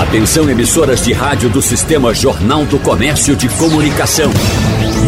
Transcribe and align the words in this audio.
Atenção 0.00 0.48
emissoras 0.48 1.04
de 1.04 1.12
rádio 1.12 1.50
do 1.50 1.60
Sistema 1.60 2.14
Jornal 2.14 2.64
do 2.64 2.78
Comércio 2.78 3.36
de 3.36 3.50
Comunicação. 3.50 4.30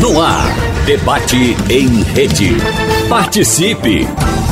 No 0.02 0.20
ar, 0.20 0.44
debate 0.84 1.56
em 1.70 2.02
rede. 2.02 2.50
Participe! 3.08 4.06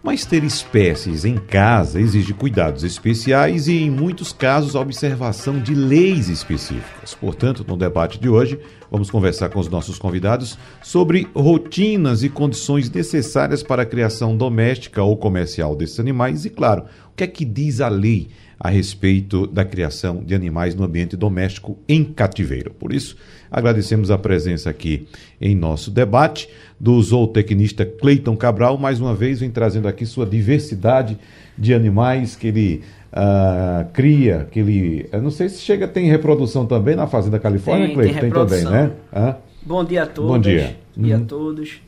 Mas 0.10 0.26
ter 0.26 0.44
espécies 0.44 1.24
em 1.24 1.36
casa 1.36 2.02
exige 2.02 2.34
cuidados 2.34 2.84
especiais 2.84 3.68
e, 3.68 3.84
em 3.84 3.92
muitos 3.92 4.34
casos, 4.34 4.76
a 4.76 4.80
observação 4.80 5.60
de 5.60 5.76
leis 5.76 6.30
específicas. 6.30 7.14
Portanto, 7.14 7.64
no 7.68 7.78
debate 7.78 8.20
de 8.20 8.28
hoje, 8.28 8.60
vamos 8.90 9.12
conversar 9.12 9.50
com 9.50 9.60
os 9.60 9.70
nossos 9.70 10.00
convidados 10.00 10.58
sobre 10.82 11.28
rotinas 11.36 12.24
e 12.24 12.30
condições 12.30 12.90
necessárias 12.90 13.62
para 13.62 13.84
a 13.84 13.86
criação 13.86 14.36
doméstica 14.36 15.04
ou 15.04 15.16
comercial 15.16 15.76
desses 15.76 16.00
animais 16.00 16.44
e, 16.44 16.50
claro, 16.50 16.86
o 17.12 17.16
que 17.16 17.24
é 17.24 17.28
que 17.28 17.46
diz 17.46 17.80
a 17.80 17.88
lei 17.88 18.30
a 18.60 18.70
respeito 18.70 19.48
da 19.48 19.64
criação 19.64 20.22
de 20.24 20.36
animais 20.36 20.76
no 20.76 20.84
ambiente 20.84 21.16
doméstico 21.16 21.78
em 21.88 22.04
cativeiro. 22.04 22.72
Por 22.72 22.92
isso, 22.92 23.16
agradecemos 23.50 24.12
a 24.12 24.18
presença 24.18 24.70
aqui 24.70 25.08
em 25.40 25.56
nosso 25.56 25.90
debate 25.90 26.50
do 26.80 27.02
zootecnista 27.02 27.86
Cleiton 27.86 28.38
Cabral, 28.38 28.78
mais 28.78 29.02
uma 29.02 29.14
vez 29.14 29.42
vem 29.42 29.52
trazendo 29.52 29.88
aqui 29.88 30.06
sua 30.06 30.26
diversidade 30.26 31.18
de 31.58 31.74
animais 31.74 32.36
que 32.36 32.48
ele 32.48 32.84
uh, 33.12 33.92
cria, 33.92 34.48
que 34.50 34.60
ele, 34.60 35.10
eu 35.12 35.22
não 35.22 35.32
sei 35.32 35.50
se 35.50 35.62
chega 35.62 35.88
tem 35.88 36.10
reprodução 36.10 36.66
também 36.66 36.96
na 36.96 37.06
Fazenda 37.06 37.38
Califórnia, 37.38 37.88
tem, 37.88 37.96
Cleiton, 37.96 38.20
tem, 38.20 38.32
tem 38.32 38.32
também, 38.32 38.64
né? 38.64 38.92
Ah? 39.12 39.36
Bom 39.62 39.84
dia 39.84 40.04
a 40.04 40.06
todos. 40.06 40.32
Bom 40.32 40.40
dia. 40.40 40.78
Bom 40.96 41.04
dia 41.04 41.18
uhum. 41.18 41.24
a 41.24 41.26
todos. 41.26 41.82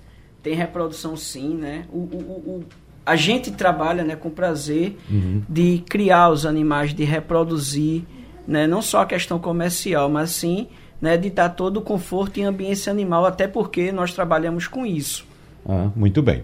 Tem 0.43 0.55
reprodução 0.55 1.15
sim, 1.15 1.55
né? 1.55 1.85
o, 1.91 1.99
o, 1.99 2.59
o 2.59 2.63
a 3.05 3.15
gente 3.15 3.51
trabalha 3.51 4.03
né, 4.03 4.15
com 4.15 4.29
prazer 4.29 4.97
uhum. 5.09 5.41
de 5.49 5.83
criar 5.89 6.29
os 6.29 6.45
animais, 6.45 6.93
de 6.93 7.03
reproduzir, 7.03 8.03
né, 8.47 8.67
não 8.67 8.81
só 8.81 9.01
a 9.01 9.05
questão 9.05 9.39
comercial, 9.39 10.09
mas 10.09 10.31
sim 10.31 10.67
né, 11.01 11.17
de 11.17 11.29
dar 11.29 11.49
todo 11.49 11.77
o 11.77 11.81
conforto 11.81 12.39
e 12.39 12.43
ambiência 12.43 12.91
animal, 12.91 13.25
até 13.25 13.47
porque 13.47 13.91
nós 13.91 14.13
trabalhamos 14.13 14.67
com 14.67 14.85
isso. 14.85 15.25
Ah, 15.67 15.89
muito 15.95 16.21
bem. 16.21 16.43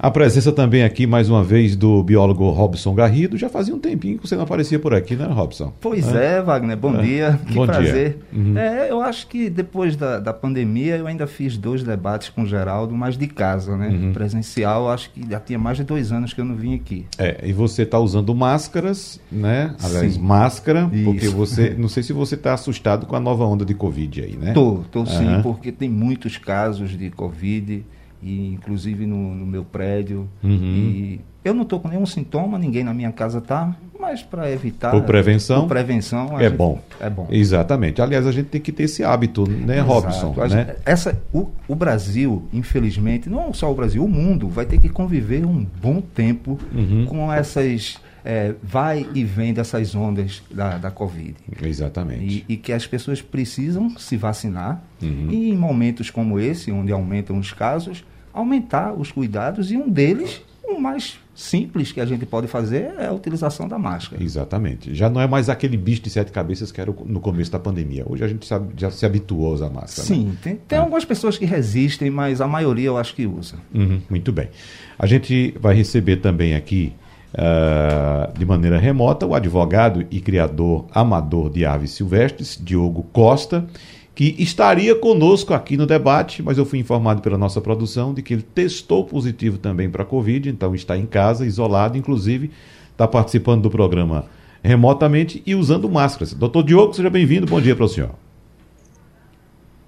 A 0.00 0.12
presença 0.12 0.52
também 0.52 0.84
aqui, 0.84 1.08
mais 1.08 1.28
uma 1.28 1.42
vez, 1.42 1.74
do 1.74 2.04
biólogo 2.04 2.48
Robson 2.50 2.94
Garrido. 2.94 3.36
Já 3.36 3.48
fazia 3.48 3.74
um 3.74 3.80
tempinho 3.80 4.16
que 4.16 4.28
você 4.28 4.36
não 4.36 4.44
aparecia 4.44 4.78
por 4.78 4.94
aqui, 4.94 5.16
né, 5.16 5.26
Robson? 5.26 5.72
Pois 5.80 6.14
é, 6.14 6.36
é 6.36 6.42
Wagner. 6.42 6.76
Bom 6.76 6.96
é. 6.96 7.02
dia. 7.02 7.40
Que 7.44 7.54
Bom 7.54 7.66
prazer. 7.66 8.18
Dia. 8.32 8.40
Uhum. 8.40 8.56
É, 8.56 8.90
eu 8.92 9.00
acho 9.00 9.26
que 9.26 9.50
depois 9.50 9.96
da, 9.96 10.20
da 10.20 10.32
pandemia 10.32 10.96
eu 10.96 11.08
ainda 11.08 11.26
fiz 11.26 11.56
dois 11.56 11.82
debates 11.82 12.28
com 12.28 12.42
o 12.42 12.46
Geraldo, 12.46 12.94
mas 12.94 13.18
de 13.18 13.26
casa, 13.26 13.76
né? 13.76 13.88
Uhum. 13.88 14.12
Presencial, 14.12 14.88
acho 14.88 15.10
que 15.10 15.28
já 15.28 15.40
tinha 15.40 15.58
mais 15.58 15.78
de 15.78 15.82
dois 15.82 16.12
anos 16.12 16.32
que 16.32 16.40
eu 16.40 16.44
não 16.44 16.54
vim 16.54 16.76
aqui. 16.76 17.04
É, 17.18 17.40
e 17.42 17.52
você 17.52 17.82
está 17.82 17.98
usando 17.98 18.32
máscaras, 18.36 19.20
né? 19.32 19.74
Aliás, 19.82 20.14
sim. 20.14 20.20
máscara, 20.20 20.88
Isso. 20.92 21.04
porque 21.04 21.28
você. 21.28 21.74
Não 21.78 21.88
sei 21.88 22.02
se 22.02 22.12
você 22.12 22.34
está 22.34 22.54
assustado 22.54 23.06
com 23.06 23.14
a 23.14 23.20
nova 23.20 23.44
onda 23.44 23.64
de 23.64 23.74
Covid 23.74 24.22
aí, 24.22 24.36
né? 24.36 24.52
Tô, 24.52 24.80
tô 24.90 25.00
uhum. 25.00 25.06
sim, 25.06 25.42
porque 25.42 25.70
tem 25.70 25.88
muitos 25.88 26.36
casos 26.36 26.90
de 26.96 27.10
Covid 27.10 27.84
e 28.22 28.52
inclusive 28.52 29.06
no, 29.06 29.34
no 29.34 29.46
meu 29.46 29.64
prédio. 29.64 30.28
Uhum. 30.42 30.50
E 30.52 31.20
eu 31.44 31.54
não 31.54 31.62
estou 31.62 31.80
com 31.80 31.88
nenhum 31.88 32.06
sintoma, 32.06 32.58
ninguém 32.58 32.84
na 32.84 32.92
minha 32.92 33.12
casa 33.12 33.38
está, 33.38 33.74
mas 33.98 34.22
para 34.22 34.50
evitar. 34.50 34.90
Por 34.90 35.02
prevenção. 35.02 35.62
Por 35.62 35.68
prevenção. 35.68 36.38
É 36.38 36.44
gente, 36.44 36.56
bom. 36.56 36.80
É 37.00 37.08
bom. 37.08 37.26
Exatamente. 37.30 38.00
Aliás, 38.00 38.26
a 38.26 38.32
gente 38.32 38.46
tem 38.46 38.60
que 38.60 38.72
ter 38.72 38.84
esse 38.84 39.02
hábito, 39.02 39.48
né, 39.48 39.76
Exato. 39.76 39.90
Robson? 39.90 40.34
Né? 40.48 40.76
Essa, 40.84 41.20
o, 41.32 41.48
o, 41.66 41.74
Brasil, 41.74 42.46
infelizmente, 42.52 43.28
não 43.28 43.52
só 43.52 43.70
o 43.70 43.74
Brasil, 43.74 44.04
o 44.04 44.08
mundo 44.08 44.48
vai 44.48 44.66
ter 44.66 44.78
que 44.78 44.88
conviver 44.88 45.44
um 45.44 45.66
bom 45.80 46.00
tempo 46.00 46.58
uhum. 46.74 47.06
com 47.06 47.32
essas 47.32 47.98
é, 48.28 48.54
vai 48.62 49.06
e 49.14 49.24
vem 49.24 49.54
dessas 49.54 49.94
ondas 49.94 50.42
da, 50.50 50.76
da 50.76 50.90
Covid. 50.90 51.34
Exatamente. 51.62 52.44
E, 52.46 52.52
e 52.52 52.56
que 52.58 52.74
as 52.74 52.86
pessoas 52.86 53.22
precisam 53.22 53.88
se 53.98 54.18
vacinar 54.18 54.82
uhum. 55.00 55.28
e 55.30 55.48
em 55.48 55.56
momentos 55.56 56.10
como 56.10 56.38
esse, 56.38 56.70
onde 56.70 56.92
aumentam 56.92 57.38
os 57.38 57.54
casos, 57.54 58.04
aumentar 58.30 58.92
os 58.92 59.10
cuidados 59.10 59.72
e 59.72 59.78
um 59.78 59.88
deles, 59.88 60.42
o 60.62 60.78
mais 60.78 61.18
simples 61.34 61.90
que 61.90 62.02
a 62.02 62.04
gente 62.04 62.26
pode 62.26 62.46
fazer 62.48 62.92
é 62.98 63.06
a 63.06 63.12
utilização 63.14 63.66
da 63.66 63.78
máscara. 63.78 64.22
Exatamente. 64.22 64.94
Já 64.94 65.08
não 65.08 65.22
é 65.22 65.26
mais 65.26 65.48
aquele 65.48 65.78
bicho 65.78 66.02
de 66.02 66.10
sete 66.10 66.30
cabeças 66.30 66.70
que 66.70 66.82
era 66.82 66.92
no 67.06 67.20
começo 67.20 67.50
da 67.50 67.58
pandemia. 67.58 68.04
Hoje 68.06 68.24
a 68.24 68.28
gente 68.28 68.44
sabe, 68.44 68.74
já 68.76 68.90
se 68.90 69.06
habituou 69.06 69.52
a 69.52 69.54
usar 69.54 69.70
máscara. 69.70 70.06
Sim, 70.06 70.26
né? 70.26 70.36
tem, 70.42 70.56
tem 70.56 70.76
é. 70.76 70.82
algumas 70.82 71.06
pessoas 71.06 71.38
que 71.38 71.46
resistem, 71.46 72.10
mas 72.10 72.42
a 72.42 72.46
maioria 72.46 72.88
eu 72.88 72.98
acho 72.98 73.14
que 73.14 73.26
usa. 73.26 73.56
Uhum, 73.72 74.02
muito 74.10 74.30
bem. 74.32 74.50
A 74.98 75.06
gente 75.06 75.56
vai 75.58 75.74
receber 75.74 76.16
também 76.16 76.54
aqui 76.54 76.92
uh, 77.34 78.38
de 78.38 78.44
maneira 78.44 78.78
remota 78.78 79.26
o 79.26 79.34
advogado 79.34 80.06
e 80.10 80.20
criador 80.20 80.86
amador 80.92 81.50
de 81.50 81.64
aves 81.64 81.92
silvestres, 81.92 82.58
Diogo 82.62 83.02
Costa, 83.12 83.66
que 84.14 84.34
estaria 84.38 84.94
conosco 84.96 85.54
aqui 85.54 85.76
no 85.76 85.86
debate, 85.86 86.42
mas 86.42 86.58
eu 86.58 86.66
fui 86.66 86.78
informado 86.78 87.22
pela 87.22 87.38
nossa 87.38 87.60
produção 87.60 88.12
de 88.12 88.20
que 88.20 88.34
ele 88.34 88.42
testou 88.42 89.04
positivo 89.04 89.58
também 89.58 89.88
para 89.88 90.02
a 90.02 90.06
Covid, 90.06 90.48
então 90.48 90.74
está 90.74 90.96
em 90.96 91.06
casa, 91.06 91.46
isolado, 91.46 91.96
inclusive 91.96 92.50
está 92.90 93.06
participando 93.06 93.62
do 93.62 93.70
programa 93.70 94.24
remotamente 94.60 95.40
e 95.46 95.54
usando 95.54 95.88
máscaras. 95.88 96.34
Doutor 96.34 96.64
Diogo, 96.64 96.92
seja 96.92 97.08
bem-vindo, 97.08 97.46
bom 97.46 97.60
dia 97.60 97.76
para 97.76 97.84
o 97.84 97.88
senhor. 97.88 98.10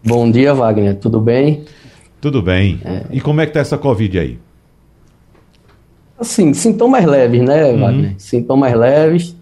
Bom 0.04 0.30
dia, 0.30 0.54
Wagner, 0.54 0.96
tudo 0.96 1.20
bem? 1.20 1.64
Tudo 2.20 2.40
bem. 2.40 2.80
É... 2.84 3.06
E 3.10 3.20
como 3.20 3.40
é 3.40 3.46
que 3.46 3.50
está 3.50 3.60
essa 3.60 3.76
Covid 3.76 4.18
aí? 4.18 4.38
Assim, 6.20 6.52
sintomas 6.52 7.04
leves, 7.04 7.40
né, 7.40 7.64
uhum. 7.64 7.80
Wagner? 7.80 8.14
Sintomas 8.18 8.74
leves, 8.74 9.36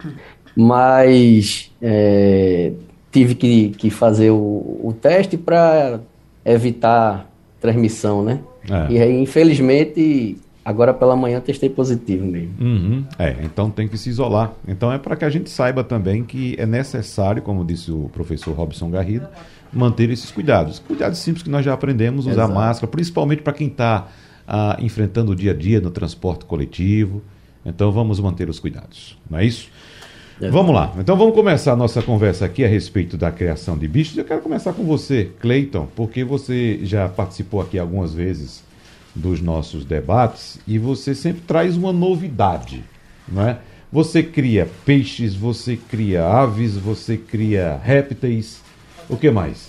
mas 0.57 1.73
é, 1.83 2.73
tive 3.11 3.35
que, 3.35 3.71
que 3.71 3.91
fazer 3.91 4.31
o, 4.31 4.37
o 4.37 4.95
teste 5.01 5.37
para 5.37 6.01
evitar 6.45 7.29
transmissão, 7.61 8.23
né? 8.23 8.39
É. 8.71 8.93
E 8.93 9.01
aí, 9.01 9.21
infelizmente, 9.21 10.37
agora 10.65 10.93
pela 10.93 11.17
manhã 11.17 11.41
testei 11.41 11.69
positivo 11.69 12.25
mesmo. 12.27 12.55
Uhum. 12.61 13.05
É, 13.19 13.37
então 13.43 13.71
tem 13.71 13.89
que 13.89 13.97
se 13.97 14.11
isolar. 14.11 14.53
Então 14.67 14.93
é 14.93 14.99
para 14.99 15.17
que 15.17 15.25
a 15.25 15.31
gente 15.31 15.49
saiba 15.51 15.83
também 15.83 16.23
que 16.23 16.55
é 16.59 16.67
necessário, 16.67 17.43
como 17.43 17.65
disse 17.65 17.91
o 17.91 18.11
professor 18.13 18.55
Robson 18.55 18.91
Garrido, 18.91 19.27
manter 19.73 20.11
esses 20.11 20.31
cuidados. 20.31 20.79
Cuidados 20.79 21.19
simples 21.19 21.43
que 21.43 21.51
nós 21.51 21.65
já 21.65 21.73
aprendemos, 21.73 22.27
usar 22.27 22.45
Exato. 22.45 22.55
máscara, 22.55 22.91
principalmente 22.91 23.43
para 23.43 23.53
quem 23.53 23.69
está 23.69 24.09
ah, 24.49 24.79
enfrentando 24.81 25.33
o 25.33 25.37
dia 25.37 25.51
a 25.51 25.55
dia 25.55 25.79
no 25.79 25.91
transporte 25.91 26.47
coletivo. 26.47 27.23
Então 27.67 27.93
vamos 27.93 28.19
manter 28.19 28.49
os 28.49 28.59
cuidados, 28.59 29.19
não 29.29 29.39
é 29.39 29.45
isso? 29.45 29.69
É. 30.41 30.49
Vamos 30.49 30.75
lá. 30.75 30.95
Então 30.99 31.17
vamos 31.17 31.35
começar 31.35 31.73
a 31.73 31.77
nossa 31.77 32.01
conversa 32.01 32.47
aqui 32.47 32.65
a 32.65 32.69
respeito 32.69 33.19
da 33.19 33.31
criação 33.31 33.77
de 33.77 33.87
bichos. 33.87 34.17
Eu 34.17 34.25
quero 34.25 34.41
começar 34.41 34.73
com 34.73 34.85
você, 34.85 35.33
Cleiton, 35.41 35.87
porque 35.95 36.25
você 36.25 36.81
já 36.83 37.09
participou 37.09 37.61
aqui 37.61 37.79
algumas 37.79 38.15
vezes 38.15 38.65
dos 39.15 39.41
nossos 39.41 39.85
debates 39.85 40.59
e 40.67 40.79
você 40.79 41.15
sempre 41.15 41.43
traz 41.43 41.77
uma 41.77 41.93
novidade, 41.93 42.85
não 43.29 43.47
é? 43.47 43.59
Você 43.91 44.23
cria 44.23 44.69
peixes, 44.85 45.35
você 45.35 45.77
cria 45.77 46.25
aves, 46.25 46.77
você 46.77 47.17
cria 47.17 47.81
répteis. 47.83 48.63
O 49.09 49.17
que 49.17 49.31
mais? 49.31 49.68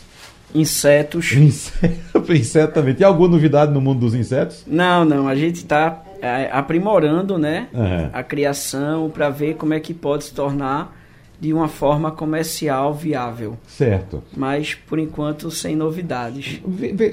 Insetos. 0.54 1.32
Inseto 2.30 2.74
também. 2.74 2.94
Tem 2.94 3.06
alguma 3.06 3.28
novidade 3.28 3.72
no 3.72 3.82
mundo 3.82 4.00
dos 4.00 4.14
insetos? 4.14 4.64
Não, 4.68 5.06
não. 5.06 5.28
A 5.28 5.36
gente 5.36 5.58
está 5.58 6.04
é, 6.22 6.50
aprimorando 6.52 7.38
né, 7.38 7.68
uhum. 7.74 8.10
a 8.12 8.24
criação 8.24 9.10
para 9.10 9.30
ver 9.30 9.56
como 9.56 9.74
é 9.74 9.80
que 9.80 9.94
pode 9.94 10.26
se 10.26 10.34
tornar 10.34 10.98
de 11.40 11.54
uma 11.54 11.70
forma 11.70 12.12
comercial 12.12 12.94
viável. 12.94 13.58
Certo. 13.66 14.22
Mas, 14.36 14.76
por 14.76 15.00
enquanto, 15.00 15.50
sem 15.50 15.76
novidades. 15.76 16.62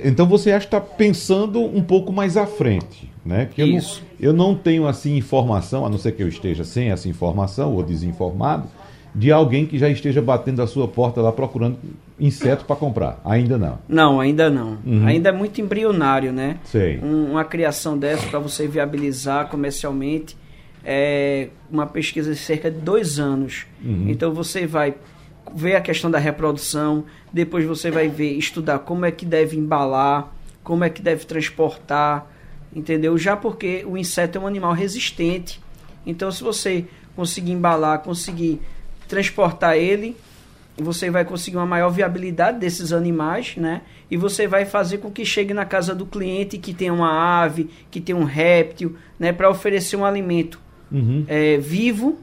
Então 0.05 0.27
você 0.27 0.51
acha 0.51 0.67
que 0.67 0.77
está 0.77 0.81
pensando 0.81 1.63
um 1.63 1.83
pouco 1.83 2.13
mais 2.13 2.37
à 2.37 2.47
frente, 2.47 3.11
né? 3.25 3.49
Isso. 3.57 4.03
Eu 4.19 4.33
não, 4.33 4.47
eu 4.47 4.55
não 4.55 4.55
tenho, 4.57 4.89
assim, 4.89 5.17
informação, 5.17 5.87
a 5.87 5.89
não 5.89 5.99
ser 5.99 6.13
que 6.13 6.23
eu 6.23 6.29
esteja 6.29 6.65
sem 6.65 6.91
essa 6.91 7.09
informação 7.09 7.75
ou 7.75 7.83
desinformado, 7.85 8.69
de 9.17 9.33
alguém 9.33 9.65
que 9.65 9.79
já 9.79 9.89
esteja 9.89 10.21
batendo 10.21 10.61
a 10.61 10.67
sua 10.67 10.87
porta 10.87 11.23
lá 11.23 11.33
procurando 11.33 11.79
inseto 12.21 12.67
para 12.67 12.77
comprar. 12.77 13.19
Ainda 13.25 13.57
não. 13.57 13.79
Não, 13.89 14.21
ainda 14.21 14.51
não. 14.51 14.77
Uhum. 14.85 15.07
Ainda 15.07 15.31
é 15.31 15.33
muito 15.33 15.59
embrionário, 15.59 16.35
né? 16.35 16.59
Sei. 16.65 16.99
Um, 16.99 17.31
uma 17.31 17.43
criação 17.43 17.97
dessa 17.97 18.29
para 18.29 18.39
você 18.39 18.69
viabilizar 18.69 19.49
comercialmente 19.49 20.37
é 20.85 21.49
uma 21.71 21.87
pesquisa 21.87 22.31
de 22.31 22.39
cerca 22.39 22.71
de 22.71 22.79
dois 22.79 23.19
anos. 23.19 23.67
Uhum. 23.83 24.05
Então 24.07 24.35
você 24.35 24.67
vai 24.67 24.95
ver 25.55 25.77
a 25.77 25.81
questão 25.81 26.11
da 26.11 26.19
reprodução, 26.19 27.07
depois 27.33 27.65
você 27.65 27.91
vai 27.91 28.09
ver, 28.09 28.33
estudar 28.33 28.81
como 28.81 29.07
é 29.07 29.11
que 29.11 29.25
deve 29.25 29.57
embalar, 29.57 30.31
como 30.63 30.85
é 30.85 30.91
que 30.91 31.01
deve 31.01 31.25
transportar, 31.25 32.31
entendeu? 32.71 33.17
Já 33.17 33.35
porque 33.35 33.83
o 33.87 33.97
inseto 33.97 34.37
é 34.37 34.41
um 34.43 34.47
animal 34.47 34.75
resistente. 34.75 35.59
Então 36.05 36.31
se 36.31 36.45
você 36.45 36.85
conseguir 37.15 37.53
embalar, 37.53 38.01
conseguir 38.01 38.61
transportar 39.09 39.77
ele, 39.77 40.17
você 40.77 41.11
vai 41.11 41.25
conseguir 41.25 41.57
uma 41.57 41.67
maior 41.67 41.91
viabilidade 41.91 42.59
desses 42.59 42.93
animais, 42.93 43.55
né? 43.57 43.83
E 44.11 44.17
você 44.17 44.47
vai 44.47 44.65
fazer 44.65 44.99
com 44.99 45.11
que 45.11 45.25
chegue 45.25 45.55
na 45.55 45.65
casa 45.65 45.95
do 45.95 46.05
cliente 46.05 46.59
que 46.59 46.75
tem 46.75 46.91
uma 46.91 47.43
ave, 47.43 47.71
que 47.91 48.01
tem 48.01 48.15
um 48.15 48.25
réptil, 48.25 48.97
né? 49.19 49.33
Para 49.33 49.51
oferecer 49.51 49.97
um 49.97 50.05
alimento 50.05 50.61
uhum. 50.93 51.25
é, 51.27 51.57
vivo, 51.57 52.19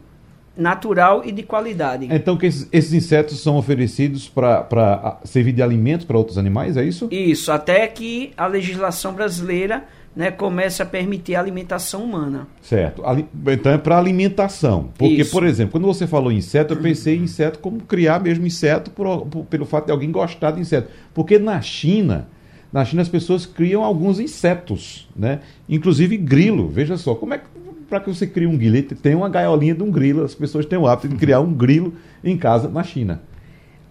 natural 0.56 1.24
e 1.26 1.32
de 1.32 1.42
qualidade. 1.42 2.08
Então 2.12 2.38
que 2.38 2.46
esses, 2.46 2.70
esses 2.72 2.94
insetos 2.94 3.42
são 3.42 3.58
oferecidos 3.58 4.30
para 4.30 5.20
servir 5.24 5.52
de 5.52 5.64
alimento 5.64 6.06
para 6.06 6.18
outros 6.18 6.38
animais, 6.38 6.78
é 6.78 6.84
isso? 6.84 7.08
Isso, 7.12 7.52
até 7.52 7.88
que 7.88 8.32
a 8.38 8.46
legislação 8.46 9.14
brasileira 9.14 9.84
né, 10.16 10.30
comece 10.30 10.82
a 10.82 10.86
permitir 10.86 11.36
a 11.36 11.40
alimentação 11.40 12.04
humana. 12.04 12.48
Certo. 12.62 13.04
Então 13.48 13.72
é 13.72 13.78
para 13.78 13.98
alimentação. 13.98 14.90
Porque, 14.98 15.22
Isso. 15.22 15.32
por 15.32 15.44
exemplo, 15.44 15.72
quando 15.72 15.86
você 15.86 16.06
falou 16.06 16.32
inseto, 16.32 16.74
eu 16.74 16.78
pensei 16.82 17.18
em 17.18 17.24
inseto 17.24 17.60
como 17.60 17.82
criar 17.82 18.22
mesmo 18.22 18.46
inseto 18.46 18.92
por, 18.92 19.26
por, 19.26 19.46
pelo 19.46 19.66
fato 19.66 19.88
de 19.88 19.92
alguém 19.92 20.12
gostar 20.12 20.52
de 20.52 20.62
inseto. 20.62 20.90
Porque 21.14 21.40
na 21.40 21.60
China, 21.62 22.28
na 22.72 22.86
China 22.86 23.02
as 23.02 23.10
pessoas 23.10 23.46
criam 23.46 23.84
alguns 23.84 24.20
insetos, 24.20 25.10
né? 25.16 25.40
Inclusive 25.68 26.16
grilo. 26.18 26.68
Veja 26.70 26.96
só, 26.96 27.16
como 27.16 27.34
é 27.34 27.40
que 27.40 27.46
para 27.90 28.00
que 28.00 28.10
você 28.10 28.26
crie 28.26 28.48
um 28.48 28.58
grilo, 28.58 28.82
tem 28.96 29.14
uma 29.14 29.30
gaiolinha 29.30 29.76
de 29.76 29.84
um 29.84 29.92
grilo, 29.92 30.24
as 30.24 30.34
pessoas 30.34 30.66
têm 30.66 30.80
o 30.80 30.88
hábito 30.88 31.10
de 31.10 31.16
criar 31.16 31.42
um 31.42 31.54
grilo 31.54 31.94
em 32.24 32.36
casa 32.36 32.68
na 32.68 32.82
China. 32.82 33.22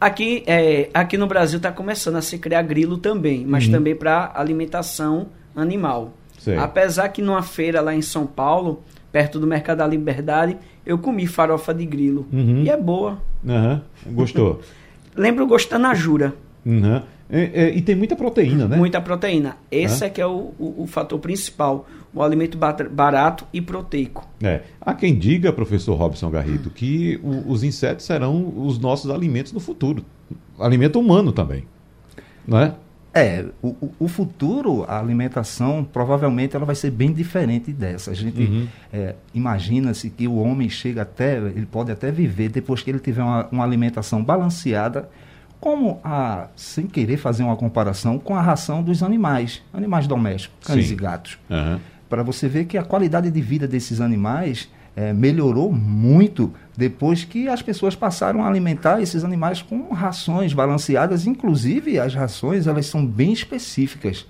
Aqui, 0.00 0.42
é, 0.44 0.88
aqui 0.92 1.16
no 1.16 1.28
Brasil 1.28 1.58
está 1.58 1.70
começando 1.70 2.16
a 2.16 2.22
se 2.22 2.36
criar 2.36 2.62
grilo 2.62 2.98
também, 2.98 3.46
mas 3.46 3.66
uhum. 3.66 3.72
também 3.72 3.94
para 3.94 4.32
alimentação 4.34 5.28
animal. 5.54 6.12
Sei. 6.38 6.56
Apesar 6.56 7.08
que 7.10 7.22
numa 7.22 7.42
feira 7.42 7.80
lá 7.80 7.94
em 7.94 8.02
São 8.02 8.26
Paulo, 8.26 8.82
perto 9.12 9.38
do 9.38 9.46
Mercado 9.46 9.78
da 9.78 9.86
Liberdade, 9.86 10.56
eu 10.84 10.98
comi 10.98 11.26
farofa 11.26 11.72
de 11.72 11.86
grilo. 11.86 12.26
Uhum. 12.32 12.64
E 12.64 12.70
é 12.70 12.76
boa. 12.76 13.18
Uhum. 13.44 13.80
Gostou? 14.14 14.60
Lembra 15.14 15.44
o 15.44 15.46
gosto 15.46 15.70
da 15.70 15.78
najura. 15.78 16.34
Uhum. 16.64 17.02
É, 17.34 17.50
é, 17.54 17.74
e 17.74 17.80
tem 17.80 17.94
muita 17.94 18.14
proteína, 18.14 18.68
né? 18.68 18.76
Muita 18.76 19.00
proteína. 19.00 19.56
Esse 19.70 20.04
é, 20.04 20.10
que 20.10 20.20
é 20.20 20.26
o, 20.26 20.52
o, 20.58 20.82
o, 20.82 20.86
fator 20.86 21.18
principal. 21.18 21.86
O 22.12 22.22
alimento 22.22 22.58
barato 22.58 23.46
e 23.54 23.60
proteico. 23.60 24.28
É. 24.42 24.60
Há 24.78 24.92
quem 24.92 25.18
diga, 25.18 25.50
professor 25.50 25.94
Robson 25.94 26.30
Garrido, 26.30 26.68
que 26.68 27.18
o, 27.22 27.50
os 27.50 27.62
insetos 27.62 28.04
serão 28.04 28.52
os 28.54 28.78
nossos 28.78 29.10
alimentos 29.10 29.50
no 29.50 29.60
futuro. 29.60 30.04
Alimento 30.58 31.00
humano 31.00 31.32
também. 31.32 31.64
Não 32.46 32.58
é? 32.58 32.74
É, 33.14 33.44
o, 33.62 33.90
o 33.98 34.08
futuro, 34.08 34.84
a 34.88 34.98
alimentação, 34.98 35.84
provavelmente 35.84 36.56
ela 36.56 36.64
vai 36.64 36.74
ser 36.74 36.90
bem 36.90 37.12
diferente 37.12 37.70
dessa. 37.70 38.10
A 38.10 38.14
gente 38.14 38.40
uhum. 38.40 38.66
é, 38.90 39.14
imagina-se 39.34 40.08
que 40.08 40.26
o 40.26 40.36
homem 40.36 40.70
chega 40.70 41.02
até, 41.02 41.36
ele 41.36 41.66
pode 41.66 41.92
até 41.92 42.10
viver 42.10 42.48
depois 42.48 42.82
que 42.82 42.90
ele 42.90 42.98
tiver 42.98 43.22
uma, 43.22 43.46
uma 43.52 43.64
alimentação 43.64 44.24
balanceada, 44.24 45.10
como 45.60 46.00
a, 46.02 46.48
sem 46.56 46.86
querer 46.86 47.18
fazer 47.18 47.42
uma 47.42 47.54
comparação 47.54 48.18
com 48.18 48.34
a 48.34 48.40
ração 48.40 48.82
dos 48.82 49.02
animais, 49.02 49.62
animais 49.74 50.06
domésticos, 50.06 50.66
cães 50.66 50.86
Sim. 50.86 50.92
e 50.94 50.96
gatos. 50.96 51.38
Uhum. 51.50 51.78
Para 52.08 52.22
você 52.22 52.48
ver 52.48 52.64
que 52.64 52.78
a 52.78 52.82
qualidade 52.82 53.30
de 53.30 53.40
vida 53.42 53.68
desses 53.68 54.00
animais 54.00 54.68
é, 54.96 55.12
melhorou 55.12 55.72
muito 55.72 56.52
depois 56.76 57.24
que 57.24 57.48
as 57.48 57.60
pessoas 57.62 57.94
passaram 57.94 58.42
a 58.42 58.48
alimentar 58.48 59.00
esses 59.00 59.24
animais 59.24 59.60
com 59.60 59.92
rações 59.92 60.52
balanceadas. 60.52 61.26
Inclusive, 61.26 61.98
as 61.98 62.14
rações 62.14 62.66
elas 62.66 62.86
são 62.86 63.04
bem 63.04 63.32
específicas 63.32 64.26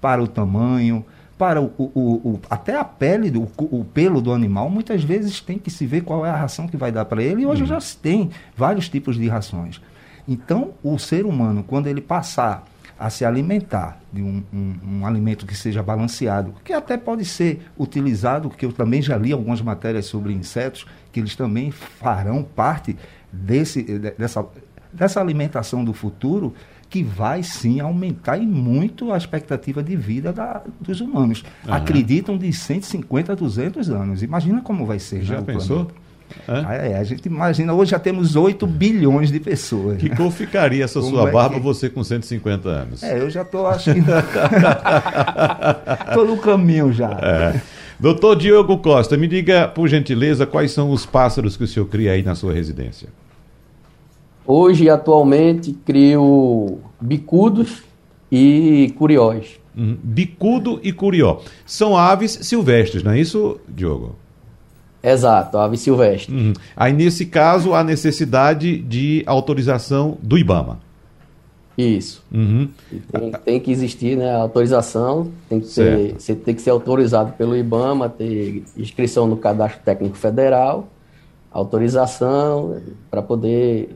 para 0.00 0.22
o 0.22 0.26
tamanho, 0.26 1.04
para 1.38 1.60
o, 1.60 1.72
o, 1.78 2.30
o, 2.30 2.40
até 2.48 2.78
a 2.78 2.84
pele, 2.84 3.30
do, 3.30 3.42
o, 3.58 3.84
pelo 3.84 4.20
do 4.20 4.32
animal, 4.32 4.70
muitas 4.70 5.04
vezes 5.04 5.40
tem 5.40 5.58
que 5.58 5.70
se 5.70 5.86
ver 5.86 6.02
qual 6.02 6.24
é 6.24 6.30
a 6.30 6.36
ração 6.36 6.66
que 6.66 6.76
vai 6.76 6.90
dar 6.90 7.04
para 7.04 7.22
ele. 7.22 7.42
E 7.42 7.46
hoje 7.46 7.62
uhum. 7.62 7.68
já 7.68 7.80
se 7.80 7.96
tem 7.96 8.30
vários 8.56 8.88
tipos 8.88 9.16
de 9.16 9.28
rações. 9.28 9.80
Então, 10.26 10.70
o 10.82 10.98
ser 10.98 11.24
humano, 11.24 11.62
quando 11.62 11.86
ele 11.86 12.00
passar 12.00 12.64
a 12.98 13.10
se 13.10 13.24
alimentar 13.24 14.00
de 14.12 14.22
um, 14.22 14.42
um, 14.52 14.74
um, 14.84 15.06
alimento 15.06 15.44
que 15.46 15.54
seja 15.54 15.82
balanceado, 15.82 16.54
que 16.64 16.72
até 16.72 16.96
pode 16.96 17.24
ser 17.24 17.60
utilizado, 17.78 18.48
que 18.48 18.64
eu 18.64 18.72
também 18.72 19.02
já 19.02 19.16
li 19.16 19.32
algumas 19.32 19.60
matérias 19.60 20.06
sobre 20.06 20.32
insetos, 20.32 20.86
que 21.12 21.20
eles 21.20 21.36
também 21.36 21.70
farão 21.70 22.42
parte 22.42 22.96
desse, 23.30 23.82
dessa, 23.82 24.46
dessa 24.92 25.20
alimentação 25.20 25.84
do 25.84 25.92
futuro, 25.92 26.54
que 26.88 27.02
vai 27.02 27.42
sim 27.42 27.80
aumentar 27.80 28.38
e 28.38 28.46
muito 28.46 29.12
a 29.12 29.16
expectativa 29.16 29.82
de 29.82 29.96
vida 29.96 30.32
da, 30.32 30.62
dos 30.80 31.00
humanos. 31.00 31.44
Uhum. 31.66 31.74
Acreditam 31.74 32.38
de 32.38 32.50
150 32.52 33.32
a 33.32 33.34
200 33.34 33.90
anos. 33.90 34.22
Imagina 34.22 34.62
como 34.62 34.86
vai 34.86 34.98
ser. 34.98 35.22
Já 35.22 35.42
pensou? 35.42 35.86
Planeta. 35.86 36.05
É? 36.48 36.92
é, 36.92 36.98
a 36.98 37.04
gente 37.04 37.26
imagina, 37.26 37.72
hoje 37.74 37.90
já 37.90 37.98
temos 37.98 38.36
8 38.36 38.66
bilhões 38.66 39.30
de 39.30 39.40
pessoas. 39.40 39.98
Que 39.98 40.08
cor 40.08 40.30
ficaria 40.30 40.84
essa 40.84 41.00
Como 41.00 41.12
sua 41.12 41.28
é 41.28 41.32
barba, 41.32 41.56
que... 41.56 41.60
você 41.60 41.88
com 41.88 42.04
150 42.04 42.68
anos? 42.68 43.02
É, 43.02 43.18
eu 43.18 43.28
já 43.30 43.42
estou 43.42 43.66
achando. 43.66 44.04
Estou 46.08 46.26
no 46.28 46.36
caminho 46.38 46.92
já. 46.92 47.10
É. 47.10 47.60
Doutor 47.98 48.36
Diogo 48.36 48.78
Costa, 48.78 49.16
me 49.16 49.26
diga, 49.26 49.66
por 49.68 49.88
gentileza, 49.88 50.46
quais 50.46 50.70
são 50.70 50.90
os 50.90 51.06
pássaros 51.06 51.56
que 51.56 51.64
o 51.64 51.66
senhor 51.66 51.86
cria 51.86 52.12
aí 52.12 52.22
na 52.22 52.34
sua 52.34 52.52
residência? 52.52 53.08
Hoje, 54.46 54.88
atualmente, 54.88 55.72
crio 55.84 56.78
bicudos 57.00 57.82
e 58.30 58.94
curiós. 58.96 59.58
Uhum. 59.76 59.96
Bicudo 60.02 60.78
e 60.82 60.92
curió. 60.92 61.38
São 61.64 61.96
aves 61.96 62.38
silvestres, 62.42 63.02
não 63.02 63.12
é 63.12 63.20
isso, 63.20 63.58
Diogo? 63.68 64.16
Exato, 65.08 65.56
ave 65.56 65.76
silvestre. 65.76 66.34
Uhum. 66.34 66.52
Aí, 66.76 66.92
nesse 66.92 67.26
caso, 67.26 67.74
há 67.74 67.84
necessidade 67.84 68.76
de 68.78 69.22
autorização 69.24 70.18
do 70.20 70.36
IBAMA. 70.36 70.80
Isso. 71.78 72.24
Uhum. 72.32 72.68
Tem, 73.12 73.30
tem, 73.44 73.60
que 73.60 73.70
existir 73.70 74.16
né, 74.16 74.34
autorização, 74.34 75.30
tem 75.48 75.60
que, 75.60 75.68
ser, 75.68 76.14
você 76.18 76.34
tem 76.34 76.56
que 76.56 76.60
ser 76.62 76.70
autorizado 76.70 77.34
pelo 77.34 77.56
IBAMA, 77.56 78.08
ter 78.08 78.64
inscrição 78.76 79.28
no 79.28 79.36
Cadastro 79.36 79.80
Técnico 79.84 80.16
Federal, 80.16 80.88
autorização 81.52 82.80
para 83.08 83.22
poder 83.22 83.94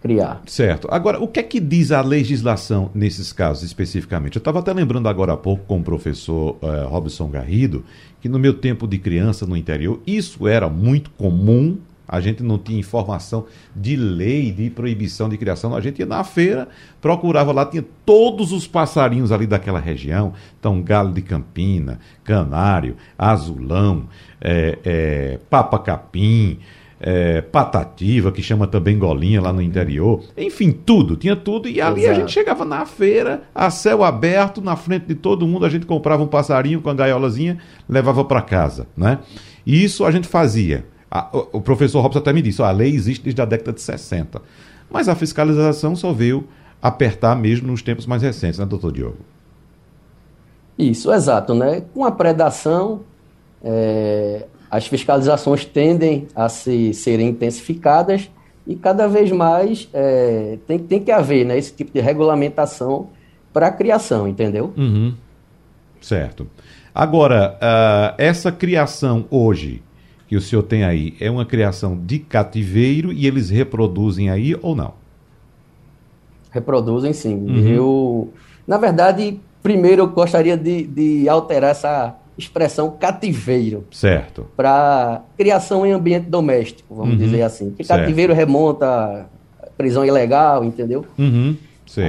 criar. 0.00 0.42
Certo. 0.46 0.88
Agora, 0.90 1.20
o 1.20 1.26
que 1.26 1.40
é 1.40 1.42
que 1.42 1.60
diz 1.60 1.90
a 1.90 2.00
legislação 2.00 2.90
nesses 2.94 3.32
casos 3.32 3.64
especificamente? 3.64 4.36
Eu 4.36 4.40
estava 4.40 4.60
até 4.60 4.72
lembrando 4.72 5.08
agora 5.08 5.32
há 5.32 5.36
pouco 5.36 5.64
com 5.64 5.78
o 5.78 5.82
professor 5.82 6.56
uh, 6.62 6.88
Robson 6.88 7.28
Garrido 7.28 7.84
que 8.20 8.28
no 8.28 8.38
meu 8.38 8.54
tempo 8.54 8.86
de 8.86 8.98
criança 8.98 9.46
no 9.46 9.56
interior 9.56 10.00
isso 10.06 10.46
era 10.46 10.68
muito 10.68 11.10
comum. 11.10 11.78
A 12.10 12.20
gente 12.20 12.42
não 12.42 12.56
tinha 12.56 12.80
informação 12.80 13.44
de 13.76 13.94
lei, 13.94 14.50
de 14.50 14.70
proibição 14.70 15.28
de 15.28 15.36
criação. 15.36 15.76
A 15.76 15.80
gente 15.80 15.98
ia 15.98 16.06
na 16.06 16.24
feira, 16.24 16.66
procurava 17.02 17.52
lá, 17.52 17.66
tinha 17.66 17.84
todos 18.06 18.50
os 18.50 18.66
passarinhos 18.66 19.30
ali 19.30 19.46
daquela 19.46 19.78
região. 19.78 20.32
Então, 20.58 20.80
galo 20.80 21.12
de 21.12 21.20
campina, 21.20 22.00
canário, 22.24 22.96
azulão, 23.18 24.08
é, 24.40 24.78
é, 24.82 25.38
papa-capim, 25.50 26.58
é, 27.00 27.40
patativa, 27.40 28.32
que 28.32 28.42
chama 28.42 28.66
também 28.66 28.98
golinha 28.98 29.40
lá 29.40 29.52
no 29.52 29.62
interior. 29.62 30.22
Enfim, 30.36 30.72
tudo, 30.72 31.16
tinha 31.16 31.36
tudo. 31.36 31.68
E 31.68 31.80
ali 31.80 32.02
Exato. 32.02 32.16
a 32.16 32.20
gente 32.20 32.32
chegava 32.32 32.64
na 32.64 32.84
feira, 32.84 33.42
a 33.54 33.70
céu 33.70 34.02
aberto, 34.02 34.60
na 34.60 34.76
frente 34.76 35.06
de 35.06 35.14
todo 35.14 35.46
mundo, 35.46 35.64
a 35.64 35.68
gente 35.68 35.86
comprava 35.86 36.22
um 36.22 36.26
passarinho 36.26 36.80
com 36.80 36.90
a 36.90 36.94
gaiolazinha, 36.94 37.58
levava 37.88 38.24
para 38.24 38.42
casa, 38.42 38.86
né? 38.96 39.18
E 39.64 39.84
isso 39.84 40.04
a 40.04 40.10
gente 40.10 40.26
fazia. 40.26 40.86
A, 41.10 41.28
o, 41.52 41.60
professor 41.60 42.00
Robson 42.00 42.18
até 42.18 42.32
me 42.32 42.42
disse, 42.42 42.60
ó, 42.60 42.66
a 42.66 42.70
lei 42.70 42.94
existe 42.94 43.22
desde 43.22 43.40
a 43.40 43.44
década 43.44 43.72
de 43.72 43.80
60. 43.80 44.42
Mas 44.90 45.08
a 45.08 45.14
fiscalização 45.14 45.94
só 45.94 46.12
veio 46.12 46.46
apertar 46.82 47.34
mesmo 47.36 47.68
nos 47.68 47.82
tempos 47.82 48.06
mais 48.06 48.22
recentes, 48.22 48.58
né, 48.58 48.66
doutor 48.66 48.92
Diogo? 48.92 49.18
Isso, 50.78 51.12
exato, 51.12 51.54
né? 51.54 51.82
Com 51.92 52.04
a 52.04 52.12
predação, 52.12 53.00
é, 53.64 54.46
as 54.70 54.86
fiscalizações 54.86 55.64
tendem 55.64 56.26
a 56.34 56.48
se, 56.48 56.92
serem 56.92 57.28
intensificadas 57.28 58.30
e 58.66 58.76
cada 58.76 59.08
vez 59.08 59.32
mais 59.32 59.88
é, 59.94 60.58
tem, 60.66 60.78
tem 60.78 61.02
que 61.02 61.10
haver 61.10 61.44
né, 61.46 61.56
esse 61.56 61.72
tipo 61.72 61.92
de 61.92 62.00
regulamentação 62.00 63.08
para 63.52 63.68
a 63.68 63.70
criação, 63.70 64.28
entendeu? 64.28 64.72
Uhum. 64.76 65.14
Certo. 66.00 66.46
Agora, 66.94 67.56
uh, 67.56 68.14
essa 68.18 68.52
criação 68.52 69.24
hoje 69.30 69.82
que 70.26 70.36
o 70.36 70.40
senhor 70.40 70.62
tem 70.62 70.84
aí 70.84 71.14
é 71.18 71.30
uma 71.30 71.46
criação 71.46 71.96
de 71.96 72.18
cativeiro 72.18 73.10
e 73.12 73.26
eles 73.26 73.48
reproduzem 73.48 74.28
aí 74.28 74.54
ou 74.60 74.76
não? 74.76 74.92
Reproduzem 76.50 77.14
sim. 77.14 77.34
Uhum. 77.34 77.68
Eu, 77.68 78.32
na 78.66 78.76
verdade, 78.76 79.40
primeiro 79.62 80.02
eu 80.02 80.08
gostaria 80.08 80.56
de, 80.56 80.86
de 80.86 81.28
alterar 81.28 81.70
essa 81.70 82.14
expressão 82.38 82.90
cativeiro. 82.98 83.84
Certo. 83.90 84.46
Para 84.56 85.22
criação 85.36 85.84
em 85.84 85.92
ambiente 85.92 86.28
doméstico, 86.28 86.94
vamos 86.94 87.14
uhum. 87.14 87.18
dizer 87.18 87.42
assim. 87.42 87.70
Porque 87.70 87.84
cativeiro 87.84 88.32
remonta 88.32 89.26
a 89.60 89.66
prisão 89.76 90.04
ilegal, 90.04 90.64
entendeu? 90.64 91.04
Uhum. 91.18 91.56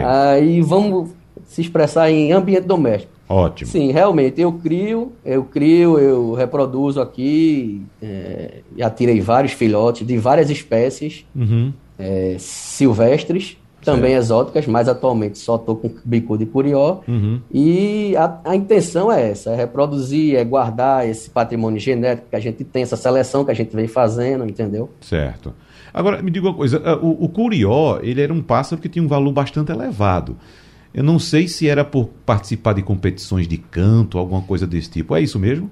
Aí 0.05 0.61
vamos 0.61 1.09
se 1.45 1.61
expressar 1.61 2.11
em 2.11 2.31
ambiente 2.31 2.65
doméstico. 2.65 3.11
Ótimo. 3.27 3.69
Sim, 3.69 3.91
realmente, 3.91 4.41
eu 4.41 4.51
crio, 4.53 5.13
eu 5.23 5.43
crio, 5.43 5.99
eu 5.99 6.33
reproduzo 6.33 6.99
aqui, 6.99 7.83
é, 8.01 8.61
já 8.75 8.89
tirei 8.89 9.21
vários 9.21 9.53
filhotes 9.53 10.05
de 10.05 10.17
várias 10.17 10.49
espécies. 10.49 11.25
Uhum. 11.35 11.71
é, 11.99 12.37
silvestres, 12.39 13.57
também 13.83 14.11
certo. 14.11 14.23
exóticas, 14.23 14.67
mas 14.67 14.87
atualmente 14.87 15.37
só 15.37 15.55
estou 15.55 15.75
com 15.75 15.91
bicudo 16.03 16.43
e 16.43 16.45
curió. 16.45 16.99
Uhum. 17.07 17.39
E 17.51 18.15
a, 18.15 18.39
a, 18.43 18.55
intenção 18.55 19.11
é 19.11 19.31
essa, 19.31 19.51
é 19.51 19.55
reproduzir, 19.55 20.35
é 20.35 20.43
guardar 20.43 21.07
esse 21.07 21.29
patrimônio 21.29 21.79
genético 21.79 22.29
que 22.29 22.35
a 22.35 22.39
gente 22.39 22.63
tem, 22.63 22.83
essa 22.83 22.97
seleção 22.97 23.45
que 23.45 23.51
a 23.51 23.53
gente 23.53 23.75
vem 23.75 23.87
fazendo, 23.87 24.45
entendeu? 24.45 24.89
Certo. 25.01 25.53
Agora, 25.93 26.21
me 26.21 26.29
diga 26.29 26.47
uma 26.47 26.53
coisa, 26.53 26.81
ah, 26.85 26.97
o, 26.97 27.25
o 27.25 27.29
curió, 27.29 27.99
ele 28.01 28.21
era 28.21 28.33
um 28.33 28.41
pássaro 28.41 28.81
que 28.81 28.89
tinha 28.89 29.03
um 29.03 29.07
valor 29.07 29.31
bastante 29.31 29.71
elevado. 29.71 30.37
Eu 30.93 31.03
não 31.03 31.19
sei 31.19 31.47
se 31.47 31.67
era 31.67 31.85
por 31.85 32.09
participar 32.25 32.73
de 32.73 32.81
competições 32.81 33.47
de 33.47 33.57
canto, 33.57 34.17
alguma 34.17 34.41
coisa 34.41 34.65
desse 34.65 34.89
tipo. 34.89 35.15
É 35.15 35.21
isso 35.21 35.39
mesmo? 35.39 35.69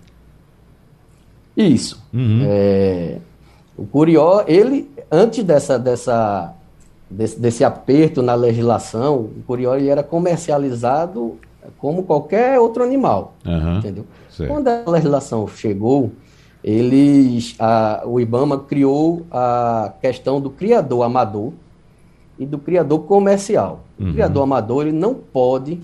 Isso. 1.55 2.03
Uhum. 2.13 2.41
É, 2.43 3.17
o 3.75 3.85
Curió, 3.85 4.43
ele, 4.47 4.89
antes 5.11 5.43
dessa, 5.43 5.79
dessa, 5.79 6.53
desse, 7.09 7.39
desse 7.39 7.63
aperto 7.63 8.21
na 8.21 8.35
legislação, 8.35 9.15
o 9.15 9.43
Curió 9.45 9.75
era 9.75 10.03
comercializado 10.03 11.37
como 11.77 12.03
qualquer 12.03 12.59
outro 12.59 12.83
animal. 12.83 13.33
Uhum. 13.45 13.77
Entendeu? 13.77 14.05
Quando 14.47 14.67
a 14.67 14.83
legislação 14.89 15.47
chegou, 15.47 16.11
eles, 16.63 17.55
a, 17.59 18.03
o 18.05 18.19
IBAMA 18.19 18.59
criou 18.59 19.25
a 19.31 19.93
questão 20.01 20.39
do 20.39 20.49
criador 20.49 21.03
amador 21.03 21.53
e 22.37 22.45
do 22.45 22.57
criador 22.57 22.99
comercial. 23.01 23.83
Uhum. 23.99 24.09
O 24.09 24.13
criador 24.13 24.43
amador 24.43 24.83
ele 24.83 24.97
não 24.97 25.13
pode 25.13 25.79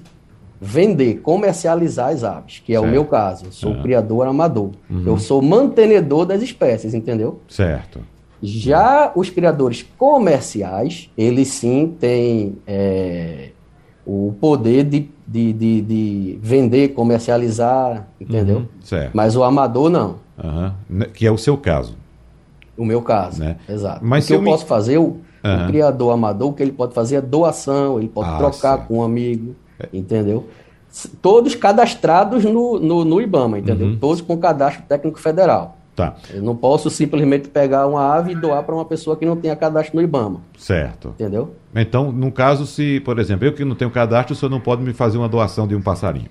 vender, 0.62 1.16
comercializar 1.16 2.10
as 2.10 2.24
aves, 2.24 2.60
que 2.60 2.74
é 2.74 2.80
certo. 2.80 2.88
o 2.88 2.92
meu 2.92 3.06
caso. 3.06 3.46
Eu 3.46 3.52
sou 3.52 3.72
uhum. 3.72 3.82
criador 3.82 4.28
amador. 4.28 4.72
Uhum. 4.90 5.04
Eu 5.06 5.18
sou 5.18 5.42
mantenedor 5.42 6.26
das 6.26 6.42
espécies, 6.42 6.94
entendeu? 6.94 7.42
Certo. 7.50 8.00
Já 8.46 9.14
os 9.16 9.30
criadores 9.30 9.86
comerciais, 9.98 11.10
eles 11.18 11.48
sim 11.48 11.96
têm 11.98 12.58
é, 12.68 13.52
o 14.06 14.36
poder 14.38 14.84
de, 14.84 15.10
de, 15.26 15.54
de, 15.54 15.82
de, 15.82 16.40
vender, 16.42 16.90
comercializar, 16.90 18.06
entendeu? 18.20 18.58
Uhum. 18.58 18.68
Certo. 18.82 19.12
Mas 19.14 19.38
o 19.38 19.44
amador 19.44 19.90
não. 19.90 20.18
Uhum. 20.44 21.06
Que 21.14 21.26
é 21.26 21.32
o 21.32 21.38
seu 21.38 21.56
caso. 21.56 21.96
O 22.78 22.84
meu 22.84 23.02
caso, 23.02 23.40
né? 23.40 23.56
exato. 23.70 24.04
Mas 24.04 24.26
o 24.26 24.28
que 24.28 24.34
eu, 24.34 24.38
eu 24.40 24.42
me... 24.42 24.52
posso 24.52 24.66
fazer, 24.66 24.98
o, 24.98 25.22
o, 25.42 25.68
criador 25.68 26.12
amador, 26.12 26.50
o 26.50 26.54
que 26.54 26.62
ele 26.62 26.74
pode 26.74 26.94
fazer 26.94 27.16
é 27.16 27.22
doação, 27.22 27.98
ele 27.98 28.10
pode 28.10 28.30
ah, 28.30 28.38
trocar 28.38 28.88
com 28.88 28.98
um 28.98 29.04
amigo, 29.04 29.56
é. 29.80 29.88
entendeu? 29.94 30.50
Todos 31.22 31.56
cadastrados 31.56 32.44
no, 32.44 32.78
no, 32.78 33.06
no 33.06 33.22
IBAMA, 33.22 33.60
entendeu? 33.60 33.88
Uhum. 33.88 33.98
Todos 33.98 34.20
com 34.20 34.38
cadastro 34.38 34.84
técnico 34.86 35.18
federal. 35.18 35.78
Tá. 35.96 36.16
Eu 36.34 36.42
não 36.42 36.56
posso 36.56 36.90
simplesmente 36.90 37.50
pegar 37.50 37.86
uma 37.86 38.16
ave 38.16 38.32
e 38.32 38.36
doar 38.36 38.64
para 38.64 38.74
uma 38.74 38.86
pessoa 38.86 39.16
que 39.16 39.26
não 39.26 39.36
tenha 39.36 39.56
cadastro 39.56 39.96
no 39.96 40.02
IBAMA. 40.02 40.42
Certo. 40.58 41.10
Entendeu? 41.10 41.54
Então, 41.76 42.12
no 42.12 42.32
caso, 42.32 42.66
se, 42.66 43.00
por 43.02 43.20
exemplo, 43.20 43.46
eu 43.46 43.54
que 43.54 43.64
não 43.64 43.76
tenho 43.76 43.92
cadastro, 43.92 44.34
o 44.34 44.36
senhor 44.36 44.50
não 44.50 44.60
pode 44.60 44.82
me 44.82 44.92
fazer 44.92 45.20
uma 45.20 45.30
doação 45.30 45.68
de 45.68 45.76
um 45.76 45.82
passarinho? 45.82 46.30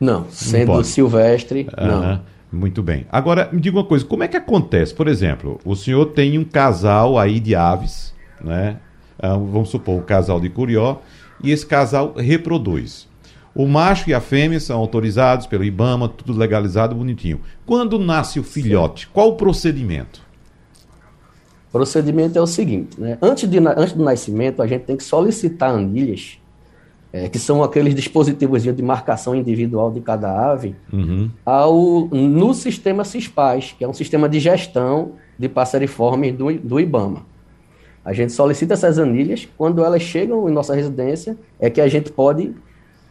Não, 0.00 0.26
sendo 0.28 0.72
não 0.72 0.82
silvestre, 0.82 1.68
não. 1.76 2.20
Muito 2.50 2.82
bem. 2.82 3.06
Agora, 3.10 3.48
me 3.52 3.60
diga 3.60 3.76
uma 3.76 3.84
coisa, 3.84 4.04
como 4.04 4.22
é 4.22 4.28
que 4.28 4.36
acontece? 4.36 4.94
Por 4.94 5.08
exemplo, 5.08 5.58
o 5.64 5.74
senhor 5.74 6.06
tem 6.06 6.38
um 6.38 6.44
casal 6.44 7.18
aí 7.18 7.40
de 7.40 7.54
aves, 7.54 8.14
né? 8.40 8.78
Ah, 9.18 9.36
vamos 9.36 9.70
supor, 9.70 9.96
um 9.96 10.02
casal 10.02 10.40
de 10.40 10.48
curió, 10.48 10.96
e 11.42 11.50
esse 11.50 11.66
casal 11.66 12.14
reproduz. 12.16 13.08
O 13.54 13.66
macho 13.68 14.10
e 14.10 14.14
a 14.14 14.20
fêmea 14.20 14.58
são 14.58 14.78
autorizados 14.78 15.46
pelo 15.46 15.64
IBAMA, 15.64 16.08
tudo 16.08 16.36
legalizado, 16.36 16.94
bonitinho. 16.94 17.40
Quando 17.64 17.98
nasce 17.98 18.40
o 18.40 18.42
filhote, 18.42 19.06
qual 19.08 19.28
o 19.28 19.36
procedimento? 19.36 20.20
O 21.68 21.72
procedimento 21.72 22.36
é 22.36 22.42
o 22.42 22.46
seguinte, 22.46 23.00
né? 23.00 23.16
Antes, 23.22 23.48
de, 23.48 23.58
antes 23.58 23.92
do 23.92 24.02
nascimento, 24.02 24.60
a 24.60 24.66
gente 24.66 24.82
tem 24.82 24.96
que 24.96 25.04
solicitar 25.04 25.70
anilhas 25.70 26.38
é, 27.14 27.28
que 27.28 27.38
são 27.38 27.62
aqueles 27.62 27.94
dispositivos 27.94 28.64
de 28.64 28.82
marcação 28.82 29.36
individual 29.36 29.92
de 29.92 30.00
cada 30.00 30.50
ave, 30.50 30.74
uhum. 30.92 31.30
ao, 31.46 32.08
no 32.10 32.52
sistema 32.52 33.04
CISPAS, 33.04 33.72
que 33.78 33.84
é 33.84 33.88
um 33.88 33.92
sistema 33.92 34.28
de 34.28 34.40
gestão 34.40 35.12
de 35.38 35.48
passeriformes 35.48 36.34
do, 36.34 36.52
do 36.58 36.80
IBAMA. 36.80 37.24
A 38.04 38.12
gente 38.12 38.32
solicita 38.32 38.74
essas 38.74 38.98
anilhas, 38.98 39.48
quando 39.56 39.84
elas 39.84 40.02
chegam 40.02 40.48
em 40.48 40.52
nossa 40.52 40.74
residência, 40.74 41.38
é 41.60 41.70
que 41.70 41.80
a 41.80 41.86
gente 41.86 42.10
pode 42.10 42.52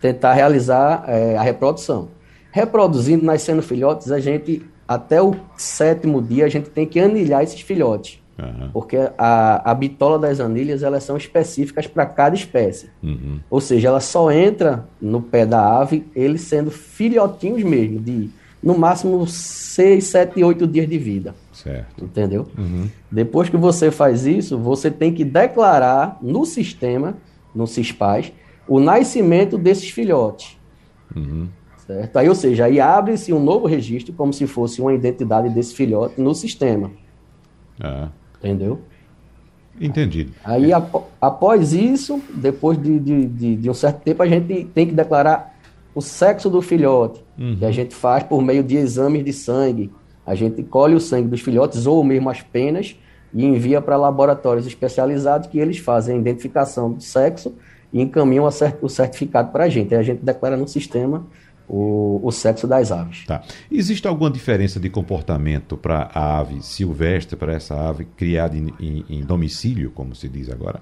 tentar 0.04 0.34
realizar 0.34 1.06
é, 1.08 1.38
a 1.38 1.42
reprodução. 1.42 2.10
Reproduzindo, 2.52 3.26
nascendo 3.26 3.62
filhotes, 3.62 4.12
a 4.12 4.20
gente, 4.20 4.62
até 4.86 5.22
o 5.22 5.34
sétimo 5.56 6.22
dia, 6.22 6.44
a 6.44 6.50
gente 6.50 6.70
tem 6.70 6.86
que 6.86 7.00
anilhar 7.00 7.42
esses 7.42 7.62
filhotes. 7.62 8.22
Uhum. 8.38 8.70
Porque 8.74 8.98
a, 9.18 9.72
a 9.72 9.74
bitola 9.74 10.20
das 10.20 10.42
anilhas 10.42 10.84
elas 10.84 11.06
são 11.06 11.16
específicas 11.16 11.88
para 11.88 12.06
cada 12.06 12.36
espécie. 12.36 12.90
Uhum. 13.02 13.40
Ou 13.50 13.62
seja, 13.62 13.88
ela 13.88 14.02
só 14.02 14.30
entra 14.30 14.86
no 15.02 15.22
pé 15.22 15.46
da 15.46 15.80
ave, 15.80 16.06
eles 16.14 16.42
sendo 16.42 16.70
filhotinhos 16.70 17.64
mesmo, 17.64 17.98
de 18.02 18.30
no 18.62 18.78
máximo 18.78 19.26
6, 19.26 20.04
7, 20.04 20.44
8 20.44 20.68
dias 20.68 20.90
de 20.90 20.98
vida. 20.98 21.34
Certo. 21.54 22.04
Entendeu? 22.04 22.46
Uhum. 22.58 22.90
Depois 23.10 23.48
que 23.48 23.56
você 23.56 23.90
faz 23.90 24.26
isso, 24.26 24.58
você 24.58 24.92
tem 24.92 25.14
que 25.14 25.24
declarar 25.24 26.18
no 26.22 26.46
sistema, 26.46 27.16
no 27.56 27.66
CISPAS, 27.66 28.34
o 28.68 28.80
nascimento 28.80 29.58
desses 29.58 29.90
filhotes. 29.90 30.58
Uhum. 31.16 31.48
Certo? 31.86 32.18
Aí, 32.18 32.30
ou 32.30 32.36
seja, 32.36 32.66
aí 32.66 32.80
abre-se 32.80 33.34
um 33.34 33.44
novo 33.44 33.68
registro, 33.68 34.14
como 34.14 34.32
se 34.32 34.48
fosse 34.48 34.82
uma 34.82 34.94
identidade 34.94 35.50
desse 35.50 35.76
filhote 35.76 36.20
no 36.20 36.34
sistema. 36.34 36.92
Ah. 37.80 38.08
Entendeu? 38.40 38.80
Entendido. 39.80 40.32
Aí, 40.44 40.72
após 41.20 41.74
isso, 41.74 42.22
depois 42.34 42.82
de, 42.82 43.00
de, 43.00 43.26
de, 43.26 43.56
de, 43.58 43.70
um 43.70 43.74
certo 43.74 44.02
tempo, 44.02 44.24
a 44.24 44.28
gente 44.28 44.66
tem 44.66 44.88
que 44.88 44.94
declarar 44.94 45.58
o 45.94 46.02
sexo 46.02 46.50
do 46.50 46.62
filhote, 46.62 47.24
uhum. 47.38 47.58
que 47.58 47.66
a 47.66 47.72
gente 47.72 47.94
faz 47.94 48.24
por 48.24 48.42
meio 48.42 48.64
de 48.64 48.78
exames 48.78 49.26
de 49.26 49.34
sangue. 49.34 49.92
A 50.26 50.36
gente 50.36 50.64
colhe 50.64 50.96
o 50.96 51.00
sangue 51.00 51.28
dos 51.28 51.42
filhotes 51.42 51.86
ou 51.86 52.04
mesmo 52.04 52.30
as 52.30 52.42
penas 52.42 52.96
e 53.34 53.44
envia 53.44 53.82
para 53.82 53.98
laboratórios 53.98 54.66
especializados 54.66 55.48
que 55.48 55.60
eles 55.60 55.80
fazem 55.80 56.16
a 56.16 56.20
identificação 56.20 56.94
do 56.94 57.02
sexo 57.04 57.54
e 57.94 58.02
encaminham 58.02 58.46
o 58.82 58.90
certificado 58.90 59.52
para 59.52 59.66
a 59.66 59.70
gente. 59.70 59.94
Aí 59.94 60.00
a 60.00 60.04
gente 60.04 60.26
declara 60.26 60.58
no 60.58 60.68
sistema 60.68 61.24
o, 61.70 62.20
o 62.24 62.32
sexo 62.32 62.68
das 62.68 62.92
aves. 62.92 63.26
Tá. 63.26 63.44
Existe 63.72 64.08
alguma 64.08 64.32
diferença 64.32 64.80
de 64.80 64.90
comportamento 64.90 65.78
para 65.78 66.10
a 66.14 66.40
ave 66.40 66.62
silvestre, 66.62 67.36
para 67.36 67.54
essa 67.54 67.76
ave 67.76 68.06
criada 68.06 68.58
em, 68.58 68.74
em, 68.80 69.06
em, 69.10 69.22
domicílio, 69.22 69.92
como 69.92 70.16
se 70.16 70.28
diz 70.28 70.50
agora? 70.50 70.82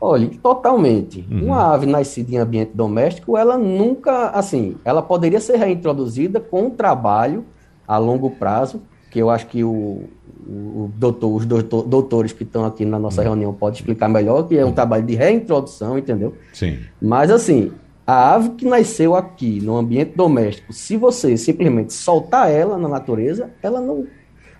Olha, 0.00 0.30
totalmente. 0.42 1.26
Uhum. 1.30 1.46
Uma 1.46 1.74
ave 1.74 1.86
nascida 1.86 2.32
em 2.32 2.38
ambiente 2.38 2.72
doméstico, 2.74 3.36
ela 3.36 3.58
nunca, 3.58 4.28
assim, 4.28 4.76
ela 4.84 5.02
poderia 5.02 5.40
ser 5.40 5.56
reintroduzida 5.56 6.38
com 6.38 6.66
um 6.66 6.70
trabalho 6.70 7.44
a 7.88 7.98
longo 7.98 8.30
prazo, 8.30 8.82
que 9.16 9.20
eu 9.22 9.30
acho 9.30 9.46
que 9.46 9.64
o, 9.64 10.10
o 10.46 10.90
doutor, 10.94 11.34
os 11.34 11.46
doutor, 11.46 11.84
doutores 11.84 12.34
que 12.34 12.42
estão 12.42 12.66
aqui 12.66 12.84
na 12.84 12.98
nossa 12.98 13.22
uhum. 13.22 13.28
reunião 13.28 13.54
podem 13.54 13.80
explicar 13.80 14.10
melhor, 14.10 14.46
que 14.46 14.58
é 14.58 14.62
um 14.62 14.68
uhum. 14.68 14.74
trabalho 14.74 15.06
de 15.06 15.14
reintrodução, 15.14 15.96
entendeu? 15.96 16.34
Sim. 16.52 16.80
Mas 17.00 17.30
assim, 17.30 17.72
a 18.06 18.34
ave 18.34 18.50
que 18.50 18.66
nasceu 18.66 19.16
aqui, 19.16 19.58
no 19.62 19.74
ambiente 19.74 20.12
doméstico, 20.14 20.70
se 20.70 20.98
você 20.98 21.34
simplesmente 21.38 21.94
soltar 21.94 22.50
ela 22.50 22.76
na 22.76 22.88
natureza, 22.88 23.48
ela 23.62 23.80
não, 23.80 24.06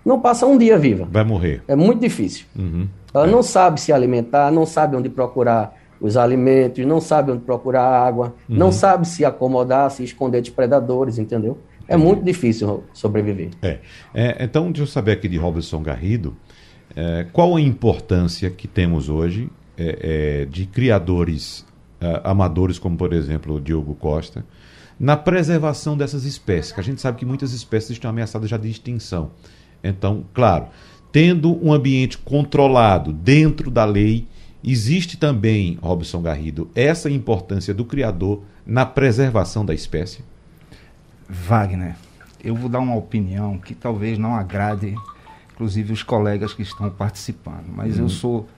não 0.03 0.19
passa 0.19 0.47
um 0.47 0.57
dia 0.57 0.75
viva. 0.75 1.07
Vai 1.11 1.23
morrer. 1.23 1.61
É 1.67 1.75
muito 1.75 2.01
difícil. 2.01 2.47
Uhum. 2.57 2.87
Ela 3.13 3.27
é. 3.27 3.29
não 3.29 3.43
sabe 3.43 3.79
se 3.79 3.93
alimentar, 3.93 4.49
não 4.51 4.65
sabe 4.65 4.95
onde 4.95 5.07
procurar 5.07 5.75
os 6.01 6.17
alimentos, 6.17 6.83
não 6.83 6.99
sabe 6.99 7.31
onde 7.31 7.43
procurar 7.43 7.83
água, 7.83 8.33
uhum. 8.49 8.57
não 8.57 8.71
sabe 8.71 9.07
se 9.07 9.23
acomodar, 9.23 9.91
se 9.91 10.03
esconder 10.03 10.41
de 10.41 10.49
predadores, 10.49 11.19
entendeu? 11.19 11.59
É 11.87 11.95
muito 11.95 12.23
difícil 12.23 12.83
sobreviver. 12.93 13.49
É. 13.61 13.79
é. 14.13 14.43
Então, 14.43 14.71
deixa 14.71 14.83
eu 14.83 14.87
saber 14.87 15.13
aqui 15.13 15.27
de 15.27 15.37
Robson 15.37 15.81
Garrido, 15.81 16.35
é, 16.95 17.25
qual 17.31 17.55
a 17.55 17.61
importância 17.61 18.49
que 18.49 18.67
temos 18.67 19.09
hoje 19.09 19.49
é, 19.77 20.41
é 20.41 20.45
de 20.45 20.65
criadores 20.65 21.65
uh, 22.01 22.21
amadores, 22.23 22.79
como 22.79 22.97
por 22.97 23.13
exemplo 23.13 23.55
o 23.55 23.61
Diogo 23.61 23.95
Costa, 23.95 24.45
na 24.99 25.15
preservação 25.15 25.95
dessas 25.95 26.25
espécies, 26.25 26.71
que 26.71 26.79
a 26.79 26.83
gente 26.83 27.01
sabe 27.01 27.19
que 27.19 27.25
muitas 27.25 27.53
espécies 27.53 27.91
estão 27.91 28.09
ameaçadas 28.09 28.49
já 28.49 28.57
de 28.57 28.69
extinção. 28.69 29.31
Então, 29.83 30.25
claro, 30.33 30.67
tendo 31.11 31.63
um 31.63 31.71
ambiente 31.71 32.17
controlado 32.17 33.13
dentro 33.13 33.69
da 33.69 33.85
lei, 33.85 34.27
existe 34.63 35.17
também, 35.17 35.77
Robson 35.81 36.21
Garrido, 36.21 36.69
essa 36.73 37.09
importância 37.11 37.73
do 37.73 37.85
criador 37.85 38.41
na 38.65 38.85
preservação 38.85 39.63
da 39.63 39.73
espécie? 39.73 40.23
Wagner, 41.29 41.95
eu 42.43 42.55
vou 42.55 42.69
dar 42.69 42.79
uma 42.79 42.95
opinião 42.95 43.57
que 43.57 43.75
talvez 43.75 44.17
não 44.17 44.35
agrade, 44.35 44.95
inclusive, 45.53 45.91
os 45.93 46.03
colegas 46.03 46.53
que 46.53 46.61
estão 46.61 46.89
participando, 46.89 47.67
mas 47.75 47.97
eu 47.97 48.03
uhum. 48.03 48.09
sou 48.09 48.49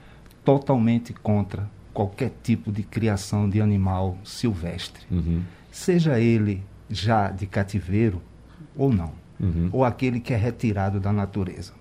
totalmente 0.44 1.12
contra 1.12 1.68
qualquer 1.92 2.32
tipo 2.42 2.70
de 2.70 2.82
criação 2.82 3.48
de 3.48 3.60
animal 3.60 4.16
silvestre, 4.24 5.04
uhum. 5.10 5.42
seja 5.70 6.18
ele 6.18 6.62
já 6.88 7.30
de 7.30 7.46
cativeiro 7.46 8.22
ou 8.76 8.92
não, 8.92 9.12
uhum. 9.38 9.68
ou 9.72 9.84
aquele 9.84 10.20
que 10.20 10.32
é 10.32 10.36
retirado 10.36 11.00
da 11.00 11.12
natureza. 11.12 11.72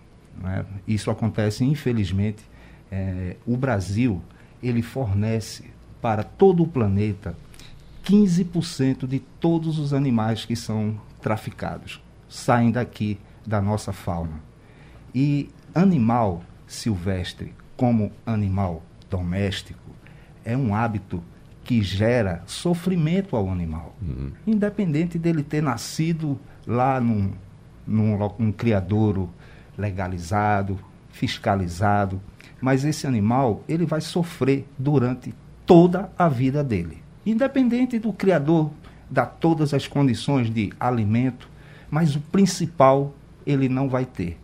Né? 0.41 0.65
Isso 0.87 1.11
acontece, 1.11 1.63
infelizmente, 1.63 2.43
é, 2.91 3.35
o 3.45 3.55
Brasil 3.55 4.21
ele 4.61 4.81
fornece 4.81 5.65
para 6.01 6.23
todo 6.23 6.63
o 6.63 6.67
planeta 6.67 7.35
15% 8.09 9.05
de 9.05 9.19
todos 9.19 9.77
os 9.77 9.93
animais 9.93 10.43
que 10.43 10.55
são 10.55 10.99
traficados 11.21 12.01
saem 12.27 12.71
daqui 12.71 13.19
da 13.45 13.61
nossa 13.61 13.93
fauna. 13.93 14.41
E 15.13 15.47
animal 15.75 16.43
silvestre, 16.65 17.53
como 17.77 18.11
animal 18.25 18.81
doméstico, 19.11 19.91
é 20.43 20.57
um 20.57 20.73
hábito 20.73 21.23
que 21.63 21.83
gera 21.83 22.41
sofrimento 22.47 23.35
ao 23.35 23.47
animal. 23.47 23.95
Uhum. 24.01 24.31
Independente 24.47 25.19
dele 25.19 25.43
ter 25.43 25.61
nascido 25.61 26.39
lá 26.65 26.99
num, 26.99 27.33
num, 27.85 28.17
num 28.39 28.51
criadouro 28.51 29.29
legalizado, 29.77 30.79
fiscalizado, 31.11 32.19
mas 32.59 32.83
esse 32.83 33.05
animal 33.05 33.63
ele 33.67 33.85
vai 33.85 34.01
sofrer 34.01 34.67
durante 34.79 35.31
toda 35.63 36.11
a 36.17 36.27
vida 36.27 36.63
dele. 36.63 37.03
Independente 37.25 37.99
do 37.99 38.13
criador 38.13 38.71
dar 39.09 39.25
todas 39.25 39.73
as 39.73 39.87
condições 39.87 40.49
de 40.49 40.71
alimento, 40.79 41.49
mas 41.89 42.15
o 42.15 42.19
principal 42.19 43.13
ele 43.45 43.67
não 43.67 43.89
vai 43.89 44.05
ter, 44.05 44.37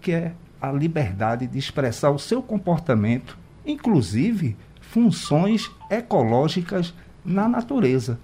que 0.00 0.12
é 0.12 0.32
a 0.60 0.70
liberdade 0.70 1.46
de 1.46 1.58
expressar 1.58 2.10
o 2.10 2.18
seu 2.18 2.42
comportamento, 2.42 3.36
inclusive 3.64 4.56
funções 4.80 5.70
ecológicas 5.90 6.94
na 7.24 7.48
natureza. 7.48 8.18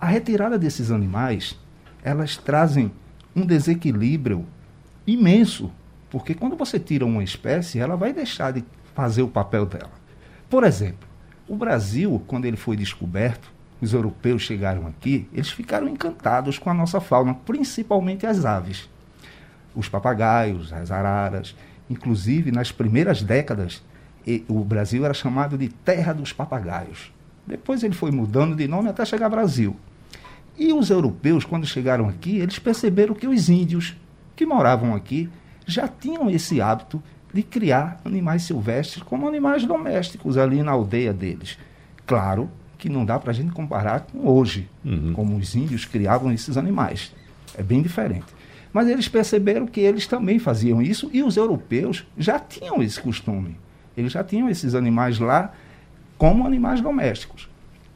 A 0.00 0.06
retirada 0.06 0.58
desses 0.58 0.90
animais, 0.90 1.58
elas 2.02 2.36
trazem 2.36 2.90
um 3.34 3.46
desequilíbrio 3.46 4.44
imenso, 5.06 5.70
porque 6.10 6.34
quando 6.34 6.56
você 6.56 6.78
tira 6.78 7.06
uma 7.06 7.22
espécie, 7.22 7.78
ela 7.78 7.96
vai 7.96 8.12
deixar 8.12 8.52
de 8.52 8.64
fazer 8.94 9.22
o 9.22 9.28
papel 9.28 9.64
dela. 9.64 9.92
Por 10.50 10.64
exemplo, 10.64 11.05
o 11.48 11.56
Brasil, 11.56 12.22
quando 12.26 12.44
ele 12.44 12.56
foi 12.56 12.76
descoberto, 12.76 13.50
os 13.80 13.92
europeus 13.92 14.42
chegaram 14.42 14.86
aqui, 14.86 15.28
eles 15.32 15.50
ficaram 15.50 15.88
encantados 15.88 16.58
com 16.58 16.70
a 16.70 16.74
nossa 16.74 17.00
fauna, 17.00 17.34
principalmente 17.34 18.26
as 18.26 18.44
aves. 18.44 18.88
Os 19.74 19.88
papagaios, 19.88 20.72
as 20.72 20.90
araras. 20.90 21.54
Inclusive, 21.88 22.50
nas 22.50 22.72
primeiras 22.72 23.22
décadas, 23.22 23.82
o 24.48 24.64
Brasil 24.64 25.04
era 25.04 25.14
chamado 25.14 25.56
de 25.56 25.68
Terra 25.68 26.12
dos 26.12 26.32
Papagaios. 26.32 27.12
Depois 27.46 27.84
ele 27.84 27.94
foi 27.94 28.10
mudando 28.10 28.56
de 28.56 28.66
nome 28.66 28.88
até 28.88 29.04
chegar 29.04 29.28
Brasil. 29.28 29.76
E 30.58 30.72
os 30.72 30.90
europeus, 30.90 31.44
quando 31.44 31.66
chegaram 31.66 32.08
aqui, 32.08 32.38
eles 32.38 32.58
perceberam 32.58 33.14
que 33.14 33.28
os 33.28 33.48
índios 33.48 33.94
que 34.34 34.46
moravam 34.46 34.94
aqui 34.94 35.28
já 35.66 35.86
tinham 35.86 36.30
esse 36.30 36.60
hábito 36.60 37.02
de 37.36 37.42
criar 37.42 38.00
animais 38.02 38.44
silvestres 38.44 39.02
como 39.02 39.28
animais 39.28 39.66
domésticos 39.66 40.38
ali 40.38 40.62
na 40.62 40.72
aldeia 40.72 41.12
deles. 41.12 41.58
Claro 42.06 42.50
que 42.78 42.88
não 42.88 43.04
dá 43.04 43.18
para 43.18 43.30
a 43.30 43.34
gente 43.34 43.52
comparar 43.52 44.00
com 44.00 44.26
hoje, 44.26 44.68
uhum. 44.82 45.12
como 45.12 45.36
os 45.36 45.54
índios 45.54 45.84
criavam 45.84 46.32
esses 46.32 46.56
animais. 46.56 47.12
É 47.54 47.62
bem 47.62 47.82
diferente. 47.82 48.24
Mas 48.72 48.88
eles 48.88 49.06
perceberam 49.06 49.66
que 49.66 49.80
eles 49.80 50.06
também 50.06 50.38
faziam 50.38 50.80
isso 50.80 51.10
e 51.12 51.22
os 51.22 51.36
europeus 51.36 52.06
já 52.16 52.38
tinham 52.38 52.82
esse 52.82 52.98
costume. 52.98 53.58
Eles 53.94 54.12
já 54.12 54.24
tinham 54.24 54.48
esses 54.48 54.74
animais 54.74 55.18
lá 55.18 55.52
como 56.16 56.46
animais 56.46 56.80
domésticos. 56.80 57.50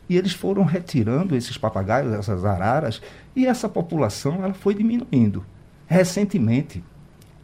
E 0.06 0.18
eles 0.18 0.34
foram 0.34 0.64
retirando 0.64 1.34
esses 1.34 1.56
papagaios, 1.56 2.12
essas 2.12 2.44
araras, 2.44 3.00
e 3.34 3.46
essa 3.46 3.68
população 3.70 4.44
ela 4.44 4.52
foi 4.52 4.74
diminuindo. 4.74 5.44
Recentemente 5.86 6.82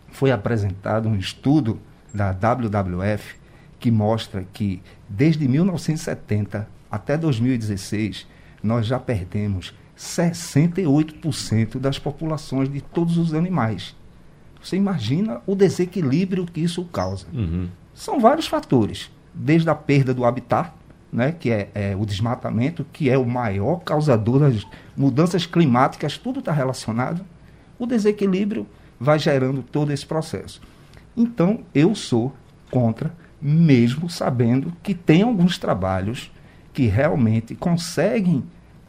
foi 0.08 0.30
apresentado 0.30 1.08
um 1.08 1.16
estudo 1.16 1.78
da 2.12 2.32
WWF 2.32 3.36
que 3.78 3.90
mostra 3.90 4.46
que 4.52 4.82
desde 5.08 5.46
1970 5.46 6.68
até 6.90 7.16
2016, 7.16 8.26
nós 8.62 8.86
já 8.86 8.98
perdemos 8.98 9.74
68% 9.96 11.78
das 11.78 11.98
populações 11.98 12.70
de 12.70 12.80
todos 12.80 13.18
os 13.18 13.34
animais. 13.34 13.94
Você 14.62 14.76
imagina 14.76 15.40
o 15.46 15.54
desequilíbrio 15.54 16.46
que 16.46 16.60
isso 16.60 16.84
causa. 16.86 17.26
Uhum. 17.32 17.68
São 17.94 18.18
vários 18.18 18.46
fatores, 18.46 19.10
desde 19.32 19.68
a 19.70 19.74
perda 19.74 20.12
do 20.12 20.24
habitat, 20.24 20.72
né, 21.12 21.32
que 21.32 21.50
é, 21.50 21.70
é, 21.74 21.96
o 21.96 22.04
desmatamento, 22.04 22.84
que 22.92 23.08
é 23.08 23.16
o 23.16 23.24
maior 23.24 23.76
causador 23.76 24.40
das 24.40 24.66
mudanças 24.96 25.46
climáticas, 25.46 26.18
tudo 26.18 26.40
está 26.40 26.52
relacionado. 26.52 27.24
O 27.78 27.86
desequilíbrio 27.86 28.66
vai 28.98 29.18
gerando 29.18 29.62
todo 29.62 29.92
esse 29.92 30.04
processo. 30.04 30.60
Então, 31.16 31.60
eu 31.74 31.94
sou 31.94 32.34
contra, 32.70 33.12
mesmo 33.40 34.08
sabendo 34.10 34.72
que 34.82 34.94
tem 34.94 35.22
alguns 35.22 35.58
trabalhos 35.58 36.30
que 36.72 36.86
realmente 36.86 37.54
conseguem 37.54 38.44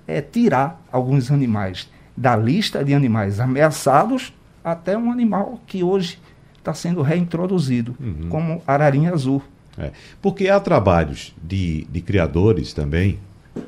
é, 0.07 0.21
tirar 0.21 0.81
alguns 0.91 1.31
animais 1.31 1.89
da 2.15 2.35
lista 2.35 2.83
de 2.83 2.93
animais 2.93 3.39
ameaçados 3.39 4.33
até 4.63 4.97
um 4.97 5.11
animal 5.11 5.61
que 5.65 5.83
hoje 5.83 6.19
está 6.57 6.73
sendo 6.73 7.01
reintroduzido, 7.01 7.95
uhum. 7.99 8.27
como 8.29 8.61
ararinha 8.67 9.13
azul. 9.13 9.41
É, 9.77 9.91
porque 10.21 10.49
há 10.49 10.59
trabalhos 10.59 11.33
de, 11.41 11.85
de 11.89 12.01
criadores 12.01 12.73
também, 12.73 13.19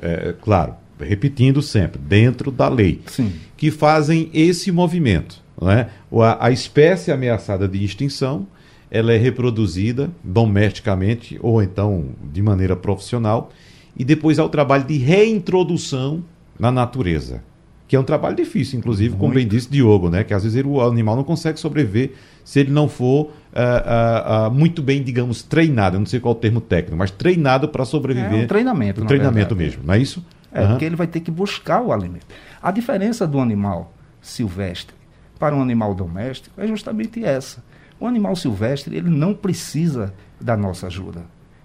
é, 0.02 0.34
claro, 0.42 0.74
repetindo 0.98 1.62
sempre, 1.62 1.98
dentro 1.98 2.50
da 2.50 2.68
lei, 2.68 3.00
Sim. 3.06 3.32
que 3.56 3.70
fazem 3.70 4.28
esse 4.34 4.70
movimento. 4.70 5.42
Né? 5.60 5.88
A, 6.12 6.46
a 6.46 6.50
espécie 6.50 7.12
ameaçada 7.12 7.68
de 7.68 7.84
extinção 7.84 8.46
ela 8.90 9.12
é 9.12 9.16
reproduzida 9.16 10.10
domesticamente 10.24 11.38
ou 11.40 11.62
então 11.62 12.06
de 12.32 12.42
maneira 12.42 12.74
profissional 12.74 13.50
e 13.96 14.04
depois 14.04 14.38
há 14.38 14.44
o 14.44 14.48
trabalho 14.48 14.84
de 14.84 14.96
reintrodução 14.96 16.24
na 16.58 16.70
natureza, 16.70 17.42
que 17.86 17.94
é 17.94 18.00
um 18.00 18.04
trabalho 18.04 18.36
difícil, 18.36 18.78
inclusive, 18.78 19.10
Muito. 19.10 19.20
como 19.20 19.34
bem 19.34 19.46
disse 19.46 19.70
Diogo, 19.70 20.10
né? 20.10 20.24
Que 20.24 20.34
às 20.34 20.42
vezes 20.42 20.62
o 20.64 20.80
animal 20.80 21.16
não 21.16 21.24
consegue 21.24 21.58
sobreviver 21.58 22.12
se 22.44 22.60
ele 22.60 22.70
não 22.70 22.88
for 22.88 23.26
uh, 23.26 23.28
uh, 23.28 24.48
uh, 24.48 24.50
muito 24.50 24.82
bem, 24.82 25.02
digamos, 25.02 25.42
treinado. 25.42 25.96
Eu 25.96 26.00
não 26.00 26.06
sei 26.06 26.20
qual 26.20 26.34
é 26.34 26.36
o 26.36 26.40
termo 26.40 26.60
técnico, 26.60 26.96
mas 26.96 27.10
treinado 27.10 27.68
para 27.68 27.84
sobreviver. 27.84 28.32
É 28.32 28.44
um 28.44 28.46
treinamento. 28.46 29.02
Um 29.02 29.06
treinamento 29.06 29.54
verdade. 29.54 29.76
mesmo, 29.76 29.86
não 29.86 29.94
é 29.94 29.98
isso? 29.98 30.24
É, 30.52 30.62
uhum. 30.62 30.68
porque 30.70 30.84
ele 30.84 30.96
vai 30.96 31.06
ter 31.06 31.20
que 31.20 31.30
buscar 31.30 31.80
o 31.80 31.92
alimento. 31.92 32.26
A 32.62 32.70
diferença 32.70 33.26
do 33.26 33.38
animal 33.40 33.92
silvestre 34.20 34.99
para 35.40 35.56
um 35.56 35.62
animal 35.62 35.94
doméstico 35.94 36.60
é 36.60 36.66
justamente 36.66 37.24
essa. 37.24 37.64
O 37.98 38.06
animal 38.06 38.36
silvestre 38.36 38.94
ele 38.94 39.08
não 39.08 39.34
precisa 39.34 40.14
da 40.38 40.56
nossa 40.56 40.86
ajuda, 40.86 41.24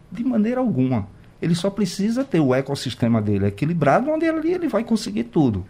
de 0.10 0.24
maneira 0.24 0.62
alguma. 0.62 1.08
Ele 1.42 1.54
só 1.54 1.70
precisa 1.70 2.24
ter 2.24 2.40
o 2.40 2.56
ecossistema 2.56 3.22
dele 3.22 3.48
equilibrado, 3.48 4.10
onde 4.10 4.26
ali 4.26 4.54
ele 4.54 4.70
vai 4.70 4.84
conseguir 4.84 5.26
tudo: 5.26 5.66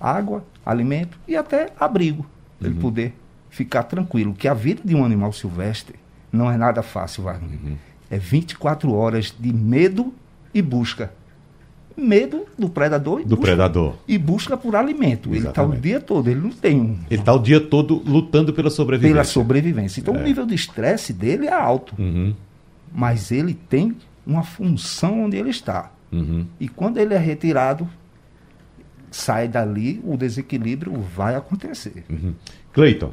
água, 0.00 0.44
alimento 0.64 1.18
e 1.26 1.36
até 1.36 1.72
abrigo. 1.78 2.24
Uhum. 2.60 2.68
Ele 2.68 2.80
poder 2.80 3.14
ficar 3.50 3.82
tranquilo. 3.82 4.34
Que 4.34 4.46
a 4.46 4.54
vida 4.54 4.82
de 4.84 4.94
um 4.94 5.04
animal 5.04 5.32
silvestre 5.32 5.96
não 6.32 6.50
é 6.50 6.56
nada 6.56 6.82
fácil, 6.82 7.24
Wagner. 7.24 7.58
Uhum. 7.62 7.76
É 8.08 8.18
24 8.18 8.92
horas 8.92 9.34
de 9.36 9.52
medo 9.52 10.14
e 10.54 10.62
busca. 10.62 11.12
Medo 11.98 12.46
do 12.56 12.68
predador 12.68 13.20
e 13.20 13.24
do 13.24 13.30
busca, 13.30 13.42
predador 13.42 13.94
e 14.06 14.16
busca 14.16 14.56
por 14.56 14.76
alimento. 14.76 15.34
Exatamente. 15.34 15.36
Ele 15.36 15.48
está 15.48 15.62
o 15.64 15.80
dia 15.80 16.00
todo, 16.00 16.30
ele 16.30 16.40
não 16.40 16.50
tem 16.50 16.80
um. 16.80 16.98
Ele 17.10 17.20
está 17.20 17.32
o 17.32 17.38
dia 17.40 17.60
todo 17.60 18.00
lutando 18.06 18.52
pela 18.52 18.70
sobrevivência. 18.70 19.14
Pela 19.14 19.24
sobrevivência. 19.24 20.00
Então 20.00 20.14
é. 20.14 20.18
o 20.20 20.22
nível 20.22 20.46
de 20.46 20.54
estresse 20.54 21.12
dele 21.12 21.46
é 21.46 21.52
alto. 21.52 21.94
Uhum. 21.98 22.34
Mas 22.94 23.32
ele 23.32 23.52
tem 23.52 23.96
uma 24.24 24.44
função 24.44 25.24
onde 25.24 25.36
ele 25.36 25.50
está. 25.50 25.90
Uhum. 26.12 26.46
E 26.60 26.68
quando 26.68 26.98
ele 26.98 27.14
é 27.14 27.18
retirado, 27.18 27.88
sai 29.10 29.48
dali, 29.48 30.00
o 30.04 30.16
desequilíbrio 30.16 30.92
vai 30.92 31.34
acontecer. 31.34 32.04
Uhum. 32.08 32.34
Cleiton. 32.72 33.12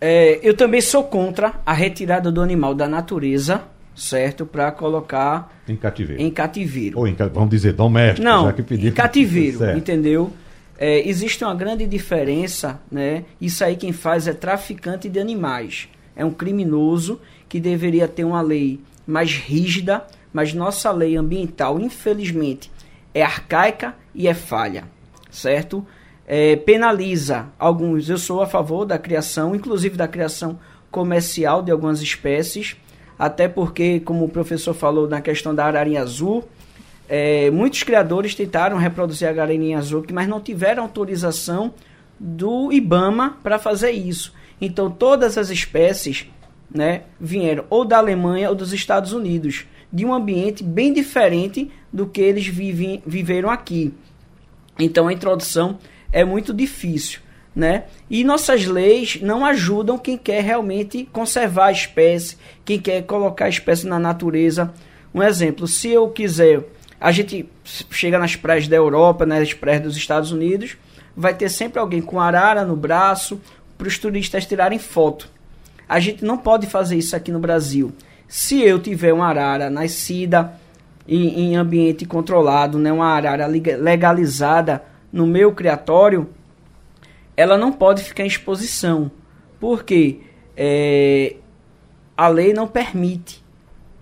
É, 0.00 0.40
eu 0.42 0.54
também 0.54 0.80
sou 0.80 1.04
contra 1.04 1.60
a 1.64 1.72
retirada 1.72 2.30
do 2.32 2.40
animal 2.40 2.74
da 2.74 2.88
natureza, 2.88 3.62
certo? 4.00 4.46
Para 4.46 4.70
colocar 4.72 5.60
em 5.68 5.76
cativeiro. 5.76 6.22
Em 6.22 6.30
cativeiro. 6.30 6.98
Ou 6.98 7.06
em, 7.06 7.14
vamos 7.14 7.50
dizer, 7.50 7.72
doméstico, 7.72 8.24
Não, 8.24 8.44
já 8.46 8.52
que 8.52 8.62
pediu. 8.62 8.88
Em 8.90 8.92
cativeiro, 8.92 9.70
entendeu? 9.76 10.32
É, 10.78 11.06
existe 11.08 11.44
uma 11.44 11.54
grande 11.54 11.86
diferença, 11.86 12.80
né? 12.90 13.24
Isso 13.40 13.62
aí 13.62 13.76
quem 13.76 13.92
faz 13.92 14.26
é 14.26 14.32
traficante 14.32 15.08
de 15.08 15.20
animais. 15.20 15.88
É 16.16 16.24
um 16.24 16.30
criminoso 16.30 17.20
que 17.48 17.60
deveria 17.60 18.08
ter 18.08 18.24
uma 18.24 18.40
lei 18.40 18.80
mais 19.06 19.34
rígida 19.34 20.04
mas 20.32 20.54
nossa 20.54 20.90
lei 20.90 21.16
ambiental, 21.16 21.80
infelizmente, 21.80 22.70
é 23.12 23.22
arcaica 23.22 23.94
e 24.14 24.28
é 24.28 24.34
falha, 24.34 24.84
certo? 25.30 25.84
É, 26.26 26.54
penaliza 26.54 27.48
alguns. 27.58 28.08
Eu 28.08 28.18
sou 28.18 28.40
a 28.40 28.46
favor 28.46 28.84
da 28.84 28.98
criação, 28.98 29.54
inclusive 29.54 29.96
da 29.96 30.06
criação 30.06 30.58
comercial 30.90 31.62
de 31.62 31.72
algumas 31.72 32.00
espécies, 32.00 32.76
até 33.20 33.46
porque, 33.46 34.00
como 34.00 34.24
o 34.24 34.28
professor 34.30 34.72
falou 34.72 35.06
na 35.06 35.20
questão 35.20 35.54
da 35.54 35.66
ararinha 35.66 36.00
azul, 36.00 36.42
é, 37.06 37.50
muitos 37.50 37.82
criadores 37.82 38.34
tentaram 38.34 38.78
reproduzir 38.78 39.28
a 39.28 39.30
ararinha 39.30 39.76
azul, 39.76 40.02
mas 40.10 40.26
não 40.26 40.40
tiveram 40.40 40.84
autorização 40.84 41.74
do 42.18 42.72
IBAMA 42.72 43.36
para 43.42 43.58
fazer 43.58 43.90
isso. 43.90 44.32
Então, 44.58 44.90
todas 44.90 45.36
as 45.36 45.50
espécies 45.50 46.30
né, 46.74 47.02
vieram 47.20 47.66
ou 47.68 47.84
da 47.84 47.98
Alemanha 47.98 48.48
ou 48.48 48.54
dos 48.54 48.72
Estados 48.72 49.12
Unidos, 49.12 49.66
de 49.92 50.06
um 50.06 50.14
ambiente 50.14 50.64
bem 50.64 50.90
diferente 50.90 51.70
do 51.92 52.06
que 52.06 52.22
eles 52.22 52.46
vivem, 52.46 53.02
viveram 53.06 53.50
aqui. 53.50 53.92
Então 54.78 55.08
a 55.08 55.12
introdução 55.12 55.78
é 56.10 56.24
muito 56.24 56.54
difícil. 56.54 57.20
Né? 57.54 57.84
E 58.08 58.22
nossas 58.22 58.64
leis 58.64 59.18
não 59.20 59.44
ajudam 59.44 59.98
quem 59.98 60.16
quer 60.16 60.42
realmente 60.42 61.08
conservar 61.12 61.66
a 61.66 61.72
espécie, 61.72 62.36
quem 62.64 62.78
quer 62.78 63.02
colocar 63.02 63.46
a 63.46 63.48
espécie 63.48 63.86
na 63.86 63.98
natureza. 63.98 64.72
Um 65.12 65.20
exemplo, 65.22 65.66
se 65.66 65.88
eu 65.88 66.08
quiser, 66.10 66.62
a 67.00 67.10
gente 67.10 67.48
chega 67.90 68.18
nas 68.18 68.36
praias 68.36 68.68
da 68.68 68.76
Europa, 68.76 69.26
nas 69.26 69.52
praias 69.52 69.82
dos 69.82 69.96
Estados 69.96 70.30
Unidos, 70.30 70.76
vai 71.16 71.34
ter 71.34 71.48
sempre 71.48 71.78
alguém 71.78 72.00
com 72.00 72.20
arara 72.20 72.64
no 72.64 72.76
braço 72.76 73.40
para 73.76 73.88
os 73.88 73.98
turistas 73.98 74.46
tirarem 74.46 74.78
foto. 74.78 75.28
A 75.88 75.98
gente 75.98 76.24
não 76.24 76.38
pode 76.38 76.66
fazer 76.66 76.96
isso 76.96 77.16
aqui 77.16 77.32
no 77.32 77.40
Brasil. 77.40 77.92
Se 78.28 78.62
eu 78.62 78.78
tiver 78.78 79.12
uma 79.12 79.26
arara 79.26 79.68
nascida 79.68 80.52
em, 81.08 81.40
em 81.40 81.56
ambiente 81.56 82.04
controlado, 82.04 82.78
né, 82.78 82.92
uma 82.92 83.06
arara 83.06 83.46
legalizada 83.46 84.84
no 85.12 85.26
meu 85.26 85.52
criatório, 85.52 86.28
ela 87.40 87.56
não 87.56 87.72
pode 87.72 88.04
ficar 88.04 88.22
em 88.22 88.26
exposição, 88.26 89.10
porque 89.58 90.20
é, 90.54 91.36
a 92.14 92.28
lei 92.28 92.52
não 92.52 92.68
permite, 92.68 93.42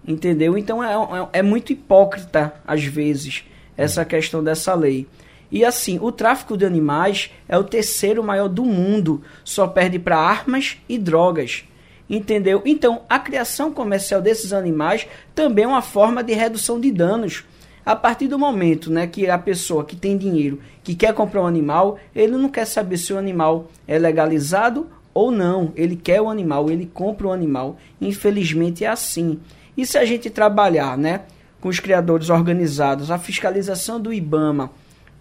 entendeu? 0.04 0.58
Então 0.58 0.82
é, 0.82 0.92
é, 0.92 1.28
é 1.34 1.42
muito 1.42 1.72
hipócrita, 1.72 2.54
às 2.66 2.82
vezes, 2.82 3.44
essa 3.76 4.04
questão 4.04 4.42
dessa 4.42 4.74
lei. 4.74 5.06
E 5.52 5.64
assim, 5.64 6.00
o 6.02 6.10
tráfico 6.10 6.56
de 6.56 6.66
animais 6.66 7.30
é 7.48 7.56
o 7.56 7.62
terceiro 7.62 8.24
maior 8.24 8.48
do 8.48 8.64
mundo, 8.64 9.22
só 9.44 9.68
perde 9.68 10.00
para 10.00 10.18
armas 10.18 10.76
e 10.88 10.98
drogas. 10.98 11.62
Entendeu? 12.10 12.60
Então, 12.64 13.02
a 13.08 13.20
criação 13.20 13.72
comercial 13.72 14.20
desses 14.20 14.52
animais 14.52 15.06
também 15.32 15.64
é 15.64 15.68
uma 15.68 15.80
forma 15.82 16.24
de 16.24 16.32
redução 16.32 16.80
de 16.80 16.90
danos. 16.90 17.44
A 17.88 17.96
partir 17.96 18.28
do 18.28 18.38
momento 18.38 18.92
né, 18.92 19.06
que 19.06 19.30
a 19.30 19.38
pessoa 19.38 19.82
que 19.82 19.96
tem 19.96 20.18
dinheiro, 20.18 20.60
que 20.84 20.94
quer 20.94 21.14
comprar 21.14 21.40
um 21.40 21.46
animal, 21.46 21.98
ele 22.14 22.36
não 22.36 22.50
quer 22.50 22.66
saber 22.66 22.98
se 22.98 23.14
o 23.14 23.16
animal 23.16 23.70
é 23.86 23.98
legalizado 23.98 24.88
ou 25.14 25.30
não. 25.30 25.72
Ele 25.74 25.96
quer 25.96 26.20
o 26.20 26.28
animal, 26.28 26.70
ele 26.70 26.84
compra 26.84 27.28
o 27.28 27.32
animal. 27.32 27.78
Infelizmente 27.98 28.84
é 28.84 28.88
assim. 28.88 29.40
E 29.74 29.86
se 29.86 29.96
a 29.96 30.04
gente 30.04 30.28
trabalhar 30.28 30.98
né, 30.98 31.22
com 31.62 31.70
os 31.70 31.80
criadores 31.80 32.28
organizados, 32.28 33.10
a 33.10 33.16
fiscalização 33.16 33.98
do 33.98 34.12
IBAMA, 34.12 34.70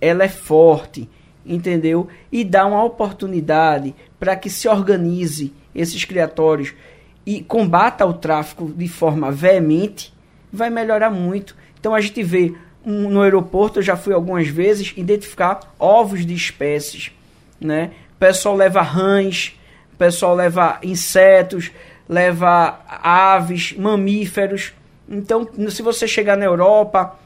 ela 0.01 0.25
é 0.25 0.29
forte, 0.29 1.09
entendeu? 1.45 2.09
E 2.29 2.43
dá 2.43 2.65
uma 2.65 2.83
oportunidade 2.83 3.95
para 4.19 4.35
que 4.35 4.49
se 4.49 4.67
organize 4.67 5.53
esses 5.73 6.03
criatórios 6.03 6.73
e 7.25 7.41
combata 7.41 8.05
o 8.05 8.13
tráfico 8.13 8.69
de 8.75 8.89
forma 8.89 9.31
veemente, 9.31 10.13
vai 10.51 10.69
melhorar 10.69 11.09
muito. 11.09 11.55
Então 11.87 11.95
a 11.95 12.01
gente 12.01 12.21
vê 12.21 12.53
um, 12.85 13.07
no 13.07 13.21
aeroporto, 13.21 13.79
eu 13.79 13.83
já 13.83 13.95
fui 13.95 14.13
algumas 14.13 14.49
vezes, 14.49 14.93
identificar 14.97 15.61
ovos 15.79 16.25
de 16.25 16.33
espécies. 16.33 17.13
Né? 17.61 17.91
O 18.13 18.19
pessoal 18.19 18.57
leva 18.57 18.81
rãs, 18.81 19.57
o 19.93 19.95
pessoal 19.95 20.35
leva 20.35 20.79
insetos, 20.83 21.71
leva 22.09 22.81
aves, 22.89 23.71
mamíferos. 23.71 24.73
Então, 25.07 25.47
se 25.69 25.81
você 25.81 26.05
chegar 26.05 26.35
na 26.35 26.43
Europa, 26.43 27.17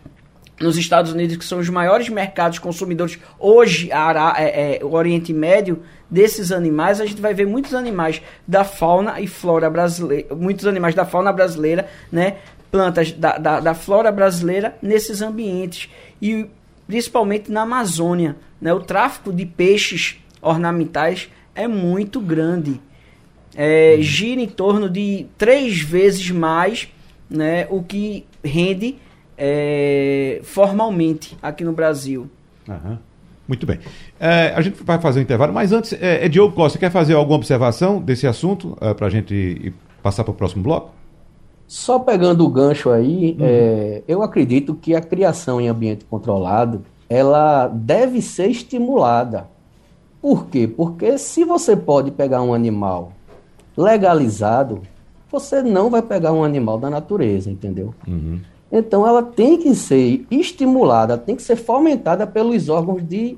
nos 0.60 0.78
Estados 0.78 1.12
Unidos, 1.12 1.38
que 1.38 1.46
são 1.46 1.58
os 1.58 1.68
maiores 1.68 2.08
mercados 2.08 2.60
consumidores 2.60 3.18
hoje, 3.40 3.92
a, 3.92 4.36
é, 4.38 4.76
é, 4.76 4.86
o 4.86 4.94
Oriente 4.94 5.34
Médio, 5.34 5.82
desses 6.08 6.52
animais, 6.52 7.02
a 7.02 7.06
gente 7.08 7.20
vai 7.20 7.34
ver 7.34 7.48
muitos 7.48 7.74
animais 7.74 8.22
da 8.48 8.64
fauna 8.64 9.20
e 9.20 9.26
flora 9.26 9.72
brasileira, 9.72 10.36
muitos 10.36 10.68
animais 10.68 10.94
da 10.94 11.04
fauna 11.04 11.34
brasileira, 11.34 11.90
né? 12.12 12.36
Plantas 12.72 13.12
da, 13.12 13.38
da, 13.38 13.60
da 13.60 13.74
flora 13.74 14.12
brasileira 14.12 14.76
nesses 14.82 15.22
ambientes 15.22 15.90
e 16.22 16.48
principalmente 16.88 17.52
na 17.52 17.62
Amazônia. 17.64 18.38
Né? 18.60 18.74
O 18.74 18.80
tráfico 18.80 19.34
de 19.34 19.46
peixes 19.46 20.18
ornamentais 20.42 21.30
é 21.54 21.68
muito 21.68 22.20
grande. 22.20 22.80
É, 23.56 23.98
gira 24.00 24.40
em 24.40 24.48
torno 24.48 24.90
de 24.90 25.28
três 25.38 25.82
vezes 25.82 26.32
mais 26.32 26.88
né, 27.30 27.68
o 27.70 27.84
que 27.84 28.26
rende 28.44 28.96
é, 29.38 30.40
formalmente 30.44 31.38
aqui 31.42 31.64
no 31.64 31.74
Brasil. 31.74 32.30
Uhum. 32.68 32.98
Muito 33.48 33.66
bem. 33.66 33.80
É, 34.18 34.54
a 34.56 34.62
gente 34.62 34.82
vai 34.84 35.00
fazer 35.02 35.20
um 35.20 35.24
intervalo, 35.24 35.52
mas 35.52 35.74
antes, 35.74 35.92
é, 35.94 36.26
é 36.26 36.30
Diogo 36.30 36.56
Costa, 36.56 36.80
quer 36.80 36.92
fazer 36.92 37.16
alguma 37.16 37.36
observação 37.36 38.02
desse 38.02 38.26
assunto 38.26 38.78
é, 38.80 38.94
para 38.94 39.08
a 39.08 39.10
gente 39.10 39.74
passar 40.02 40.24
para 40.24 40.32
o 40.32 40.34
próximo 40.36 40.64
bloco? 40.64 41.01
Só 41.72 41.98
pegando 41.98 42.46
o 42.46 42.50
gancho 42.50 42.90
aí, 42.90 43.32
uhum. 43.40 43.46
é, 43.46 44.04
eu 44.06 44.22
acredito 44.22 44.76
que 44.76 44.94
a 44.94 45.00
criação 45.00 45.62
em 45.62 45.70
ambiente 45.70 46.04
controlado, 46.04 46.82
ela 47.08 47.66
deve 47.70 48.22
ser 48.22 48.48
estimulada. 48.48 49.48
Por 50.22 50.48
quê? 50.48 50.68
Porque 50.68 51.18
se 51.18 51.46
você 51.46 51.78
pode 51.78 52.12
pegar 52.12 52.42
um 52.42 52.54
animal 52.54 53.14
legalizado, 53.78 54.82
você 55.32 55.64
não 55.64 55.90
vai 55.90 56.02
pegar 56.02 56.34
um 56.34 56.44
animal 56.44 56.78
da 56.78 56.90
natureza, 56.90 57.50
entendeu? 57.50 57.96
Uhum. 58.06 58.42
Então 58.70 59.08
ela 59.08 59.24
tem 59.24 59.58
que 59.58 59.74
ser 59.74 60.26
estimulada, 60.30 61.18
tem 61.18 61.38
que 61.38 61.42
ser 61.42 61.56
fomentada 61.56 62.28
pelos 62.28 62.68
órgãos 62.68 63.02
de, 63.02 63.38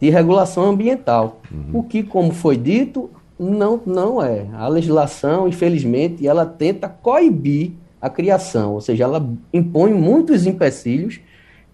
de 0.00 0.08
regulação 0.08 0.70
ambiental. 0.70 1.42
Uhum. 1.52 1.80
O 1.80 1.82
que, 1.82 2.02
como 2.02 2.32
foi 2.32 2.56
dito, 2.56 3.10
não, 3.38 3.80
não 3.84 4.22
é. 4.22 4.46
A 4.54 4.68
legislação, 4.68 5.48
infelizmente, 5.48 6.26
ela 6.26 6.46
tenta 6.46 6.88
coibir 6.88 7.72
a 8.00 8.08
criação, 8.10 8.74
ou 8.74 8.80
seja, 8.80 9.04
ela 9.04 9.26
impõe 9.52 9.92
muitos 9.92 10.46
empecilhos 10.46 11.20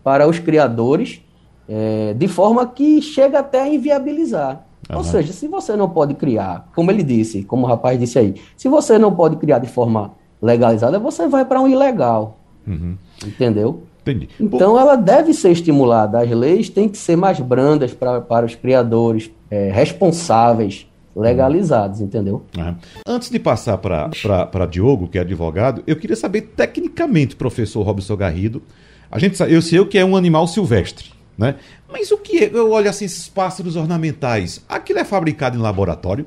para 0.03 0.29
os 0.29 0.39
criadores, 0.39 1.21
é, 1.69 2.15
de 2.15 2.29
forma 2.29 2.67
que 2.67 3.03
chega 3.03 3.41
até 3.41 3.63
a 3.63 3.69
inviabilizar. 3.69 4.65
Uhum. 4.89 4.99
Ou 4.99 5.05
seja, 5.05 5.33
se 5.33 5.47
você 5.49 5.77
não 5.77 5.91
pode 5.91 6.15
criar, 6.15 6.69
como 6.75 6.91
ele 6.91 7.03
disse, 7.03 7.43
como 7.43 7.65
o 7.65 7.69
rapaz 7.69 7.99
disse 7.99 8.19
aí, 8.19 8.35
se 8.57 8.69
você 8.69 8.99
não 8.99 9.15
pode 9.15 9.37
criar 9.37 9.59
de 9.59 9.69
forma 9.69 10.13
legalizada, 10.41 10.99
você 10.99 11.29
vai 11.29 11.45
para 11.45 11.61
um 11.61 11.69
ilegal. 11.69 12.39
Uhum. 12.67 12.97
Entendeu? 13.25 13.83
Entendi. 14.03 14.29
Então 14.41 14.79
ela 14.79 14.97
deve 14.97 15.35
ser 15.35 15.51
estimulada. 15.51 16.21
As 16.21 16.31
leis 16.31 16.69
têm 16.69 16.89
que 16.89 16.97
ser 16.97 17.17
mais 17.17 17.39
brandas 17.39 17.93
pra, 17.93 18.21
para 18.21 18.47
os 18.47 18.55
criadores 18.55 19.31
é, 19.51 19.71
responsáveis 19.71 20.90
legalizados, 21.15 22.01
entendeu? 22.01 22.45
Uhum. 22.57 22.77
Antes 23.07 23.31
de 23.31 23.39
passar 23.39 23.79
para 23.79 24.67
Diogo, 24.67 25.09
que 25.09 25.19
é 25.19 25.21
advogado, 25.23 25.83
eu 25.87 25.97
queria 25.97 26.17
saber 26.17 26.43
tecnicamente, 26.43 27.37
professor 27.37 27.83
Robson 27.83 28.17
Garrido, 28.17 28.63
a 29.11 29.19
gente 29.19 29.41
eu 29.43 29.61
sei 29.61 29.81
o 29.81 29.87
que 29.87 29.99
é 29.99 30.05
um 30.05 30.17
animal 30.17 30.47
silvestre, 30.47 31.11
né? 31.37 31.57
Mas 31.91 32.11
o 32.13 32.19
que 32.19 32.45
é, 32.45 32.51
eu 32.53 32.71
olho 32.71 32.89
assim 32.89 33.05
esses 33.05 33.29
pássaros 33.29 33.75
ornamentais, 33.75 34.65
aquilo 34.69 35.01
é 35.01 35.05
fabricado 35.05 35.57
em 35.57 35.61
laboratório? 35.61 36.27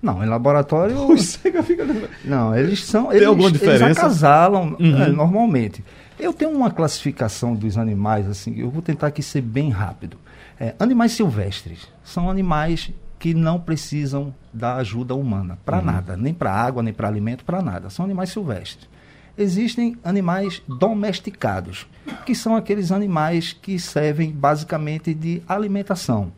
Não, 0.00 0.24
em 0.24 0.28
laboratório. 0.28 0.96
fica... 1.18 1.86
Não, 2.24 2.56
eles 2.56 2.84
são. 2.84 3.06
Tem 3.06 3.16
eles, 3.16 3.28
alguma 3.28 3.50
diferença? 3.50 3.84
Eles 3.84 3.98
acasalam 3.98 4.76
uhum. 4.78 5.02
é, 5.02 5.08
normalmente. 5.08 5.84
Eu 6.18 6.32
tenho 6.32 6.50
uma 6.50 6.70
classificação 6.70 7.54
dos 7.54 7.76
animais, 7.76 8.26
assim, 8.26 8.58
eu 8.58 8.70
vou 8.70 8.82
tentar 8.82 9.08
aqui 9.08 9.22
ser 9.22 9.40
bem 9.40 9.70
rápido. 9.70 10.16
É, 10.58 10.74
animais 10.78 11.12
silvestres 11.12 11.86
são 12.02 12.28
animais 12.28 12.90
que 13.18 13.34
não 13.34 13.58
precisam 13.58 14.34
da 14.52 14.76
ajuda 14.76 15.14
humana 15.14 15.58
para 15.64 15.78
uhum. 15.78 15.84
nada, 15.84 16.16
nem 16.16 16.32
para 16.32 16.52
água, 16.52 16.82
nem 16.82 16.92
para 16.92 17.08
alimento, 17.08 17.44
para 17.44 17.62
nada. 17.62 17.90
São 17.90 18.04
animais 18.04 18.30
silvestres. 18.30 18.88
Existem 19.36 19.96
animais 20.02 20.62
domesticados, 20.66 21.86
que 22.26 22.34
são 22.34 22.56
aqueles 22.56 22.90
animais 22.90 23.52
que 23.52 23.78
servem 23.78 24.32
basicamente 24.32 25.14
de 25.14 25.42
alimentação. 25.48 26.32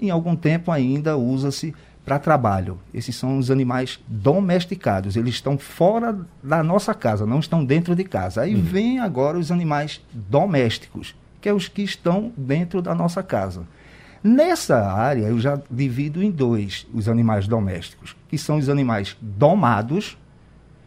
Em 0.00 0.08
algum 0.08 0.34
tempo 0.34 0.72
ainda 0.72 1.18
usa-se 1.18 1.74
para 2.02 2.18
trabalho. 2.18 2.78
Esses 2.94 3.14
são 3.14 3.38
os 3.38 3.50
animais 3.50 4.00
domesticados. 4.08 5.16
Eles 5.16 5.34
estão 5.34 5.58
fora 5.58 6.18
da 6.42 6.62
nossa 6.62 6.94
casa, 6.94 7.26
não 7.26 7.40
estão 7.40 7.62
dentro 7.62 7.94
de 7.94 8.04
casa. 8.04 8.40
Aí 8.40 8.54
uhum. 8.54 8.62
vem 8.62 8.98
agora 8.98 9.38
os 9.38 9.52
animais 9.52 10.00
domésticos, 10.10 11.14
que 11.40 11.48
é 11.48 11.52
os 11.52 11.68
que 11.68 11.82
estão 11.82 12.32
dentro 12.36 12.80
da 12.80 12.94
nossa 12.94 13.22
casa. 13.22 13.66
Nessa 14.22 14.92
área, 14.92 15.26
eu 15.26 15.38
já 15.40 15.60
divido 15.70 16.22
em 16.22 16.30
dois 16.30 16.86
os 16.92 17.08
animais 17.08 17.48
domésticos, 17.48 18.14
que 18.28 18.36
são 18.36 18.58
os 18.58 18.68
animais 18.68 19.16
domados 19.20 20.18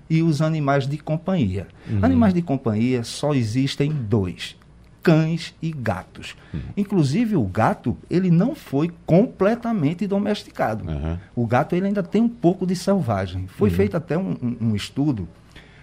e 0.10 0.22
os 0.22 0.42
animais 0.42 0.88
de 0.88 0.98
companhia. 0.98 1.68
Uhum. 1.90 2.00
Animais 2.02 2.34
de 2.34 2.42
companhia 2.42 3.04
só 3.04 3.34
existem 3.34 3.92
dois: 3.92 4.56
cães 5.02 5.56
e 5.62 5.72
gatos. 5.72 6.36
Uhum. 6.54 6.62
Inclusive, 6.78 7.36
o 7.36 7.44
gato, 7.44 7.98
ele 8.08 8.30
não 8.30 8.54
foi 8.54 8.92
completamente 9.06 10.06
domesticado. 10.06 10.88
Uhum. 10.88 11.18
O 11.36 11.48
gato 11.48 11.76
ele 11.76 11.88
ainda 11.88 12.04
tem 12.04 12.22
um 12.22 12.30
pouco 12.30 12.68
de 12.68 12.76
selvagem. 12.76 13.48
Foi 13.48 13.70
uhum. 13.70 13.76
feito 13.76 13.98
até 13.98 14.16
um, 14.16 14.38
um, 14.42 14.58
um 14.62 14.76
estudo 14.76 15.28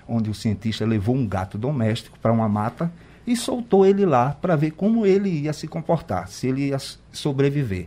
onde 0.06 0.30
o 0.30 0.34
cientista 0.34 0.84
levou 0.84 1.14
um 1.14 1.26
gato 1.26 1.58
doméstico 1.58 2.18
para 2.20 2.32
uma 2.32 2.48
mata 2.48 2.92
e 3.30 3.36
soltou 3.36 3.86
ele 3.86 4.04
lá 4.04 4.30
para 4.32 4.56
ver 4.56 4.72
como 4.72 5.06
ele 5.06 5.28
ia 5.28 5.52
se 5.52 5.68
comportar, 5.68 6.26
se 6.26 6.48
ele 6.48 6.66
ia 6.70 6.78
sobreviver. 7.12 7.86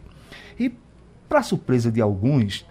E, 0.58 0.74
para 1.28 1.44
surpresa 1.44 1.92
de 1.92 2.00
alguns, 2.00 2.66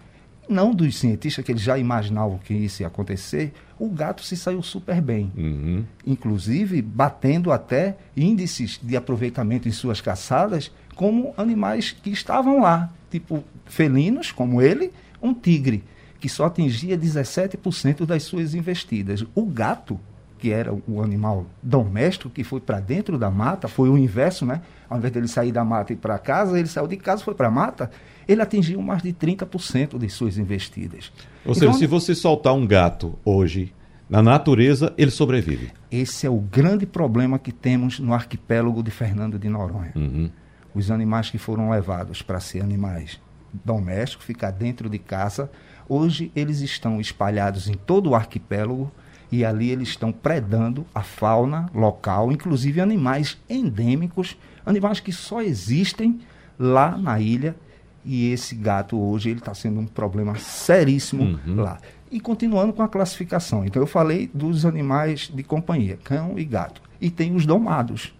não 0.48 0.74
dos 0.74 0.96
cientistas 0.96 1.44
que 1.44 1.52
eles 1.52 1.60
já 1.60 1.76
imaginavam 1.76 2.38
que 2.38 2.54
isso 2.54 2.80
ia 2.80 2.86
acontecer, 2.86 3.52
o 3.78 3.90
gato 3.90 4.22
se 4.22 4.38
saiu 4.38 4.62
super 4.62 5.02
bem. 5.02 5.30
Uhum. 5.36 5.84
Inclusive 6.06 6.80
batendo 6.80 7.52
até 7.52 7.98
índices 8.16 8.80
de 8.82 8.96
aproveitamento 8.96 9.68
em 9.68 9.72
suas 9.72 10.00
caçadas 10.00 10.72
como 10.94 11.34
animais 11.36 11.90
que 11.90 12.08
estavam 12.08 12.62
lá, 12.62 12.90
tipo 13.10 13.44
felinos, 13.66 14.32
como 14.32 14.62
ele, 14.62 14.90
um 15.20 15.34
tigre, 15.34 15.84
que 16.18 16.28
só 16.28 16.46
atingia 16.46 16.96
17% 16.96 18.06
das 18.06 18.22
suas 18.22 18.54
investidas. 18.54 19.26
O 19.34 19.44
gato, 19.44 20.00
que 20.42 20.50
era 20.50 20.74
o 20.88 21.00
animal 21.00 21.46
doméstico 21.62 22.28
que 22.28 22.42
foi 22.42 22.58
para 22.58 22.80
dentro 22.80 23.16
da 23.16 23.30
mata, 23.30 23.68
foi 23.68 23.88
o 23.88 23.96
inverso, 23.96 24.44
né? 24.44 24.60
Ao 24.90 24.98
invés 24.98 25.12
dele 25.12 25.28
sair 25.28 25.52
da 25.52 25.64
mata 25.64 25.92
e 25.92 25.94
ir 25.94 25.98
para 25.98 26.18
casa, 26.18 26.58
ele 26.58 26.66
saiu 26.66 26.88
de 26.88 26.96
casa 26.96 27.22
e 27.22 27.24
foi 27.24 27.34
para 27.34 27.46
a 27.46 27.50
mata 27.50 27.88
ele 28.26 28.40
atingiu 28.40 28.80
mais 28.80 29.02
de 29.02 29.12
30% 29.12 29.98
de 29.98 30.08
suas 30.08 30.38
investidas. 30.38 31.12
Ou 31.44 31.54
seja, 31.54 31.66
então, 31.66 31.78
se 31.78 31.86
você 31.86 32.14
soltar 32.14 32.54
um 32.54 32.66
gato 32.66 33.18
hoje 33.24 33.74
na 34.08 34.22
natureza, 34.22 34.92
ele 34.96 35.10
sobrevive. 35.10 35.72
Esse 35.90 36.26
é 36.26 36.30
o 36.30 36.38
grande 36.38 36.86
problema 36.86 37.38
que 37.38 37.50
temos 37.50 37.98
no 37.98 38.14
arquipélago 38.14 38.82
de 38.82 38.90
Fernando 38.90 39.38
de 39.38 39.48
Noronha. 39.48 39.92
Uhum. 39.96 40.30
Os 40.72 40.90
animais 40.90 41.30
que 41.30 41.38
foram 41.38 41.70
levados 41.70 42.22
para 42.22 42.38
ser 42.40 42.62
animais 42.62 43.20
domésticos, 43.52 44.24
ficar 44.24 44.50
dentro 44.50 44.88
de 44.88 44.98
casa, 44.98 45.50
hoje 45.88 46.30
eles 46.34 46.60
estão 46.60 47.00
espalhados 47.00 47.68
em 47.68 47.74
todo 47.74 48.10
o 48.10 48.14
arquipélago 48.14 48.90
e 49.32 49.46
ali 49.46 49.70
eles 49.70 49.88
estão 49.88 50.12
predando 50.12 50.84
a 50.94 51.02
fauna 51.02 51.70
local, 51.74 52.30
inclusive 52.30 52.82
animais 52.82 53.38
endêmicos, 53.48 54.36
animais 54.64 55.00
que 55.00 55.10
só 55.10 55.40
existem 55.40 56.20
lá 56.58 56.98
na 56.98 57.18
ilha 57.18 57.56
e 58.04 58.30
esse 58.30 58.54
gato 58.54 59.00
hoje 59.00 59.30
ele 59.30 59.38
está 59.38 59.54
sendo 59.54 59.80
um 59.80 59.86
problema 59.86 60.36
seríssimo 60.36 61.40
uhum. 61.46 61.56
lá. 61.56 61.78
E 62.10 62.20
continuando 62.20 62.74
com 62.74 62.82
a 62.82 62.88
classificação. 62.88 63.64
Então 63.64 63.80
eu 63.80 63.86
falei 63.86 64.30
dos 64.34 64.66
animais 64.66 65.32
de 65.34 65.42
companhia, 65.42 65.98
cão 66.04 66.38
e 66.38 66.44
gato. 66.44 66.82
E 67.00 67.10
tem 67.10 67.34
os 67.34 67.46
domados. 67.46 68.12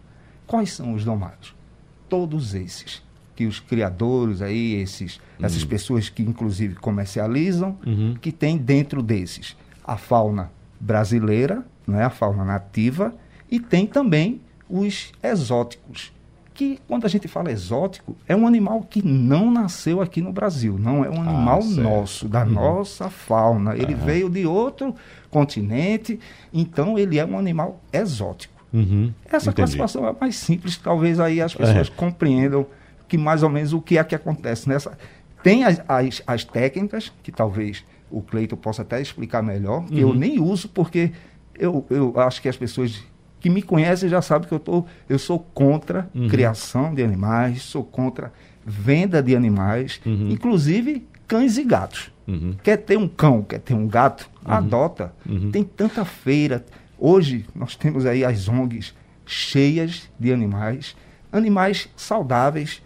Quais 0.47 0.73
são 0.73 0.95
os 0.95 1.05
domados? 1.05 1.55
Todos 2.09 2.55
esses 2.55 3.03
que 3.37 3.45
os 3.45 3.61
criadores 3.61 4.41
aí, 4.41 4.75
esses, 4.75 5.17
uhum. 5.17 5.45
essas 5.45 5.65
pessoas 5.65 6.09
que 6.09 6.23
inclusive 6.23 6.75
comercializam, 6.77 7.77
uhum. 7.85 8.15
que 8.19 8.33
tem 8.33 8.57
dentro 8.57 9.03
desses 9.03 9.55
a 9.85 9.97
fauna 9.99 10.51
brasileira, 10.83 11.65
não 11.87 12.01
é 12.01 12.05
a 12.05 12.11
fauna 12.11 12.45
nativa, 12.45 13.15
e 13.49 13.61
tem 13.61 13.87
também 13.87 14.41
os 14.69 15.13
exóticos, 15.23 16.13
que 16.53 16.81
quando 16.89 17.05
a 17.05 17.09
gente 17.09 17.29
fala 17.29 17.53
exótico, 17.53 18.17
é 18.27 18.35
um 18.35 18.47
animal 18.47 18.83
que 18.83 19.07
não 19.07 19.51
nasceu 19.51 20.03
aqui 20.03 20.21
no 20.21 20.33
Brasil, 20.33 20.77
não 20.79 21.05
é 21.05 21.09
um 21.09 21.23
animal 21.23 21.61
ah, 21.63 21.81
nosso, 21.81 22.29
da 22.29 22.43
uhum. 22.43 22.51
nossa 22.51 23.09
fauna. 23.09 23.77
Ele 23.77 23.95
uhum. 23.95 24.01
veio 24.01 24.31
de 24.31 24.45
outro 24.45 24.95
continente, 25.31 26.19
então 26.53 26.99
ele 26.99 27.19
é 27.19 27.25
um 27.25 27.39
animal 27.39 27.81
exótico. 27.93 28.53
Uhum. 28.73 29.13
Essa 29.25 29.51
Entendi. 29.51 29.57
classificação 29.57 30.07
é 30.07 30.15
mais 30.19 30.37
simples, 30.37 30.77
talvez 30.77 31.21
aí 31.21 31.41
as 31.41 31.55
pessoas 31.55 31.89
é. 31.89 31.91
compreendam 31.95 32.67
que 33.07 33.17
mais 33.17 33.43
ou 33.43 33.49
menos 33.49 33.73
o 33.73 33.81
que 33.81 33.99
é 33.99 34.05
que 34.05 34.15
acontece 34.15 34.69
nessa. 34.69 34.97
Tem 35.43 35.65
as, 35.65 35.83
as, 35.89 36.23
as 36.27 36.45
técnicas, 36.45 37.13
que 37.23 37.33
talvez 37.33 37.85
o 38.13 38.21
Cleito 38.23 38.57
possa 38.57 38.83
até 38.83 39.01
explicar 39.01 39.43
melhor, 39.43 39.85
que 39.87 40.01
eu 40.01 40.09
Uhum. 40.09 40.15
nem 40.15 40.39
uso 40.41 40.69
porque 40.69 41.11
eu, 41.59 41.85
eu 41.91 42.19
acho 42.21 42.41
que 42.43 42.49
as 42.49 42.57
pessoas 42.57 43.03
que 43.41 43.51
me 43.51 43.63
conhecem 43.63 44.09
já 44.09 44.23
sabem 44.23 44.47
que 44.49 44.55
eu, 44.55 44.61
tô, 44.61 44.85
eu 45.09 45.19
sou 45.19 45.39
contra 45.39 46.09
Uhum. 46.15 46.29
criação 46.29 46.95
de 46.95 47.03
animais, 47.03 47.63
sou 47.63 47.83
contra 47.83 48.33
venda 48.65 49.23
de 49.23 49.35
animais, 49.35 50.01
Uhum. 50.07 50.29
inclusive 50.31 51.07
cães 51.27 51.57
e 51.59 51.65
gatos. 51.65 52.13
Uhum. 52.29 52.55
Quer 52.63 52.77
ter 52.77 52.97
um 52.97 53.09
cão, 53.09 53.43
quer 53.43 53.59
ter 53.59 53.75
um 53.75 53.89
gato, 53.89 54.31
adota. 54.45 55.13
Uhum. 55.29 55.51
Tem 55.51 55.65
tanta 55.65 56.05
feira. 56.05 56.65
Hoje 56.99 57.45
nós 57.55 57.75
temos 57.75 58.07
aí 58.07 58.25
as 58.25 58.49
ONGs 58.49 58.95
cheias 59.27 60.09
de 60.21 60.33
animais, 60.33 60.95
animais 61.33 61.89
saudáveis. 61.97 62.81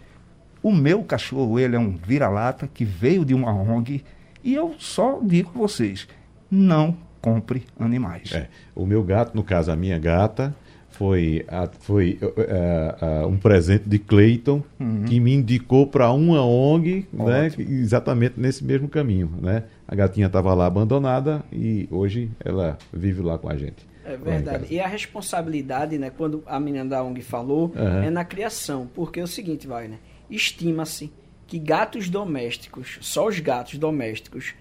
O 0.63 0.71
meu 0.71 1.03
cachorro, 1.03 1.59
ele 1.59 1.75
é 1.75 1.79
um 1.79 1.91
vira-lata 1.95 2.67
que 2.73 2.83
veio 2.83 3.23
de 3.23 3.33
uma 3.35 3.53
ONG 3.53 4.03
e 4.43 4.53
eu 4.53 4.75
só 4.79 5.19
digo 5.21 5.51
a 5.55 5.57
vocês, 5.57 6.07
não 6.49 6.95
compre 7.21 7.63
animais. 7.79 8.31
É, 8.33 8.47
o 8.75 8.85
meu 8.85 9.03
gato, 9.03 9.35
no 9.35 9.43
caso 9.43 9.71
a 9.71 9.75
minha 9.75 9.97
gata, 9.99 10.55
foi, 10.89 11.45
a- 11.47 11.69
foi 11.81 12.17
eh, 12.21 12.95
eh, 13.01 13.25
um 13.27 13.37
presente 13.37 13.87
de 13.87 13.99
Clayton 13.99 14.63
que 15.05 15.19
me 15.19 15.33
indicou 15.33 15.85
para 15.85 16.11
uma 16.11 16.43
ONG, 16.43 17.05
né, 17.13 17.51
exatamente 17.59 18.39
nesse 18.39 18.63
mesmo 18.63 18.87
caminho, 18.87 19.31
né? 19.39 19.63
A 19.87 19.93
gatinha 19.93 20.25
estava 20.25 20.53
lá 20.55 20.65
abandonada 20.65 21.43
e 21.53 21.87
hoje 21.91 22.31
ela 22.43 22.77
vive 22.91 23.21
lá 23.21 23.37
com 23.37 23.47
a 23.49 23.55
gente. 23.55 23.85
É 24.03 24.15
verdade. 24.17 24.65
E 24.73 24.79
a 24.79 24.87
responsabilidade, 24.87 25.97
né, 25.99 26.09
quando 26.09 26.41
a 26.47 26.59
menina 26.59 26.85
da 26.85 27.03
ONG 27.03 27.21
falou, 27.21 27.71
Aham. 27.75 28.03
é 28.05 28.09
na 28.09 28.23
criação. 28.25 28.87
Porque 28.95 29.19
é 29.19 29.23
o 29.23 29.27
seguinte, 29.27 29.67
vai, 29.67 29.87
né? 29.87 29.97
Estima-se 30.29 31.11
que 31.47 31.57
gatos 31.57 32.09
domésticos, 32.09 32.97
só 33.01 33.27
os 33.27 33.39
gatos 33.39 33.79
domésticos, 33.79 34.53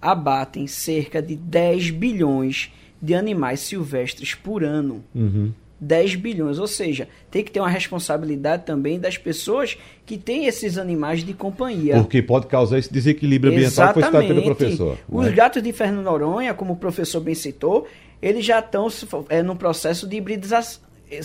abatem 0.00 0.66
cerca 0.66 1.22
de 1.22 1.36
10 1.36 1.90
bilhões 1.90 2.72
de 3.00 3.14
animais 3.14 3.60
silvestres 3.60 4.34
por 4.34 4.64
ano. 4.64 5.04
Uhum. 5.14 5.52
10 5.82 6.14
bilhões, 6.14 6.60
ou 6.60 6.68
seja, 6.68 7.08
tem 7.28 7.42
que 7.42 7.50
ter 7.50 7.58
uma 7.58 7.68
responsabilidade 7.68 8.64
também 8.64 9.00
das 9.00 9.18
pessoas 9.18 9.76
que 10.06 10.16
têm 10.16 10.46
esses 10.46 10.78
animais 10.78 11.24
de 11.24 11.34
companhia. 11.34 11.96
Porque 11.96 12.22
pode 12.22 12.46
causar 12.46 12.78
esse 12.78 12.92
desequilíbrio 12.92 13.52
ambiental 13.52 13.88
que 13.88 13.94
foi 13.94 14.02
citado 14.04 14.26
pelo 14.28 14.42
professor. 14.44 14.98
Os 15.08 15.26
né? 15.26 15.32
gatos 15.32 15.60
de 15.60 15.72
Fernando 15.72 16.04
Noronha, 16.04 16.54
como 16.54 16.74
o 16.74 16.76
professor 16.76 17.20
bem 17.20 17.34
citou, 17.34 17.88
eles 18.20 18.44
já 18.44 18.60
estão 18.60 18.86
é, 19.28 19.42
no 19.42 19.56
processo 19.56 20.06
de 20.06 20.16
hibridização, 20.16 20.80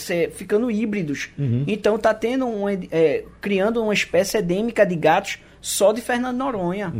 é, 0.09 0.29
ficando 0.29 0.69
híbridos. 0.69 1.29
Uhum. 1.37 1.63
Então 1.67 1.95
está 1.95 2.13
tendo 2.13 2.45
um, 2.45 2.67
é, 2.69 3.23
criando 3.39 3.81
uma 3.81 3.93
espécie 3.93 4.37
endêmica 4.37 4.85
de 4.85 4.95
gatos 4.95 5.39
só 5.61 5.91
de 5.91 6.01
Fernando 6.01 6.37
Noronha. 6.37 6.93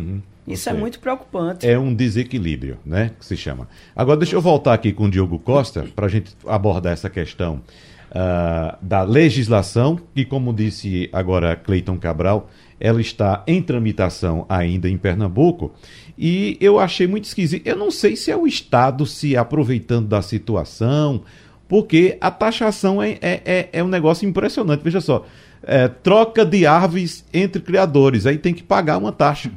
Isso 0.48 0.70
é 0.70 0.74
muito 0.74 1.00
preocupante. 1.00 1.68
É 1.68 1.78
um 1.78 1.94
desequilíbrio, 1.94 2.78
né? 2.86 3.12
Que 3.20 3.26
se 3.26 3.36
chama. 3.36 3.68
Agora, 3.94 4.18
deixa 4.18 4.36
eu 4.36 4.42
voltar 4.42 4.74
aqui 4.74 4.94
com 4.94 5.06
o 5.06 5.12
Diogo 5.12 5.38
Costa 5.40 5.86
para 5.94 6.06
a 6.06 6.10
gente 6.10 6.34
abordar 6.46 6.94
essa 6.94 7.10
questão 7.10 7.62
ah, 8.10 8.78
da 8.82 9.04
legislação, 9.04 10.00
que, 10.16 10.24
como 10.24 10.54
disse 10.54 11.10
agora 11.12 11.56
Cleiton 11.56 11.98
Cabral, 11.98 12.50
ela 12.80 13.02
está 13.02 13.44
em 13.46 13.62
tramitação 13.62 14.46
ainda 14.48 14.90
em 14.90 14.98
Pernambuco. 14.98 15.74
E 16.18 16.58
eu 16.62 16.80
achei 16.80 17.06
muito 17.08 17.26
esquisito. 17.26 17.68
Eu 17.68 17.76
não 17.76 17.92
sei 17.92 18.16
se 18.16 18.32
é 18.32 18.38
o 18.38 18.48
Estado 18.48 19.06
se 19.06 19.36
aproveitando 19.36 20.08
da 20.08 20.22
situação, 20.22 21.24
porque 21.68 22.18
a 22.22 22.32
taxação 22.32 23.02
é, 23.02 23.18
é, 23.22 23.42
é, 23.46 23.70
é 23.74 23.84
um 23.84 23.88
negócio 23.88 24.28
impressionante. 24.28 24.84
Veja 24.84 25.02
só. 25.02 25.26
É, 25.64 25.88
troca 25.88 26.46
de 26.46 26.66
árvores 26.66 27.26
entre 27.34 27.62
criadores, 27.62 28.26
aí 28.26 28.38
tem 28.38 28.54
que 28.54 28.64
pagar 28.64 28.98
uma 28.98 29.12
taxa 29.12 29.52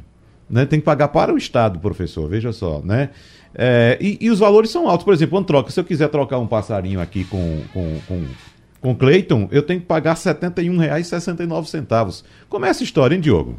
né? 0.51 0.65
Tem 0.65 0.79
que 0.79 0.85
pagar 0.85 1.07
para 1.07 1.33
o 1.33 1.37
Estado, 1.37 1.79
professor, 1.79 2.29
veja 2.29 2.51
só, 2.51 2.81
né? 2.83 3.09
É, 3.55 3.97
e, 4.01 4.17
e 4.19 4.29
os 4.29 4.39
valores 4.39 4.69
são 4.69 4.89
altos. 4.89 5.05
Por 5.05 5.13
exemplo, 5.13 5.37
uma 5.37 5.45
troca. 5.45 5.71
Se 5.71 5.79
eu 5.79 5.83
quiser 5.83 6.09
trocar 6.09 6.39
um 6.39 6.47
passarinho 6.47 6.99
aqui 6.99 7.23
com, 7.23 7.61
com, 7.73 7.99
com, 8.07 8.25
com 8.81 8.95
Cleiton, 8.95 9.47
eu 9.51 9.63
tenho 9.63 9.79
que 9.79 9.85
pagar 9.85 10.15
R$ 10.15 10.19
71,69. 10.19 12.23
Como 12.49 12.65
é 12.65 12.69
essa 12.69 12.83
história, 12.83 13.15
hein, 13.15 13.21
Diogo? 13.21 13.57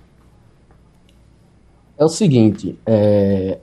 É 1.99 2.05
o 2.05 2.09
seguinte, 2.09 2.77
é, 2.87 3.59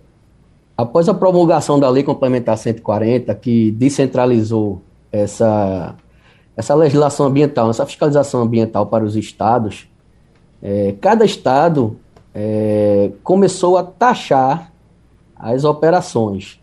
após 0.79 1.09
a 1.09 1.13
promulgação 1.13 1.77
da 1.77 1.89
Lei 1.89 2.03
Complementar 2.03 2.57
140, 2.57 3.35
que 3.35 3.69
descentralizou 3.71 4.81
essa, 5.11 5.93
essa 6.55 6.73
legislação 6.73 7.25
ambiental, 7.25 7.69
essa 7.69 7.85
fiscalização 7.85 8.43
ambiental 8.43 8.85
para 8.85 9.03
os 9.03 9.17
estados, 9.17 9.89
é, 10.63 10.95
cada 11.01 11.25
estado 11.25 11.97
é, 12.33 13.11
começou 13.25 13.77
a 13.77 13.83
taxar 13.83 14.71
as 15.35 15.65
operações, 15.65 16.61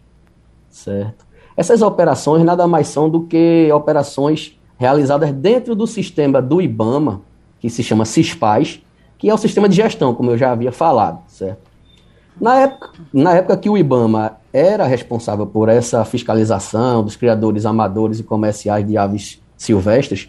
certo? 0.70 1.26
Essas 1.54 1.82
operações 1.82 2.42
nada 2.42 2.66
mais 2.66 2.88
são 2.88 3.10
do 3.10 3.24
que 3.24 3.70
operações 3.70 4.58
realizadas 4.78 5.30
dentro 5.30 5.74
do 5.74 5.86
sistema 5.86 6.40
do 6.40 6.62
IBAMA, 6.62 7.20
que 7.60 7.68
se 7.68 7.82
chama 7.82 8.06
CISPAS, 8.06 8.80
que 9.18 9.28
é 9.28 9.34
o 9.34 9.38
sistema 9.38 9.68
de 9.68 9.76
gestão, 9.76 10.14
como 10.14 10.30
eu 10.30 10.38
já 10.38 10.52
havia 10.52 10.72
falado, 10.72 11.20
certo? 11.28 11.75
Na 12.40 12.60
época, 12.60 12.90
na 13.12 13.34
época 13.34 13.56
que 13.56 13.70
o 13.70 13.78
IBAMA 13.78 14.36
era 14.52 14.86
responsável 14.86 15.46
por 15.46 15.68
essa 15.68 16.04
fiscalização 16.04 17.02
dos 17.02 17.16
criadores 17.16 17.64
amadores 17.64 18.18
e 18.18 18.22
comerciais 18.22 18.86
de 18.86 18.96
aves 18.96 19.40
silvestres, 19.56 20.28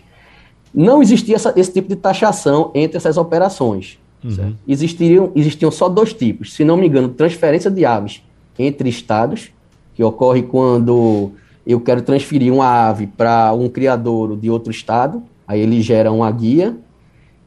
não 0.74 1.02
existia 1.02 1.36
essa- 1.36 1.54
esse 1.56 1.72
tipo 1.74 1.90
de 1.90 1.96
taxação 1.96 2.72
entre 2.74 2.98
essas 2.98 3.18
operações. 3.18 4.00
certo? 4.32 4.56
Existiriam, 4.68 5.32
existiam 5.36 5.70
só 5.70 5.88
dois 5.88 6.12
tipos, 6.14 6.54
se 6.54 6.66
não 6.66 6.76
me 6.76 6.88
engano, 6.88 7.08
transferência 7.10 7.70
de 7.70 7.86
aves 7.86 8.24
entre 8.58 8.90
estados, 8.90 9.52
que 9.94 10.04
ocorre 10.04 10.42
quando 10.42 11.32
eu 11.66 11.80
quero 11.80 12.02
transferir 12.02 12.52
uma 12.52 12.88
ave 12.90 13.06
para 13.06 13.54
um 13.54 13.70
criadouro 13.70 14.36
de 14.36 14.50
outro 14.50 14.72
estado, 14.72 15.22
aí 15.48 15.60
ele 15.62 15.82
gera 15.82 16.12
uma 16.12 16.30
guia, 16.32 16.76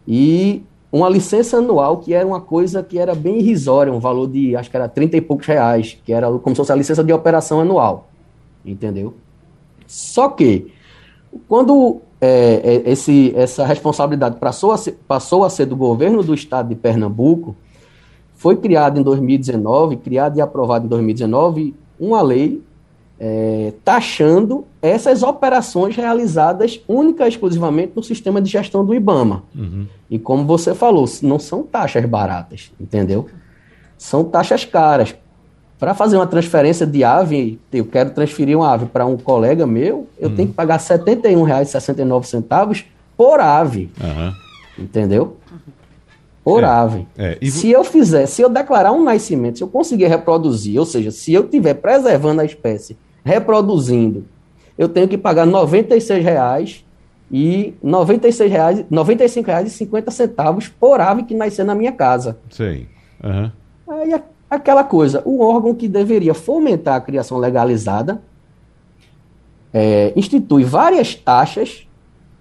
e 0.07 0.63
uma 0.93 1.09
licença 1.09 1.59
anual 1.59 1.99
que 1.99 2.13
era 2.13 2.27
uma 2.27 2.41
coisa 2.41 2.83
que 2.83 2.99
era 2.99 3.15
bem 3.15 3.39
irrisória, 3.39 3.93
um 3.93 4.01
valor 4.01 4.27
de, 4.27 4.57
acho 4.57 4.71
que 4.71 4.77
era 4.77 4.89
30 4.89 5.17
e 5.17 5.21
poucos 5.21 5.47
reais, 5.47 5.97
que 6.05 6.13
era 6.13 6.27
como 6.39 6.55
se 6.55 6.61
fosse 6.61 6.73
a 6.73 6.77
licença 6.77 7.05
de 7.05 7.13
operação 7.13 7.61
anual, 7.61 8.09
entendeu? 8.65 9.15
Só 9.87 10.29
que, 10.29 10.73
quando 11.49 12.01
é, 12.21 12.83
é, 12.87 12.91
esse, 12.91 13.33
essa 13.37 13.65
responsabilidade 13.65 14.37
passou 14.37 14.73
a, 14.73 14.77
ser, 14.77 14.99
passou 15.07 15.45
a 15.45 15.51
ser 15.51 15.67
do 15.67 15.77
governo 15.77 16.23
do 16.23 16.35
estado 16.35 16.69
de 16.69 16.75
Pernambuco, 16.75 17.57
foi 18.35 18.57
criada 18.57 18.99
em 18.99 19.03
2019, 19.03 19.97
criada 19.97 20.39
e 20.39 20.41
aprovada 20.41 20.87
em 20.87 20.89
2019, 20.89 21.75
uma 21.99 22.23
lei 22.23 22.63
é, 23.23 23.75
taxando 23.85 24.65
essas 24.81 25.23
operações 25.23 25.95
realizadas 25.95 26.81
única 26.89 27.27
e 27.27 27.29
exclusivamente 27.29 27.93
no 27.95 28.03
sistema 28.03 28.41
de 28.41 28.51
gestão 28.51 28.85
do 28.85 28.95
IBAMA. 28.95 29.43
Uhum. 29.55 29.87
E 30.09 30.19
como 30.19 30.47
você 30.47 30.75
falou, 30.75 31.05
não 31.23 31.39
são 31.39 31.63
taxas 31.63 32.05
baratas, 32.07 32.73
entendeu? 32.81 33.27
São 33.99 34.25
taxas 34.25 34.65
caras. 34.65 35.15
Para 35.79 35.93
fazer 35.93 36.17
uma 36.17 36.27
transferência 36.27 36.87
de 36.87 37.05
ave, 37.05 37.61
eu 37.73 37.85
quero 37.85 38.11
transferir 38.11 38.57
uma 38.57 38.73
ave 38.73 38.87
para 38.87 39.05
um 39.05 39.19
colega 39.19 39.67
meu, 39.67 40.07
eu 40.19 40.31
uhum. 40.31 40.37
tenho 40.37 40.49
que 40.49 40.55
pagar 40.55 40.79
R$ 40.79 40.85
71,69 40.85 42.85
por 43.17 43.39
ave. 43.39 43.91
Uhum. 44.01 44.85
Entendeu? 44.85 45.37
Por 46.43 46.63
é, 46.63 46.67
ave. 46.67 47.07
É, 47.19 47.37
e... 47.41 47.51
Se 47.51 47.71
eu 47.71 47.85
fizer, 47.85 48.25
se 48.25 48.41
eu 48.41 48.49
declarar 48.49 48.93
um 48.93 49.05
nascimento, 49.05 49.59
se 49.59 49.65
eu 49.65 49.69
conseguir 49.69 50.07
reproduzir, 50.07 50.79
ou 50.79 50.87
seja, 50.87 51.11
se 51.11 51.35
eu 51.35 51.45
estiver 51.45 51.75
preservando 51.75 52.41
a 52.41 52.47
espécie 52.47 52.97
reproduzindo, 53.25 54.25
eu 54.79 54.89
tenho 54.89 55.09
que 55.09 55.19
pagar 55.19 55.47
R$ 55.47 55.53
96,00 55.53 56.83
e 57.31 57.75
R$ 57.83 57.91
96,00, 57.91 58.87
95 58.91 59.47
reais 59.47 59.67
e 59.69 59.71
50 59.71 60.11
centavos 60.11 60.69
por 60.69 61.01
ave 61.01 61.23
que 61.25 61.35
nascer 61.35 61.65
na 61.65 61.75
minha 61.75 61.93
casa. 61.93 62.39
Sim. 62.51 62.87
Uhum. 63.23 63.51
Aí 63.89 64.21
aquela 64.49 64.83
coisa, 64.83 65.23
o 65.25 65.41
órgão 65.45 65.75
que 65.75 65.87
deveria 65.87 66.35
fomentar 66.35 66.97
a 66.97 67.01
criação 67.01 67.39
legalizada 67.39 68.21
é, 69.73 70.13
institui 70.17 70.65
várias 70.65 71.15
taxas 71.15 71.87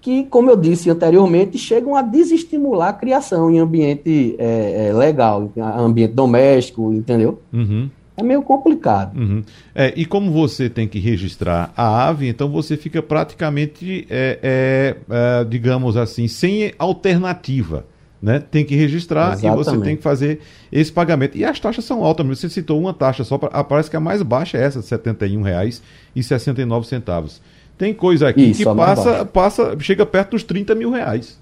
que, 0.02 0.24
como 0.24 0.50
eu 0.50 0.56
disse 0.56 0.90
anteriormente, 0.90 1.58
chegam 1.58 1.96
a 1.96 2.02
desestimular 2.02 2.90
a 2.90 2.94
criação 2.94 3.52
em 3.52 3.60
ambiente 3.60 4.36
é, 4.40 4.88
é, 4.88 4.94
legal, 4.94 5.52
ambiente 5.78 6.14
doméstico, 6.14 6.92
entendeu? 6.94 7.40
Uhum. 7.54 7.90
É 8.20 8.24
meio 8.24 8.42
complicado. 8.42 9.18
Uhum. 9.18 9.42
É, 9.74 9.94
e 9.96 10.06
como 10.06 10.30
você 10.32 10.70
tem 10.70 10.86
que 10.88 11.00
registrar 11.00 11.72
a 11.76 12.08
ave, 12.08 12.28
então 12.28 12.50
você 12.50 12.76
fica 12.76 13.02
praticamente, 13.02 14.06
é, 14.10 14.40
é, 14.42 14.96
é 15.10 15.46
digamos 15.46 15.96
assim, 15.96 16.28
sem 16.28 16.74
alternativa. 16.78 17.86
Né? 18.22 18.44
Tem 18.52 18.66
que 18.66 18.76
registrar 18.76 19.32
Exatamente. 19.32 19.62
e 19.62 19.64
você 19.64 19.78
tem 19.80 19.96
que 19.96 20.04
fazer 20.04 20.42
esse 20.70 20.92
pagamento. 20.92 21.38
E 21.38 21.46
as 21.46 21.58
taxas 21.58 21.86
são 21.86 22.04
altas. 22.04 22.28
Você 22.28 22.50
citou 22.50 22.78
uma 22.78 22.94
taxa 22.94 23.24
só, 23.24 23.38
pra, 23.38 23.64
parece 23.64 23.90
que 23.90 23.96
a 23.96 24.00
mais 24.02 24.22
baixa 24.22 24.58
é 24.58 24.64
essa, 24.64 24.80
R$ 24.80 24.86
71,69. 24.86 27.40
Tem 27.78 27.94
coisa 27.94 28.28
aqui 28.28 28.52
Isso, 28.52 28.70
que 28.70 28.76
passa, 28.76 29.24
passa, 29.24 29.80
chega 29.80 30.06
perto 30.06 30.32
dos 30.32 30.44
30 30.44 30.76
mil 30.76 30.92
reais. 30.92 31.40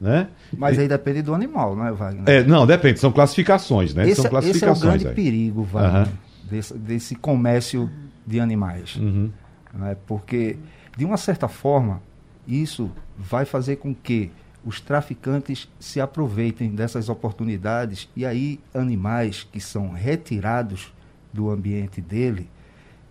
Né? 0.00 0.28
Mas 0.56 0.78
aí 0.78 0.88
depende 0.88 1.20
do 1.20 1.34
animal, 1.34 1.76
não 1.76 1.86
é, 1.86 1.92
Wagner? 1.92 2.24
É, 2.26 2.42
não, 2.42 2.66
depende, 2.66 2.98
são 2.98 3.12
classificações, 3.12 3.92
né? 3.92 4.08
Esse, 4.08 4.22
são 4.22 4.30
classificações. 4.30 4.78
Esse 4.78 4.84
é 4.84 4.88
o 4.88 4.90
grande 4.90 5.08
aí. 5.08 5.14
perigo, 5.14 5.62
Wagner, 5.62 6.06
uhum. 6.06 6.12
desse, 6.44 6.74
desse, 6.74 7.14
comércio 7.14 7.90
de 8.26 8.40
animais. 8.40 8.96
Uhum. 8.96 9.30
Né? 9.74 9.96
Porque, 10.06 10.56
de 10.96 11.04
uma 11.04 11.18
certa 11.18 11.48
forma, 11.48 12.00
isso 12.48 12.90
vai 13.18 13.44
fazer 13.44 13.76
com 13.76 13.94
que 13.94 14.30
os 14.64 14.80
traficantes 14.80 15.68
se 15.78 16.00
aproveitem 16.00 16.70
dessas 16.70 17.08
oportunidades 17.10 18.08
e 18.16 18.24
aí 18.24 18.58
animais 18.74 19.46
que 19.50 19.60
são 19.60 19.90
retirados 19.90 20.92
do 21.32 21.50
ambiente 21.50 22.00
dele 22.00 22.48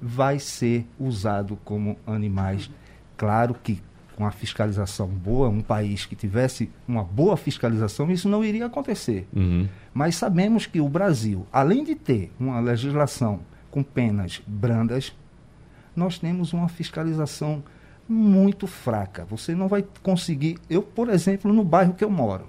vai 0.02 0.40
ser 0.40 0.86
usado 1.00 1.58
como 1.64 1.98
animais 2.06 2.70
claro 3.18 3.56
que 3.56 3.82
com 4.20 4.26
a 4.26 4.32
fiscalização 4.32 5.08
boa, 5.08 5.48
um 5.48 5.62
país 5.62 6.06
que 6.06 6.14
tivesse 6.14 6.70
uma 6.86 7.06
boa 7.06 7.38
fiscalização, 7.38 8.12
isso 8.12 8.28
não 8.28 8.44
iria 8.44 8.66
acontecer. 8.66 9.26
Uhum. 9.34 9.66
Mas 9.94 10.18
sabemos 10.18 10.66
que 10.66 10.82
o 10.82 10.90
Brasil, 10.90 11.48
além 11.54 11.86
de 11.86 11.96
ter 11.96 12.30
uma 12.38 12.60
legislação 12.60 13.40
com 13.72 13.82
penas 13.82 14.42
brandas, 14.46 15.16
nós 15.96 16.20
temos 16.20 16.52
uma 16.52 16.68
fiscalização 16.68 17.64
muito 18.10 18.68
fraca. 18.68 19.24
Você 19.24 19.56
não 19.56 19.70
vai 19.70 19.86
conseguir. 20.04 20.58
Eu, 20.70 20.84
por 20.84 21.08
exemplo, 21.08 21.54
no 21.54 21.64
bairro 21.64 21.94
que 21.94 22.04
eu 22.04 22.10
moro, 22.10 22.44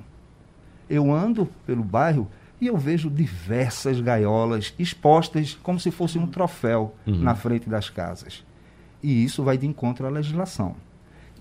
eu 0.89 1.13
ando 1.15 1.47
pelo 1.65 1.85
bairro 1.85 2.29
e 2.61 2.67
eu 2.67 2.77
vejo 2.77 3.09
diversas 3.09 4.01
gaiolas 4.01 4.75
expostas 4.77 5.57
como 5.63 5.79
se 5.79 5.93
fosse 5.93 6.19
um 6.19 6.27
troféu 6.27 6.97
uhum. 7.07 7.21
na 7.21 7.37
frente 7.37 7.71
das 7.71 7.89
casas. 7.89 8.45
E 9.01 9.23
isso 9.23 9.45
vai 9.45 9.57
de 9.57 9.69
encontro 9.69 10.05
à 10.05 10.11
legislação 10.11 10.75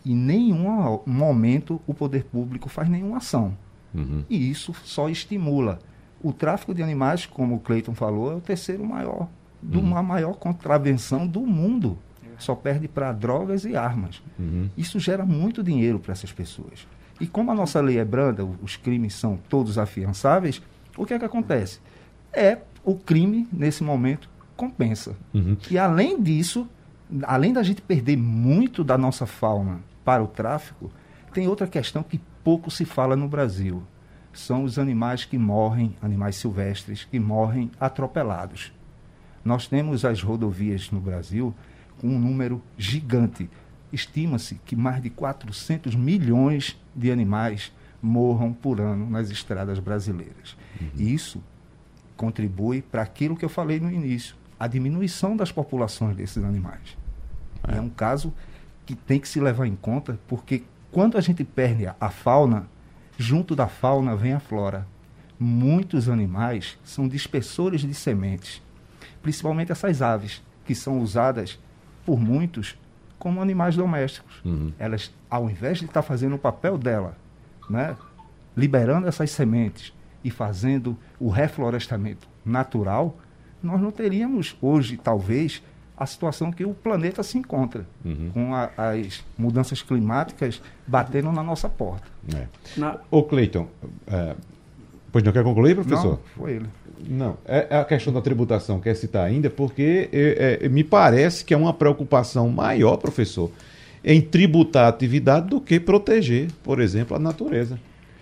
em 0.06 0.16
nenhum 0.16 1.02
momento 1.06 1.82
o 1.86 1.94
poder 1.94 2.26
público 2.26 2.70
faz 2.70 2.90
nenhuma 2.90 3.18
ação. 3.18 3.56
Uhum. 3.94 4.24
E 4.30 4.50
isso 4.50 4.74
só 4.84 5.10
estimula. 5.10 5.80
O 6.22 6.34
tráfico 6.34 6.74
de 6.74 6.84
animais, 6.84 7.26
como 7.26 7.56
o 7.56 7.60
Cleiton 7.60 7.94
falou, 7.94 8.32
é 8.32 8.36
o 8.36 8.42
terceiro 8.42 8.86
maior, 8.86 9.28
de 9.62 9.78
uhum. 9.78 9.84
uma 9.84 10.04
maior 10.04 10.34
contravenção 10.34 11.26
do 11.26 11.42
mundo. 11.42 11.98
Só 12.38 12.56
perde 12.56 12.88
para 12.88 13.12
drogas 13.12 13.66
e 13.66 13.76
armas. 13.76 14.22
Uhum. 14.38 14.70
Isso 14.78 14.98
gera 15.00 15.26
muito 15.26 15.62
dinheiro 15.62 16.00
para 16.00 16.14
essas 16.14 16.32
pessoas. 16.32 16.88
E 17.20 17.28
como 17.28 17.52
a 17.52 17.54
nossa 17.54 17.82
lei 17.82 18.00
é 18.00 18.06
branda, 18.06 18.46
os 18.64 18.78
crimes 18.78 19.14
são 19.14 19.38
todos 19.50 19.78
afiançáveis, 19.78 20.62
o 20.98 21.06
que 21.06 21.14
é 21.14 21.20
que 21.20 21.26
acontece? 21.26 21.80
É 22.32 22.60
o 22.84 22.96
crime, 22.96 23.48
nesse 23.52 23.84
momento, 23.84 24.30
compensa. 24.56 25.18
Uhum. 25.34 25.58
E 25.70 25.78
além 25.78 26.22
disso, 26.22 26.68
além 27.24 27.52
da 27.52 27.62
gente 27.62 27.82
perder 27.82 28.18
muito 28.18 28.84
da 28.86 28.98
nossa 28.98 29.26
fauna 29.26 29.82
para 30.04 30.24
o 30.24 30.28
tráfico, 30.28 30.92
tem 31.34 31.48
outra 31.48 31.68
questão 31.68 32.04
que 32.04 32.20
pouco 32.44 32.72
se 32.72 32.86
fala 32.86 33.16
no 33.16 33.28
Brasil. 33.28 33.84
São 34.34 34.64
os 34.64 34.80
animais 34.80 35.26
que 35.26 35.38
morrem, 35.38 35.96
animais 36.02 36.36
silvestres, 36.36 37.04
que 37.04 37.20
morrem 37.20 37.72
atropelados. 37.80 38.72
Nós 39.44 39.68
temos 39.68 40.06
as 40.06 40.22
rodovias 40.22 40.92
no 40.92 41.00
Brasil 41.00 41.54
com 42.00 42.08
um 42.08 42.20
número 42.20 42.62
gigante. 42.78 43.50
Estima-se 43.92 44.56
que 44.66 44.76
mais 44.76 45.02
de 45.02 45.10
400 45.10 45.96
milhões 45.96 46.80
de 46.96 47.12
animais 47.12 47.72
morram 48.02 48.54
por 48.54 48.80
ano 48.80 49.10
nas 49.10 49.30
estradas 49.30 49.80
brasileiras. 49.80 50.56
Uhum. 50.80 50.90
E 50.96 51.14
isso 51.14 51.44
contribui 52.16 52.82
para 52.82 53.02
aquilo 53.02 53.36
que 53.36 53.46
eu 53.46 53.50
falei 53.50 53.80
no 53.80 53.92
início, 53.92 54.36
a 54.60 54.68
diminuição 54.68 55.36
das 55.36 55.52
populações 55.52 56.16
desses 56.16 56.44
animais. 56.44 56.98
É, 57.68 57.78
é 57.78 57.82
um 57.82 57.90
caso 57.90 58.34
que 58.89 58.95
tem 58.95 59.19
que 59.19 59.28
se 59.28 59.39
levar 59.39 59.67
em 59.67 59.75
conta, 59.75 60.19
porque 60.28 60.63
quando 60.91 61.15
a 61.15 61.21
gente 61.21 61.43
perde 61.43 61.86
a 61.86 62.10
fauna, 62.10 62.67
junto 63.19 63.56
da 63.56 63.67
fauna 63.67 64.15
vem 64.15 64.34
a 64.34 64.39
flora. 64.39 64.88
Muitos 65.39 66.10
animais 66.10 66.75
são 66.84 67.08
dispersores 67.08 67.82
de 67.82 67.93
sementes, 67.93 68.63
principalmente 69.21 69.71
essas 69.71 70.02
aves, 70.02 70.41
que 70.65 70.73
são 70.73 70.97
usadas 71.02 71.60
por 72.04 72.19
muitos 72.19 72.75
como 73.19 73.43
animais 73.43 73.75
domésticos. 73.75 74.41
Uhum. 74.43 74.73
Elas, 74.80 75.13
ao 75.30 75.47
invés 75.52 75.78
de 75.78 75.86
estar 75.86 76.02
fazendo 76.02 76.38
o 76.38 76.39
papel 76.39 76.75
dela, 76.75 77.15
né, 77.69 77.95
liberando 78.58 79.08
essas 79.08 79.30
sementes 79.30 79.93
e 80.23 80.32
fazendo 80.32 80.97
o 81.19 81.30
reflorestamento 81.30 82.28
natural, 82.43 83.15
nós 83.62 83.80
não 83.80 83.91
teríamos 83.91 84.58
hoje, 84.60 84.97
talvez, 84.97 85.62
a 86.00 86.06
situação 86.06 86.50
que 86.50 86.64
o 86.64 86.74
planeta 86.74 87.22
se 87.22 87.38
encontra, 87.38 87.86
uhum. 88.06 88.32
com 88.34 88.56
a, 88.56 88.70
as 88.78 89.22
mudanças 89.38 89.82
climáticas 89.82 90.62
batendo 90.88 91.30
na 91.30 91.44
nossa 91.44 91.68
porta. 91.68 92.08
É. 92.34 92.48
Na... 92.78 92.98
Ô, 93.12 93.22
Cleiton, 93.24 93.68
é, 94.08 94.34
pois 95.12 95.24
não 95.26 95.34
quer 95.34 95.44
concluir, 95.44 95.76
professor? 95.76 96.12
Não, 96.12 96.20
foi 96.38 96.54
ele. 96.54 96.68
Não, 97.06 97.38
é, 97.46 97.67
é 97.69 97.78
a 97.78 97.84
questão 97.84 98.13
da 98.13 98.21
tributação, 98.21 98.80
quer 98.80 98.96
citar 98.96 99.26
ainda, 99.26 99.50
porque 99.50 100.10
é, 100.13 100.60
é, 100.62 100.69
me 100.69 100.86
parece 100.86 101.44
que 101.44 101.54
é 101.54 101.58
uma 101.58 101.73
preocupação 101.73 102.48
maior, 102.50 102.96
professor, 102.96 103.52
em 104.04 104.21
tributar 104.21 104.86
a 104.86 104.90
atividade 104.90 105.48
do 105.48 105.60
que 105.60 105.82
proteger, 105.82 106.48
por 106.63 106.80
exemplo, 106.80 107.15
a 107.15 107.19
natureza. 107.19 107.78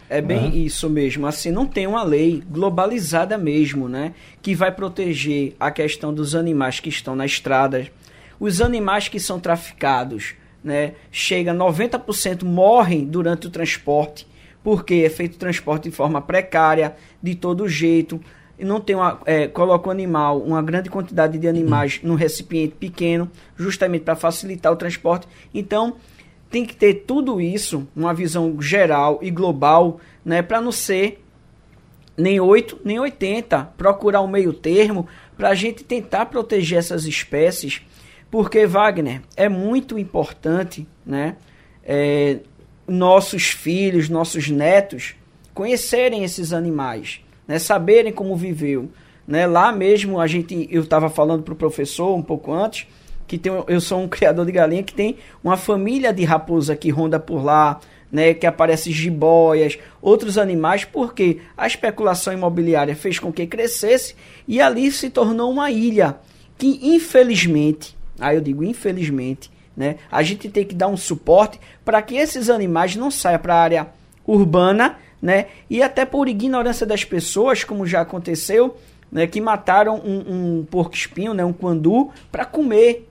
É 0.09 0.21
bem 0.21 0.45
uhum. 0.45 0.53
isso 0.53 0.89
mesmo. 0.89 1.27
Assim, 1.27 1.51
não 1.51 1.65
tem 1.65 1.85
uma 1.85 2.03
lei 2.03 2.41
globalizada 2.49 3.37
mesmo, 3.37 3.89
né? 3.89 4.13
Que 4.41 4.55
vai 4.55 4.71
proteger 4.71 5.55
a 5.59 5.69
questão 5.69 6.13
dos 6.13 6.33
animais 6.33 6.79
que 6.79 6.89
estão 6.89 7.15
na 7.15 7.25
estrada. 7.25 7.87
Os 8.39 8.61
animais 8.61 9.07
que 9.07 9.19
são 9.19 9.39
traficados, 9.39 10.35
né? 10.63 10.93
Chega 11.11 11.53
90% 11.53 12.43
morrem 12.43 13.05
durante 13.05 13.47
o 13.47 13.49
transporte, 13.49 14.25
porque 14.63 14.95
é 15.05 15.09
feito 15.09 15.37
transporte 15.37 15.89
de 15.89 15.95
forma 15.95 16.21
precária, 16.21 16.95
de 17.21 17.35
todo 17.35 17.67
jeito. 17.67 18.21
E 18.57 18.63
não 18.63 18.79
tem 18.79 18.95
uma, 18.95 19.19
é, 19.25 19.47
coloca 19.47 19.89
o 19.89 19.91
animal, 19.91 20.39
uma 20.39 20.61
grande 20.61 20.89
quantidade 20.89 21.37
de 21.37 21.47
animais 21.47 21.99
uhum. 22.01 22.09
num 22.09 22.15
recipiente 22.15 22.75
pequeno, 22.75 23.29
justamente 23.57 24.03
para 24.03 24.15
facilitar 24.15 24.71
o 24.71 24.77
transporte. 24.77 25.27
Então, 25.53 25.97
tem 26.49 26.65
que 26.65 26.75
ter 26.75 27.05
tudo 27.05 27.41
isso, 27.41 27.87
uma 27.95 28.13
visão 28.13 28.61
geral 28.61 29.19
e 29.21 29.29
global, 29.29 29.99
né, 30.23 30.41
para 30.41 30.61
não 30.61 30.71
ser 30.71 31.23
nem 32.15 32.39
8, 32.39 32.79
nem 32.83 32.99
80, 32.99 33.73
procurar 33.77 34.21
um 34.21 34.27
meio 34.27 34.53
termo 34.53 35.07
para 35.35 35.49
a 35.49 35.55
gente 35.55 35.83
tentar 35.83 36.27
proteger 36.27 36.79
essas 36.79 37.05
espécies, 37.05 37.81
porque 38.31 38.65
Wagner 38.65 39.21
é 39.35 39.47
muito 39.47 39.99
importante, 39.99 40.87
né, 41.05 41.35
é, 41.83 42.39
nossos 42.87 43.47
filhos, 43.47 44.09
nossos 44.09 44.49
netos 44.49 45.15
conhecerem 45.53 46.23
esses 46.23 46.53
animais, 46.53 47.19
né, 47.47 47.59
saberem 47.59 48.11
como 48.11 48.35
viveu, 48.35 48.89
né, 49.27 49.45
lá 49.45 49.71
mesmo 49.71 50.19
a 50.19 50.27
gente, 50.27 50.67
eu 50.71 50.83
estava 50.83 51.09
falando 51.09 51.43
para 51.43 51.53
o 51.53 51.57
professor 51.57 52.15
um 52.15 52.23
pouco 52.23 52.53
antes 52.53 52.87
que 53.27 53.37
tem, 53.37 53.51
eu 53.67 53.81
sou 53.81 54.01
um 54.01 54.07
criador 54.07 54.45
de 54.45 54.51
galinha 54.51 54.81
que 54.81 54.93
tem 54.93 55.17
uma 55.43 55.57
família 55.57 56.13
de 56.13 56.23
raposa 56.23 56.75
que 56.75 56.89
ronda 56.89 57.19
por 57.19 57.43
lá, 57.43 57.79
né, 58.11 58.33
que 58.33 58.47
aparece 58.47 58.91
jiboias, 58.91 59.77
outros 60.01 60.37
animais, 60.37 60.85
porque 60.85 61.39
a 61.57 61.67
especulação 61.67 62.31
imobiliária 62.31 62.95
fez 62.95 63.19
com 63.19 63.33
que 63.33 63.45
crescesse 63.45 64.15
e 64.47 64.61
ali 64.61 64.91
se 64.91 65.09
tornou 65.09 65.51
uma 65.51 65.69
ilha 65.69 66.17
que 66.57 66.79
infelizmente, 66.81 67.95
aí 68.19 68.35
eu 68.35 68.41
digo 68.41 68.63
infelizmente, 68.63 69.51
né, 69.75 69.97
a 70.11 70.23
gente 70.23 70.49
tem 70.49 70.65
que 70.65 70.73
dar 70.73 70.87
um 70.87 70.97
suporte 70.97 71.59
para 71.85 72.01
que 72.01 72.15
esses 72.15 72.49
animais 72.49 72.95
não 72.95 73.11
saiam 73.11 73.39
para 73.39 73.55
a 73.55 73.61
área 73.61 73.87
urbana, 74.25 74.97
né, 75.21 75.47
e 75.69 75.83
até 75.83 76.05
por 76.05 76.27
ignorância 76.27 76.85
das 76.85 77.03
pessoas, 77.03 77.63
como 77.63 77.85
já 77.85 78.01
aconteceu, 78.01 78.75
né, 79.11 79.27
que 79.27 79.39
mataram 79.39 79.97
um, 79.97 80.59
um 80.59 80.65
porco 80.65 80.95
espinho, 80.95 81.33
né, 81.33 81.43
um 81.45 81.53
quandu, 81.53 82.09
para 82.31 82.45
comer 82.45 83.07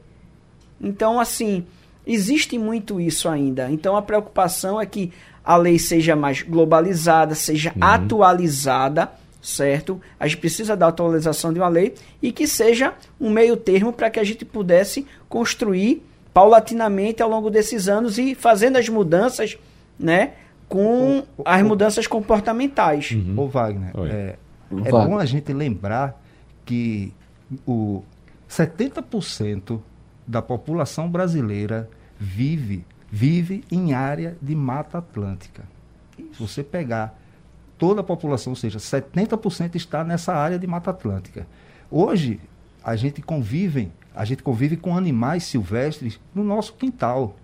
então, 0.81 1.19
assim, 1.19 1.65
existe 2.07 2.59
muito 2.59 3.01
isso 3.01 3.29
ainda. 3.29 3.71
Então, 3.71 3.97
a 3.97 4.03
preocupação 4.03 4.81
é 4.81 4.87
que 4.87 5.13
a 5.45 5.57
lei 5.57 5.79
seja 5.79 6.17
mais 6.17 6.43
globalizada, 6.43 7.35
seja 7.35 7.73
uhum. 7.77 7.85
atualizada, 7.85 9.11
certo? 9.41 10.01
A 10.19 10.27
gente 10.27 10.41
precisa 10.41 10.77
da 10.77 10.89
atualização 10.89 11.53
de 11.53 11.61
uma 11.61 11.69
lei 11.69 11.95
e 12.21 12.33
que 12.33 12.47
seja 12.47 12.95
um 13.21 13.31
meio 13.31 13.57
termo 13.57 13.93
para 13.93 14.11
que 14.11 14.19
a 14.19 14.25
gente 14.25 14.45
pudesse 14.45 15.07
construir 15.29 16.05
paulatinamente 16.35 17.23
ao 17.23 17.31
longo 17.31 17.49
desses 17.49 17.89
anos 17.89 18.19
e 18.19 18.35
fazendo 18.35 18.77
as 18.77 18.89
mudanças, 18.89 19.57
né? 19.99 20.33
Com 20.69 21.21
o, 21.21 21.23
o, 21.39 21.43
as 21.45 21.63
mudanças 21.63 22.09
comportamentais. 22.09 23.13
Uhum. 23.13 23.35
Ô 23.39 23.47
Wagner, 23.47 23.93
é, 24.11 24.37
é 24.85 24.91
bom 24.91 25.17
a 25.17 25.25
gente 25.25 25.53
lembrar 25.53 26.21
que 26.65 27.13
o 27.65 28.03
70% 28.51 29.81
da 30.27 30.43
população 30.43 31.11
brasileira 31.11 31.89
vive 32.19 32.85
vive 33.11 33.65
em 33.71 33.93
área 33.93 34.37
de 34.43 34.55
mata 34.55 34.99
atlântica. 34.99 35.65
Se 36.17 36.41
você 36.41 36.63
pegar 36.63 37.19
toda 37.79 38.01
a 38.01 38.05
população, 38.05 38.53
ou 38.53 38.57
seja, 38.57 38.79
70% 38.79 39.75
está 39.75 40.03
nessa 40.03 40.35
área 40.35 40.59
de 40.59 40.67
mata 40.67 40.91
atlântica. 40.91 41.47
Hoje 41.91 42.41
a 42.83 42.97
gente 42.97 43.21
convive, 43.23 43.93
a 44.15 44.25
gente 44.25 44.43
convive 44.43 44.77
com 44.77 44.97
animais 44.97 45.45
silvestres 45.45 46.19
no 46.35 46.43
nosso 46.43 46.75
quintal. 46.75 47.37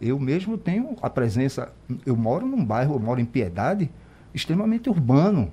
Eu 0.00 0.18
mesmo 0.18 0.58
tenho 0.58 0.96
a 1.00 1.08
presença, 1.08 1.72
eu 2.04 2.16
moro 2.16 2.46
num 2.46 2.64
bairro, 2.64 2.94
eu 2.94 3.00
moro 3.00 3.20
em 3.20 3.24
Piedade, 3.24 3.90
extremamente 4.34 4.90
urbano, 4.90 5.50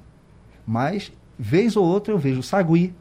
mas 0.65 1.11
vez 1.39 1.77
ou 1.77 1.85
outra 1.85 2.13
eu 2.13 2.17
vejo 2.17 2.43
sagui, 2.43 2.93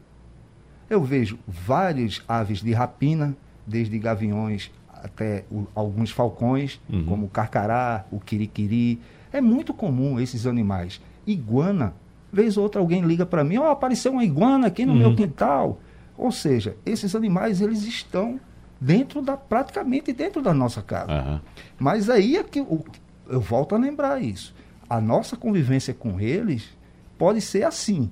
eu 0.89 1.03
vejo 1.03 1.37
várias 1.47 2.23
aves 2.27 2.61
de 2.61 2.71
rapina, 2.71 3.35
desde 3.65 3.97
gaviões 3.99 4.71
até 5.03 5.43
o, 5.51 5.67
alguns 5.75 6.11
falcões, 6.11 6.79
uhum. 6.89 7.05
como 7.05 7.25
o 7.25 7.29
carcará, 7.29 8.05
o 8.11 8.19
quiriquiri. 8.19 8.99
É 9.31 9.41
muito 9.41 9.73
comum 9.73 10.19
esses 10.19 10.47
animais. 10.47 11.01
Iguana, 11.27 11.93
vez 12.31 12.57
ou 12.57 12.63
outra 12.63 12.79
alguém 12.79 13.01
liga 13.01 13.25
para 13.25 13.43
mim, 13.43 13.57
ó, 13.57 13.67
oh, 13.67 13.71
apareceu 13.71 14.13
uma 14.13 14.23
iguana 14.23 14.67
aqui 14.67 14.85
no 14.85 14.93
uhum. 14.93 14.99
meu 14.99 15.15
quintal. 15.15 15.79
Ou 16.17 16.31
seja, 16.31 16.77
esses 16.85 17.15
animais 17.15 17.59
eles 17.59 17.83
estão 17.83 18.39
dentro 18.79 19.21
da 19.21 19.35
praticamente 19.35 20.13
dentro 20.13 20.41
da 20.41 20.53
nossa 20.53 20.81
casa. 20.81 21.11
Uhum. 21.11 21.39
Mas 21.79 22.09
aí 22.09 22.37
é 22.37 22.43
que 22.43 22.59
eu, 22.59 22.85
eu 23.27 23.41
volto 23.41 23.75
a 23.75 23.77
lembrar 23.77 24.21
isso. 24.21 24.53
A 24.89 25.01
nossa 25.01 25.35
convivência 25.35 25.93
com 25.93 26.19
eles 26.19 26.69
pode 27.17 27.41
ser 27.41 27.63
assim, 27.63 28.09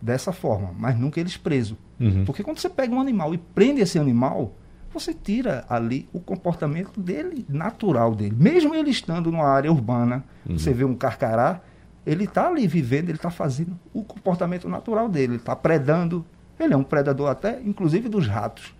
dessa 0.00 0.32
forma, 0.32 0.74
mas 0.78 0.98
nunca 0.98 1.20
eles 1.20 1.36
presos. 1.36 1.76
Uhum. 1.98 2.24
Porque 2.24 2.42
quando 2.42 2.58
você 2.58 2.68
pega 2.68 2.94
um 2.94 3.00
animal 3.00 3.34
e 3.34 3.38
prende 3.38 3.80
esse 3.80 3.98
animal, 3.98 4.54
você 4.92 5.14
tira 5.14 5.64
ali 5.68 6.08
o 6.12 6.20
comportamento 6.20 7.00
dele, 7.00 7.46
natural 7.48 8.14
dele. 8.14 8.34
Mesmo 8.38 8.74
ele 8.74 8.90
estando 8.90 9.30
numa 9.30 9.46
área 9.46 9.70
urbana, 9.70 10.24
uhum. 10.48 10.58
você 10.58 10.72
vê 10.72 10.84
um 10.84 10.94
carcará, 10.94 11.60
ele 12.04 12.24
está 12.24 12.48
ali 12.48 12.66
vivendo, 12.66 13.08
ele 13.08 13.18
está 13.18 13.30
fazendo 13.30 13.78
o 13.92 14.02
comportamento 14.02 14.68
natural 14.68 15.08
dele, 15.08 15.34
ele 15.34 15.36
está 15.36 15.54
predando. 15.54 16.24
Ele 16.58 16.74
é 16.74 16.76
um 16.76 16.82
predador 16.82 17.28
até, 17.28 17.60
inclusive, 17.64 18.08
dos 18.08 18.26
ratos. 18.26 18.74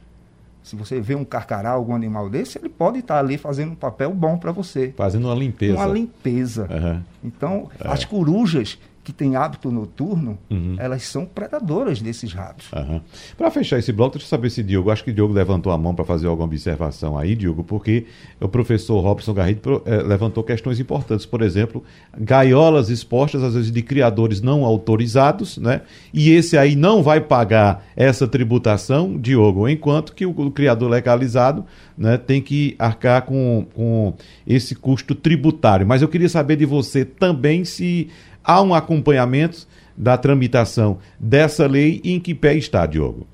Se 0.62 0.76
você 0.76 1.00
vê 1.00 1.14
um 1.14 1.24
carcará, 1.24 1.70
algum 1.70 1.94
animal 1.94 2.28
desse, 2.28 2.58
ele 2.58 2.68
pode 2.68 2.98
estar 2.98 3.14
tá 3.14 3.20
ali 3.20 3.38
fazendo 3.38 3.72
um 3.72 3.76
papel 3.76 4.12
bom 4.12 4.36
para 4.36 4.52
você. 4.52 4.92
Fazendo 4.96 5.26
uma 5.28 5.34
limpeza. 5.34 5.74
Uma 5.74 5.86
limpeza. 5.86 6.68
Uhum. 6.70 7.02
Então, 7.24 7.70
é. 7.82 7.88
as 7.88 8.04
corujas, 8.04 8.78
que 9.10 9.14
têm 9.14 9.34
hábito 9.34 9.70
noturno, 9.70 10.38
uhum. 10.48 10.76
elas 10.78 11.02
são 11.02 11.26
predadoras 11.26 12.00
desses 12.00 12.32
ratos. 12.32 12.70
Uhum. 12.72 13.00
Para 13.36 13.50
fechar 13.50 13.78
esse 13.78 13.92
bloco, 13.92 14.12
deixa 14.12 14.26
eu 14.26 14.30
saber 14.30 14.50
se 14.50 14.62
Diogo, 14.62 14.90
acho 14.90 15.02
que 15.02 15.12
Diogo 15.12 15.34
levantou 15.34 15.72
a 15.72 15.78
mão 15.78 15.94
para 15.94 16.04
fazer 16.04 16.28
alguma 16.28 16.46
observação 16.46 17.18
aí, 17.18 17.34
Diogo, 17.34 17.64
porque 17.64 18.06
o 18.40 18.48
professor 18.48 19.00
Robson 19.00 19.34
Garrido 19.34 19.82
eh, 19.84 20.02
levantou 20.02 20.44
questões 20.44 20.78
importantes, 20.78 21.26
por 21.26 21.42
exemplo, 21.42 21.82
gaiolas 22.16 22.88
expostas 22.88 23.42
às 23.42 23.54
vezes 23.54 23.72
de 23.72 23.82
criadores 23.82 24.40
não 24.40 24.64
autorizados, 24.64 25.58
né? 25.58 25.82
E 26.14 26.30
esse 26.30 26.56
aí 26.56 26.76
não 26.76 27.02
vai 27.02 27.20
pagar 27.20 27.84
essa 27.96 28.28
tributação, 28.28 29.18
Diogo, 29.18 29.68
enquanto 29.68 30.14
que 30.14 30.24
o, 30.24 30.30
o 30.30 30.50
criador 30.50 30.88
legalizado 30.88 31.64
né, 32.00 32.16
tem 32.16 32.40
que 32.40 32.74
arcar 32.78 33.22
com, 33.22 33.66
com 33.74 34.14
esse 34.46 34.74
custo 34.74 35.14
tributário. 35.14 35.86
Mas 35.86 36.00
eu 36.00 36.08
queria 36.08 36.30
saber 36.30 36.56
de 36.56 36.64
você 36.64 37.04
também 37.04 37.62
se 37.62 38.08
há 38.44 38.60
um 38.62 38.74
acompanhamento 38.74 39.66
da 39.96 40.16
tramitação 40.16 40.98
dessa 41.18 41.66
lei 41.66 42.00
e 42.02 42.12
em 42.12 42.20
que 42.20 42.34
pé 42.34 42.54
está, 42.54 42.86
Diogo? 42.86 43.26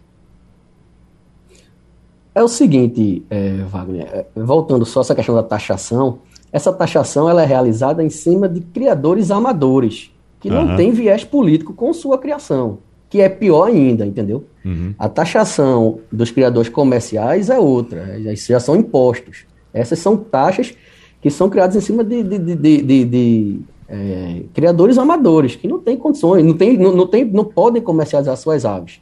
É 2.34 2.42
o 2.42 2.48
seguinte, 2.48 3.24
é, 3.30 3.62
Wagner, 3.70 4.08
é, 4.12 4.26
voltando 4.36 4.84
só 4.84 5.00
essa 5.00 5.14
questão 5.14 5.34
da 5.34 5.42
taxação, 5.42 6.18
essa 6.52 6.72
taxação 6.72 7.30
ela 7.30 7.42
é 7.42 7.46
realizada 7.46 8.04
em 8.04 8.10
cima 8.10 8.48
de 8.48 8.60
criadores 8.60 9.30
amadores, 9.30 10.10
que 10.40 10.50
uhum. 10.50 10.66
não 10.66 10.76
tem 10.76 10.92
viés 10.92 11.24
político 11.24 11.72
com 11.72 11.92
sua 11.94 12.18
criação, 12.18 12.78
que 13.08 13.20
é 13.20 13.28
pior 13.28 13.68
ainda, 13.68 14.04
entendeu? 14.04 14.44
Uhum. 14.64 14.94
A 14.98 15.08
taxação 15.08 16.00
dos 16.12 16.30
criadores 16.30 16.68
comerciais 16.68 17.48
é 17.48 17.58
outra, 17.58 18.18
isso 18.18 18.48
já 18.48 18.60
são 18.60 18.76
impostos. 18.76 19.46
Essas 19.72 19.98
são 19.98 20.16
taxas 20.16 20.74
que 21.22 21.30
são 21.30 21.48
criadas 21.48 21.76
em 21.76 21.80
cima 21.80 22.04
de, 22.04 22.22
de, 22.22 22.54
de, 22.54 23.04
de 23.04 23.60
é, 23.88 24.42
criadores 24.52 24.98
amadores 24.98 25.54
que 25.54 25.68
não 25.68 25.78
têm 25.78 25.96
condições, 25.96 26.44
não, 26.44 26.54
tem, 26.54 26.76
não, 26.76 26.94
não, 26.94 27.06
tem, 27.06 27.24
não 27.24 27.44
podem 27.44 27.80
comercializar 27.80 28.36
suas 28.36 28.64
aves, 28.64 29.00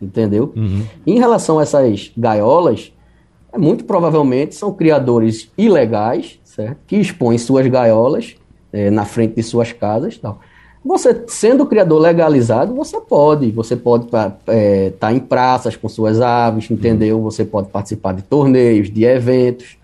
entendeu? 0.00 0.52
Uhum. 0.54 0.82
Em 1.06 1.18
relação 1.18 1.58
a 1.58 1.62
essas 1.62 2.12
gaiolas, 2.16 2.92
é, 3.52 3.58
muito 3.58 3.84
provavelmente 3.84 4.54
são 4.54 4.72
criadores 4.72 5.50
ilegais, 5.56 6.38
certo? 6.44 6.78
Que 6.86 6.96
expõem 6.96 7.38
suas 7.38 7.66
gaiolas 7.66 8.36
é, 8.72 8.90
na 8.90 9.04
frente 9.04 9.34
de 9.34 9.42
suas 9.42 9.72
casas, 9.72 10.18
tal. 10.18 10.40
Você 10.84 11.24
sendo 11.26 11.66
criador 11.66 12.00
legalizado, 12.00 12.72
você 12.72 13.00
pode, 13.00 13.50
você 13.50 13.74
pode 13.74 14.04
estar 14.04 14.38
é, 14.46 14.90
tá 14.90 15.12
em 15.12 15.18
praças 15.18 15.76
com 15.76 15.88
suas 15.88 16.20
aves, 16.20 16.70
entendeu? 16.70 17.16
Uhum. 17.16 17.24
Você 17.24 17.44
pode 17.44 17.68
participar 17.70 18.12
de 18.12 18.22
torneios, 18.22 18.88
de 18.88 19.04
eventos, 19.04 19.76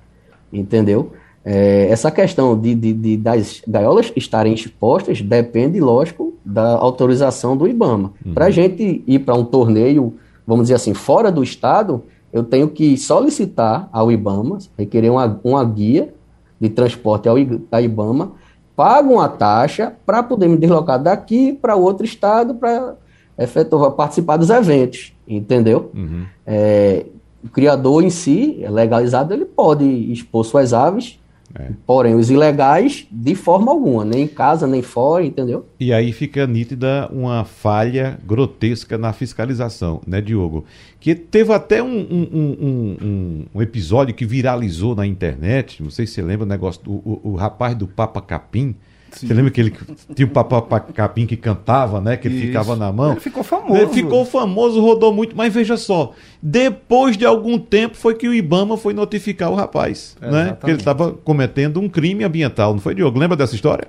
entendeu? 0.53 1.11
É, 1.45 1.88
essa 1.90 2.11
questão 2.11 2.59
de, 2.59 2.74
de, 2.74 2.93
de, 2.93 3.16
das 3.16 3.62
gaiolas 3.66 4.12
estarem 4.14 4.55
expostas 4.55 5.20
depende, 5.20 5.80
lógico, 5.80 6.34
da 6.45 6.76
autorização 6.76 7.57
do 7.57 7.66
IBAMA. 7.66 8.12
Uhum. 8.24 8.34
Para 8.34 8.47
a 8.47 8.51
gente 8.51 9.03
ir 9.07 9.18
para 9.20 9.34
um 9.34 9.45
torneio, 9.45 10.14
vamos 10.47 10.64
dizer 10.64 10.74
assim, 10.74 10.95
fora 10.95 11.32
do 11.32 11.43
estado, 11.43 12.03
eu 12.32 12.45
tenho 12.45 12.68
que 12.68 12.97
solicitar 12.97 13.88
ao 13.93 14.11
IBAMA, 14.11 14.59
requerer 14.78 15.11
uma, 15.11 15.40
uma 15.43 15.64
guia 15.64 16.14
de 16.61 16.68
transporte 16.68 17.28
ao 17.28 17.36
IBAMA, 17.38 18.32
pago 18.76 19.14
uma 19.14 19.28
taxa 19.28 19.93
para 20.07 20.22
poder 20.22 20.49
me 20.49 20.57
deslocar 20.57 21.03
daqui 21.03 21.53
para 21.53 21.74
outro 21.74 22.05
estado 22.05 22.55
para 22.55 22.95
efetuar, 23.36 23.90
participar 23.90 24.36
dos 24.36 24.49
eventos, 24.49 25.12
entendeu? 25.26 25.90
Uhum. 25.93 26.24
É, 26.47 27.05
o 27.45 27.49
criador 27.49 28.05
em 28.05 28.11
si, 28.11 28.64
legalizado, 28.70 29.34
ele 29.34 29.45
pode 29.45 29.84
expor 29.84 30.45
suas 30.45 30.72
aves 30.72 31.18
É. 31.55 31.70
Porém, 31.86 32.14
os 32.14 32.30
ilegais, 32.30 33.07
de 33.11 33.34
forma 33.34 33.70
alguma, 33.70 34.05
nem 34.05 34.24
em 34.24 34.28
casa, 34.28 34.66
nem 34.66 34.80
fora, 34.80 35.24
entendeu? 35.24 35.66
E 35.78 35.92
aí 35.92 36.12
fica 36.12 36.46
nítida 36.46 37.09
uma 37.12 37.44
falha 37.44 38.18
grotesca 38.24 38.96
na 38.96 39.12
fiscalização, 39.12 40.00
né, 40.07 40.20
Diogo? 40.20 40.64
Que 40.98 41.14
teve 41.14 41.53
até 41.53 41.82
um, 41.82 41.98
um, 41.98 42.96
um, 43.03 43.46
um 43.55 43.62
episódio 43.62 44.14
que 44.14 44.24
viralizou 44.24 44.94
na 44.94 45.07
internet, 45.07 45.82
não 45.82 45.90
sei 45.90 46.07
se 46.07 46.14
você 46.14 46.22
lembra 46.22 46.46
o 46.46 46.48
negócio 46.48 46.82
do 46.82 46.92
o, 46.92 47.20
o 47.24 47.34
rapaz 47.34 47.74
do 47.74 47.86
Papa 47.86 48.20
Capim, 48.20 48.74
Sim. 49.12 49.26
Você 49.26 49.34
lembra 49.34 49.50
que 49.50 49.60
ele 49.60 49.72
tinha 50.14 50.26
o 50.26 50.30
Papá 50.30 50.80
Capim 50.80 51.26
que 51.26 51.36
cantava, 51.36 52.00
né? 52.00 52.16
Que 52.16 52.28
ele 52.28 52.36
Isso. 52.36 52.46
ficava 52.46 52.74
na 52.74 52.90
mão. 52.90 53.12
Ele 53.12 53.20
ficou 53.20 53.44
famoso. 53.44 53.76
Ele 53.76 53.90
ficou 53.92 54.24
famoso, 54.24 54.80
rodou 54.80 55.12
muito, 55.12 55.36
mas 55.36 55.52
veja 55.52 55.76
só, 55.76 56.12
depois 56.42 57.16
de 57.16 57.26
algum 57.26 57.58
tempo 57.58 57.96
foi 57.96 58.14
que 58.14 58.26
o 58.26 58.34
Ibama 58.34 58.76
foi 58.76 58.94
notificar 58.94 59.50
o 59.50 59.54
rapaz, 59.54 60.16
é, 60.20 60.30
né? 60.30 60.56
Que 60.58 60.70
ele 60.70 60.78
estava 60.78 61.12
cometendo 61.12 61.80
um 61.80 61.88
crime 61.88 62.24
ambiental, 62.24 62.72
não 62.72 62.80
foi, 62.80 62.94
Diogo? 62.94 63.18
Lembra 63.18 63.36
dessa 63.36 63.54
história? 63.54 63.88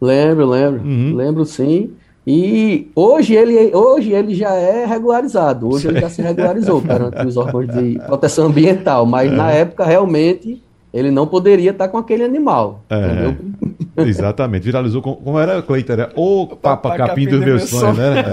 Lembro, 0.00 0.46
lembro. 0.46 0.82
Uhum. 0.82 1.14
Lembro 1.14 1.44
sim. 1.44 1.92
E 2.26 2.90
hoje 2.96 3.34
ele, 3.34 3.74
hoje 3.74 4.12
ele 4.12 4.34
já 4.34 4.54
é 4.54 4.86
regularizado, 4.86 5.68
hoje 5.68 5.88
ele 5.88 6.00
já 6.00 6.08
se 6.08 6.22
regularizou 6.22 6.80
perante 6.80 7.26
os 7.26 7.36
órgãos 7.36 7.68
de 7.68 7.98
proteção 8.06 8.46
ambiental, 8.46 9.04
mas 9.04 9.30
é. 9.30 9.34
na 9.36 9.50
época 9.50 9.84
realmente 9.84 10.63
ele 10.94 11.10
não 11.10 11.26
poderia 11.26 11.72
estar 11.72 11.88
com 11.88 11.98
aquele 11.98 12.22
animal. 12.22 12.84
É, 12.88 13.34
exatamente. 14.06 14.62
Viralizou 14.62 15.02
com, 15.02 15.16
como 15.16 15.40
era, 15.40 15.60
Cleiton? 15.60 15.92
Era 15.92 16.12
o 16.14 16.46
Papa, 16.46 16.90
Papa 16.90 16.96
Capim 16.96 17.26
dos 17.26 17.40
meus 17.40 17.64
sonhos, 17.64 17.98
né? 17.98 18.20
É. 18.20 18.24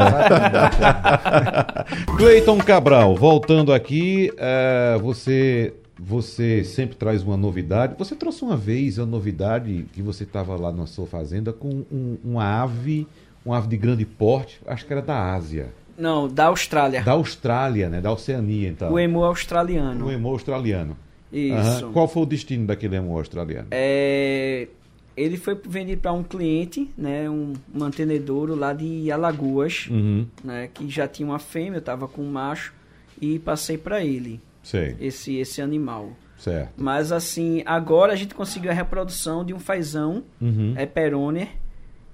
Cleiton 2.15 2.59
Cabral, 2.59 3.15
voltando 3.15 3.73
aqui, 3.73 4.31
é, 4.37 4.95
você 5.01 5.73
você 5.99 6.63
sempre 6.63 6.95
traz 6.95 7.23
uma 7.23 7.35
novidade. 7.35 7.95
Você 7.97 8.15
trouxe 8.15 8.43
uma 8.43 8.57
vez 8.57 8.99
a 8.99 9.05
novidade 9.05 9.85
que 9.93 10.01
você 10.01 10.23
estava 10.23 10.55
lá 10.55 10.71
na 10.71 10.85
sua 10.85 11.07
fazenda 11.07 11.51
com 11.51 11.83
um, 11.91 12.17
uma 12.23 12.61
ave, 12.61 13.07
uma 13.43 13.57
ave 13.57 13.67
de 13.67 13.77
grande 13.77 14.05
porte, 14.05 14.59
acho 14.67 14.85
que 14.85 14.93
era 14.93 15.01
da 15.01 15.33
Ásia. 15.33 15.69
Não, 15.97 16.27
da 16.27 16.45
Austrália. 16.45 17.03
Da 17.03 17.11
Austrália, 17.11 17.89
né? 17.89 18.01
Da 18.01 18.11
Oceania, 18.11 18.69
então. 18.69 18.91
O 18.91 18.99
emu 18.99 19.23
australiano. 19.23 20.07
O 20.07 20.11
emu 20.11 20.29
australiano. 20.29 20.97
Isso. 21.31 21.85
Uhum. 21.85 21.93
Qual 21.93 22.07
foi 22.07 22.23
o 22.23 22.25
destino 22.25 22.67
daquele 22.67 22.95
emu 22.95 23.17
australiano? 23.17 23.67
É, 23.71 24.67
ele 25.15 25.37
foi 25.37 25.59
vendido 25.65 26.01
para 26.01 26.11
um 26.11 26.23
cliente, 26.23 26.89
né, 26.97 27.29
um 27.29 27.53
mantenedouro 27.73 28.55
lá 28.55 28.73
de 28.73 29.11
Alagoas, 29.11 29.87
uhum. 29.89 30.25
né, 30.43 30.69
que 30.73 30.89
já 30.89 31.07
tinha 31.07 31.27
uma 31.27 31.39
fêmea, 31.39 31.77
eu 31.77 31.79
estava 31.79 32.07
com 32.07 32.21
um 32.21 32.31
macho 32.31 32.73
e 33.21 33.39
passei 33.39 33.77
para 33.77 34.03
ele. 34.03 34.39
Sei. 34.63 34.95
Esse 34.99 35.35
esse 35.37 35.61
animal. 35.61 36.11
Certo. 36.37 36.73
Mas 36.75 37.11
assim, 37.11 37.61
agora 37.65 38.13
a 38.13 38.15
gente 38.15 38.33
conseguiu 38.33 38.71
a 38.71 38.73
reprodução 38.73 39.45
de 39.45 39.53
um 39.53 39.59
fazão, 39.59 40.23
uhum. 40.41 40.73
é 40.75 40.85
Peroner, 40.85 41.49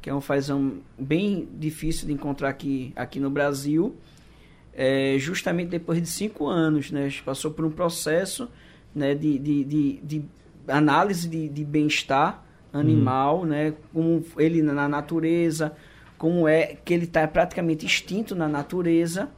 que 0.02 0.10
é 0.10 0.14
um 0.14 0.22
fazão 0.22 0.80
bem 0.98 1.48
difícil 1.58 2.08
de 2.08 2.14
encontrar 2.14 2.50
aqui, 2.50 2.94
aqui 2.96 3.20
no 3.20 3.30
Brasil. 3.30 3.96
É, 4.74 5.16
justamente 5.18 5.70
depois 5.70 6.00
de 6.00 6.08
cinco 6.08 6.46
anos, 6.48 6.92
né? 6.92 7.06
A 7.06 7.10
gente 7.10 7.24
passou 7.24 7.50
por 7.50 7.66
um 7.66 7.72
processo 7.72 8.48
né, 8.98 9.16
de, 9.16 9.38
de, 9.40 9.64
de, 9.64 10.00
de 10.04 10.26
análise 10.68 11.28
de, 11.28 11.48
de 11.48 11.64
bem-estar 11.64 12.44
animal, 12.74 13.40
uhum. 13.40 13.46
né, 13.46 13.74
como 13.94 14.24
ele 14.38 14.62
na 14.62 14.88
natureza, 14.88 15.74
como 16.18 16.48
é 16.48 16.76
que 16.84 16.94
ele 16.94 17.06
está 17.06 17.28
praticamente 17.28 17.86
extinto 17.86 18.36
na 18.36 18.48
natureza. 18.48 19.30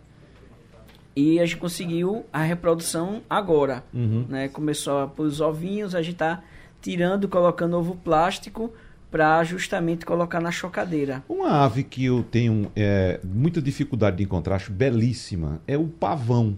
E 1.16 1.40
a 1.40 1.46
gente 1.46 1.58
conseguiu 1.58 2.26
a 2.32 2.42
reprodução 2.42 3.22
agora. 3.30 3.84
Uhum. 3.94 4.26
Né? 4.30 4.48
Começou 4.48 5.00
a 5.00 5.08
pôr 5.08 5.26
os 5.26 5.42
ovinhos, 5.42 5.94
a 5.94 6.02
gente 6.02 6.14
está 6.14 6.42
tirando, 6.82 7.28
colocando 7.28 7.78
ovo 7.78 7.96
plástico 7.96 8.72
para 9.12 9.44
justamente 9.44 10.06
colocar 10.06 10.40
na 10.40 10.52
chocadeira. 10.52 11.24
Uma 11.28 11.64
ave 11.64 11.84
que 11.84 12.06
eu 12.06 12.24
tenho 12.24 12.72
é, 12.76 13.20
muita 13.24 13.62
dificuldade 13.62 14.18
de 14.18 14.24
encontrar, 14.24 14.56
acho 14.56 14.72
belíssima, 14.72 15.62
é 15.68 15.78
o 15.78 15.88
pavão. 15.88 16.58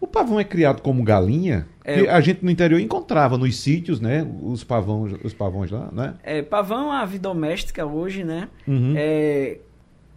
O 0.00 0.06
pavão 0.06 0.38
é 0.38 0.44
criado 0.44 0.80
como 0.80 1.02
galinha? 1.02 1.66
É, 1.88 2.10
a 2.10 2.20
gente 2.20 2.44
no 2.44 2.50
interior 2.50 2.78
encontrava 2.78 3.38
nos 3.38 3.56
sítios, 3.56 3.98
né? 3.98 4.26
Os 4.42 4.62
pavões, 4.62 5.14
os 5.24 5.32
pavões 5.32 5.70
lá, 5.70 5.88
né? 5.90 6.14
É, 6.22 6.42
pavão 6.42 6.80
é 6.80 6.86
uma 6.86 7.00
ave 7.00 7.18
doméstica 7.18 7.86
hoje, 7.86 8.24
né? 8.24 8.48
Uhum. 8.66 8.92
É, 8.94 9.58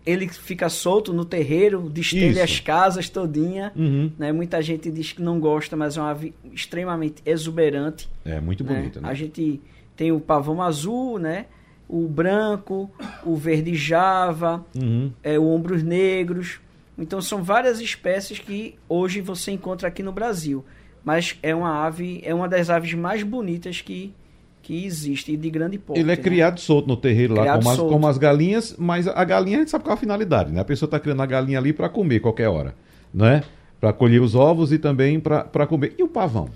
ele 0.06 0.28
fica 0.28 0.68
solto 0.68 1.14
no 1.14 1.24
terreiro, 1.24 1.90
destelha 1.90 2.44
as 2.44 2.60
casas 2.60 3.08
todinha, 3.08 3.72
uhum. 3.74 4.12
né? 4.20 4.34
Muita 4.34 4.62
gente 4.62 4.92
diz 4.92 5.14
que 5.14 5.22
não 5.22 5.40
gosta, 5.40 5.78
mas 5.78 5.96
é 5.96 6.02
uma 6.02 6.10
ave 6.10 6.34
extremamente 6.52 7.22
exuberante. 7.26 8.10
É, 8.26 8.42
muito 8.42 8.64
né? 8.66 8.76
bonita, 8.76 9.00
né? 9.00 9.10
A 9.10 9.14
gente 9.14 9.62
tem 9.96 10.12
o 10.12 10.20
pavão 10.20 10.62
azul, 10.62 11.20
né? 11.20 11.46
O 11.88 12.08
branco, 12.08 12.92
o 13.24 13.36
verde 13.36 13.76
java, 13.76 14.66
uhum. 14.76 15.12
é, 15.24 15.40
o 15.40 15.46
ombros 15.46 15.84
negros. 15.84 16.60
Então 16.98 17.22
são 17.22 17.42
várias 17.42 17.80
espécies 17.80 18.40
que 18.40 18.76
hoje 18.90 19.22
você 19.22 19.52
encontra 19.52 19.88
aqui 19.88 20.04
no 20.04 20.12
Brasil. 20.12 20.66
Mas 21.04 21.38
é 21.42 21.54
uma 21.54 21.86
ave, 21.86 22.22
é 22.24 22.34
uma 22.34 22.48
das 22.48 22.70
aves 22.70 22.94
mais 22.94 23.24
bonitas 23.24 23.82
que, 23.82 24.14
que 24.62 24.86
existe, 24.86 25.36
de 25.36 25.50
grande 25.50 25.78
porte. 25.78 26.00
Ele 26.00 26.12
é 26.12 26.16
né? 26.16 26.22
criado 26.22 26.60
solto 26.60 26.88
no 26.88 26.96
terreiro 26.96 27.34
lá, 27.34 27.58
como 27.58 27.70
as, 27.70 27.78
como 27.78 28.08
as, 28.08 28.18
galinhas, 28.18 28.76
mas 28.78 29.08
a 29.08 29.24
galinha 29.24 29.58
a 29.58 29.60
gente 29.62 29.72
sabe 29.72 29.84
qual 29.84 29.94
é 29.94 29.98
a 29.98 30.00
finalidade, 30.00 30.52
né? 30.52 30.62
A 30.62 30.66
pessoa 30.66 30.88
está 30.88 31.00
criando 31.00 31.22
a 31.22 31.26
galinha 31.26 31.58
ali 31.58 31.74
para 31.74 31.90
comer 31.90 32.20
qualquer 32.20 32.48
hora, 32.48 32.76
né? 33.14 33.44
Para 33.80 33.92
colher 33.92 34.22
os 34.22 34.36
ovos 34.36 34.72
e 34.72 34.78
também 34.78 35.20
para 35.20 35.66
comer. 35.68 35.96
E 35.98 36.04
o 36.04 36.08
pavão? 36.08 36.50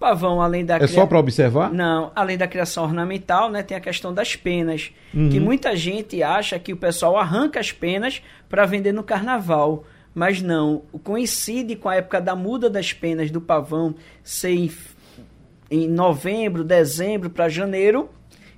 Pavão, 0.00 0.40
além 0.40 0.64
da 0.64 0.76
É 0.76 0.78
cria... 0.78 0.88
só 0.88 1.06
para 1.06 1.18
observar? 1.18 1.70
Não, 1.70 2.10
além 2.16 2.38
da 2.38 2.48
criação 2.48 2.84
ornamental, 2.84 3.50
né, 3.50 3.62
tem 3.62 3.76
a 3.76 3.80
questão 3.80 4.14
das 4.14 4.34
penas, 4.34 4.90
uhum. 5.12 5.28
que 5.28 5.38
muita 5.38 5.76
gente 5.76 6.22
acha 6.22 6.58
que 6.58 6.72
o 6.72 6.76
pessoal 6.76 7.18
arranca 7.18 7.60
as 7.60 7.70
penas 7.70 8.22
para 8.48 8.64
vender 8.64 8.92
no 8.92 9.02
carnaval, 9.02 9.84
mas 10.14 10.42
não, 10.42 10.82
coincide 11.04 11.76
com 11.76 11.88
a 11.88 11.96
época 11.96 12.20
da 12.20 12.34
muda 12.34 12.68
das 12.68 12.92
penas 12.92 13.30
do 13.30 13.40
pavão, 13.40 13.94
ser 14.22 14.50
em, 14.50 14.70
em 15.70 15.88
novembro, 15.88 16.64
dezembro 16.64 17.30
para 17.30 17.48
janeiro, 17.48 18.10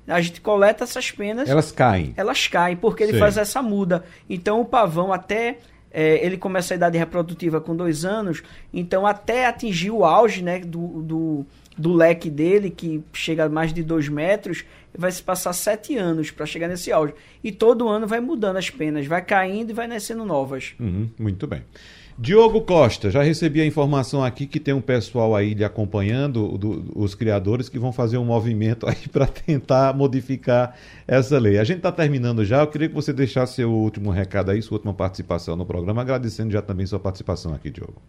a 0.07 0.21
gente 0.21 0.41
coleta 0.41 0.85
essas 0.85 1.11
penas. 1.11 1.49
Elas 1.49 1.71
caem. 1.71 2.13
Elas 2.17 2.47
caem, 2.49 2.77
porque 2.77 3.03
ele 3.03 3.13
Sim. 3.13 3.19
faz 3.19 3.37
essa 3.37 3.63
muda. 3.63 4.05
Então 4.29 4.61
o 4.61 4.65
pavão 4.65 5.13
até 5.13 5.59
é, 5.93 6.25
ele 6.25 6.37
começa 6.37 6.75
a 6.75 6.77
idade 6.77 6.97
reprodutiva 6.97 7.61
com 7.61 7.77
dois 7.77 8.05
anos, 8.05 8.43
então 8.73 9.07
até 9.07 9.47
atingir 9.47 9.91
o 9.91 10.05
auge 10.05 10.43
né, 10.43 10.59
do, 10.61 11.03
do, 11.03 11.47
do 11.77 11.93
leque 11.93 12.31
dele, 12.31 12.71
que 12.71 13.03
chega 13.13 13.45
a 13.45 13.49
mais 13.49 13.73
de 13.73 13.83
dois 13.83 14.09
metros, 14.09 14.65
vai 14.97 15.11
se 15.11 15.23
passar 15.23 15.53
sete 15.53 15.97
anos 15.97 16.31
para 16.31 16.47
chegar 16.47 16.69
nesse 16.69 16.93
auge. 16.93 17.15
E 17.43 17.51
todo 17.51 17.89
ano 17.89 18.07
vai 18.07 18.21
mudando 18.21 18.57
as 18.57 18.71
penas, 18.71 19.07
vai 19.07 19.23
caindo 19.23 19.71
e 19.71 19.73
vai 19.73 19.87
nascendo 19.87 20.25
novas. 20.25 20.75
Uhum, 20.79 21.09
muito 21.19 21.47
bem. 21.47 21.63
Diogo 22.19 22.61
Costa, 22.61 23.11
já 23.11 23.23
recebi 23.23 23.61
a 23.61 23.67
informação 23.67 24.23
aqui 24.23 24.47
que 24.47 24.61
tem 24.61 24.75
um 24.75 24.83
pessoal 24.83 25.35
aí 25.35 25.55
lhe 25.55 25.65
acompanhando, 25.65 26.59
do, 26.59 26.93
os 26.95 27.15
criadores, 27.15 27.71
que 27.71 27.79
vão 27.79 27.91
fazer 27.91 28.19
um 28.19 28.25
movimento 28.25 28.87
aí 28.89 29.09
para 29.11 29.27
tentar 29.27 29.97
modificar 29.97 30.77
essa 31.07 31.39
lei. 31.39 31.59
A 31.59 31.65
gente 31.65 31.79
está 31.79 31.91
terminando 31.91 32.45
já, 32.45 32.61
eu 32.61 32.67
queria 32.67 32.89
que 32.89 32.95
você 32.95 33.13
deixasse 33.13 33.55
seu 33.55 33.73
último 33.73 34.11
recado 34.11 34.51
aí, 34.51 34.61
sua 34.61 34.77
última 34.77 34.93
participação 34.93 35.57
no 35.57 35.65
programa, 35.65 36.03
agradecendo 36.03 36.53
já 36.53 36.61
também 36.61 36.87
sua 36.87 37.01
participação 37.01 37.55
aqui, 37.55 37.71
Diogo. 37.71 38.01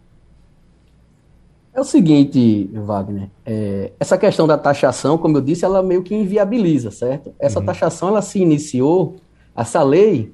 É 1.74 1.80
o 1.80 1.84
seguinte, 1.84 2.70
Wagner, 2.72 3.28
é, 3.44 3.90
essa 3.98 4.16
questão 4.16 4.46
da 4.46 4.56
taxação, 4.56 5.18
como 5.18 5.38
eu 5.38 5.40
disse, 5.40 5.64
ela 5.64 5.82
meio 5.82 6.04
que 6.04 6.14
inviabiliza, 6.14 6.92
certo? 6.92 7.34
Essa 7.36 7.58
uhum. 7.58 7.66
taxação, 7.66 8.08
ela 8.10 8.22
se 8.22 8.38
iniciou, 8.38 9.16
essa 9.56 9.82
lei 9.82 10.32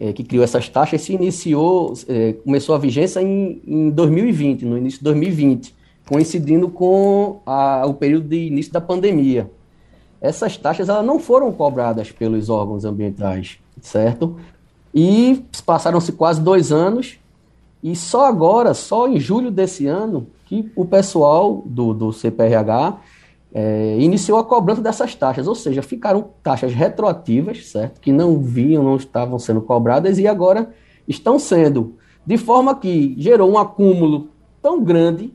é, 0.00 0.14
que 0.14 0.24
criou 0.24 0.42
essas 0.42 0.66
taxas 0.68 1.02
se 1.02 1.12
iniciou, 1.12 1.92
é, 2.08 2.32
começou 2.32 2.74
a 2.74 2.78
vigência 2.78 3.20
em, 3.20 3.60
em 3.66 3.90
2020, 3.90 4.64
no 4.64 4.78
início 4.78 5.00
de 5.00 5.04
2020, 5.04 5.74
coincidindo 6.08 6.70
com 6.70 7.40
a, 7.44 7.84
o 7.86 7.92
período 7.92 8.26
de 8.26 8.46
início 8.46 8.72
da 8.72 8.80
pandemia. 8.80 9.50
Essas 10.22 10.56
taxas 10.56 10.88
elas 10.88 11.04
não 11.04 11.18
foram 11.18 11.52
cobradas 11.52 12.10
pelos 12.10 12.48
órgãos 12.48 12.86
ambientais, 12.86 13.58
certo? 13.82 14.36
E 14.94 15.44
passaram-se 15.66 16.12
quase 16.12 16.40
dois 16.40 16.72
anos, 16.72 17.18
e 17.82 17.94
só 17.94 18.24
agora, 18.24 18.72
só 18.72 19.06
em 19.06 19.20
julho 19.20 19.50
desse 19.50 19.86
ano, 19.86 20.26
que 20.48 20.72
o 20.74 20.84
pessoal 20.86 21.62
do, 21.66 21.92
do 21.92 22.10
CPRH 22.10 22.96
é, 23.52 23.98
iniciou 24.00 24.38
a 24.38 24.44
cobrança 24.44 24.80
dessas 24.80 25.14
taxas, 25.14 25.46
ou 25.46 25.54
seja, 25.54 25.82
ficaram 25.82 26.30
taxas 26.42 26.72
retroativas, 26.72 27.66
certo? 27.66 28.00
Que 28.00 28.10
não 28.10 28.38
vinham, 28.38 28.82
não 28.82 28.96
estavam 28.96 29.38
sendo 29.38 29.60
cobradas 29.60 30.18
e 30.18 30.26
agora 30.26 30.70
estão 31.06 31.38
sendo, 31.38 31.96
de 32.24 32.38
forma 32.38 32.74
que 32.74 33.14
gerou 33.18 33.50
um 33.50 33.58
acúmulo 33.58 34.28
tão 34.62 34.82
grande 34.82 35.34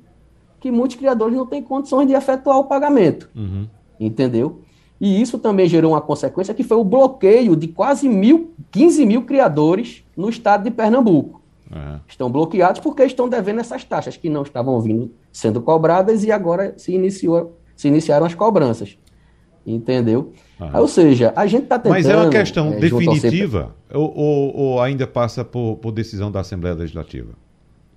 que 0.60 0.72
muitos 0.72 0.98
criadores 0.98 1.36
não 1.36 1.46
têm 1.46 1.62
condições 1.62 2.08
de 2.08 2.14
efetuar 2.14 2.58
o 2.58 2.64
pagamento, 2.64 3.30
uhum. 3.36 3.68
entendeu? 4.00 4.62
E 5.00 5.22
isso 5.22 5.38
também 5.38 5.68
gerou 5.68 5.92
uma 5.92 6.02
consequência 6.02 6.54
que 6.54 6.64
foi 6.64 6.78
o 6.78 6.84
bloqueio 6.84 7.56
de 7.56 7.68
quase 7.68 8.10
mil, 8.10 8.52
15 8.72 9.06
mil 9.06 9.24
criadores 9.24 10.04
no 10.18 10.30
estado 10.30 10.64
de 10.64 10.72
Pernambuco. 10.72 11.43
Uhum. 11.74 12.00
Estão 12.08 12.32
bloqueados 12.32 12.80
porque 12.80 13.04
estão 13.04 13.28
devendo 13.28 13.60
essas 13.60 13.84
taxas 13.84 14.16
que 14.16 14.30
não 14.30 14.44
estavam 14.44 14.80
vindo 14.80 15.12
sendo 15.32 15.62
cobradas 15.62 16.24
e 16.24 16.32
agora 16.32 16.74
se 16.78 16.94
iniciou 16.94 17.58
se 17.76 17.88
iniciaram 17.88 18.26
as 18.26 18.36
cobranças. 18.36 18.98
Entendeu? 19.66 20.34
Ah. 20.60 20.80
Ou 20.82 20.88
seja, 20.88 21.32
a 21.36 21.48
gente 21.48 21.64
está 21.64 21.80
tentando. 21.80 21.94
Mas 21.94 22.06
é 22.06 22.16
uma 22.16 22.30
questão 22.30 22.74
é, 22.74 22.80
definitiva 22.80 23.74
ou, 23.92 24.14
ou, 24.16 24.56
ou, 24.56 24.82
ainda 24.82 25.08
passa 25.08 25.44
por, 25.44 25.78
por, 25.78 25.92
decisão 25.92 26.30
da 26.30 26.42
Assembleia 26.42 26.76
Legislativa? 26.76 27.32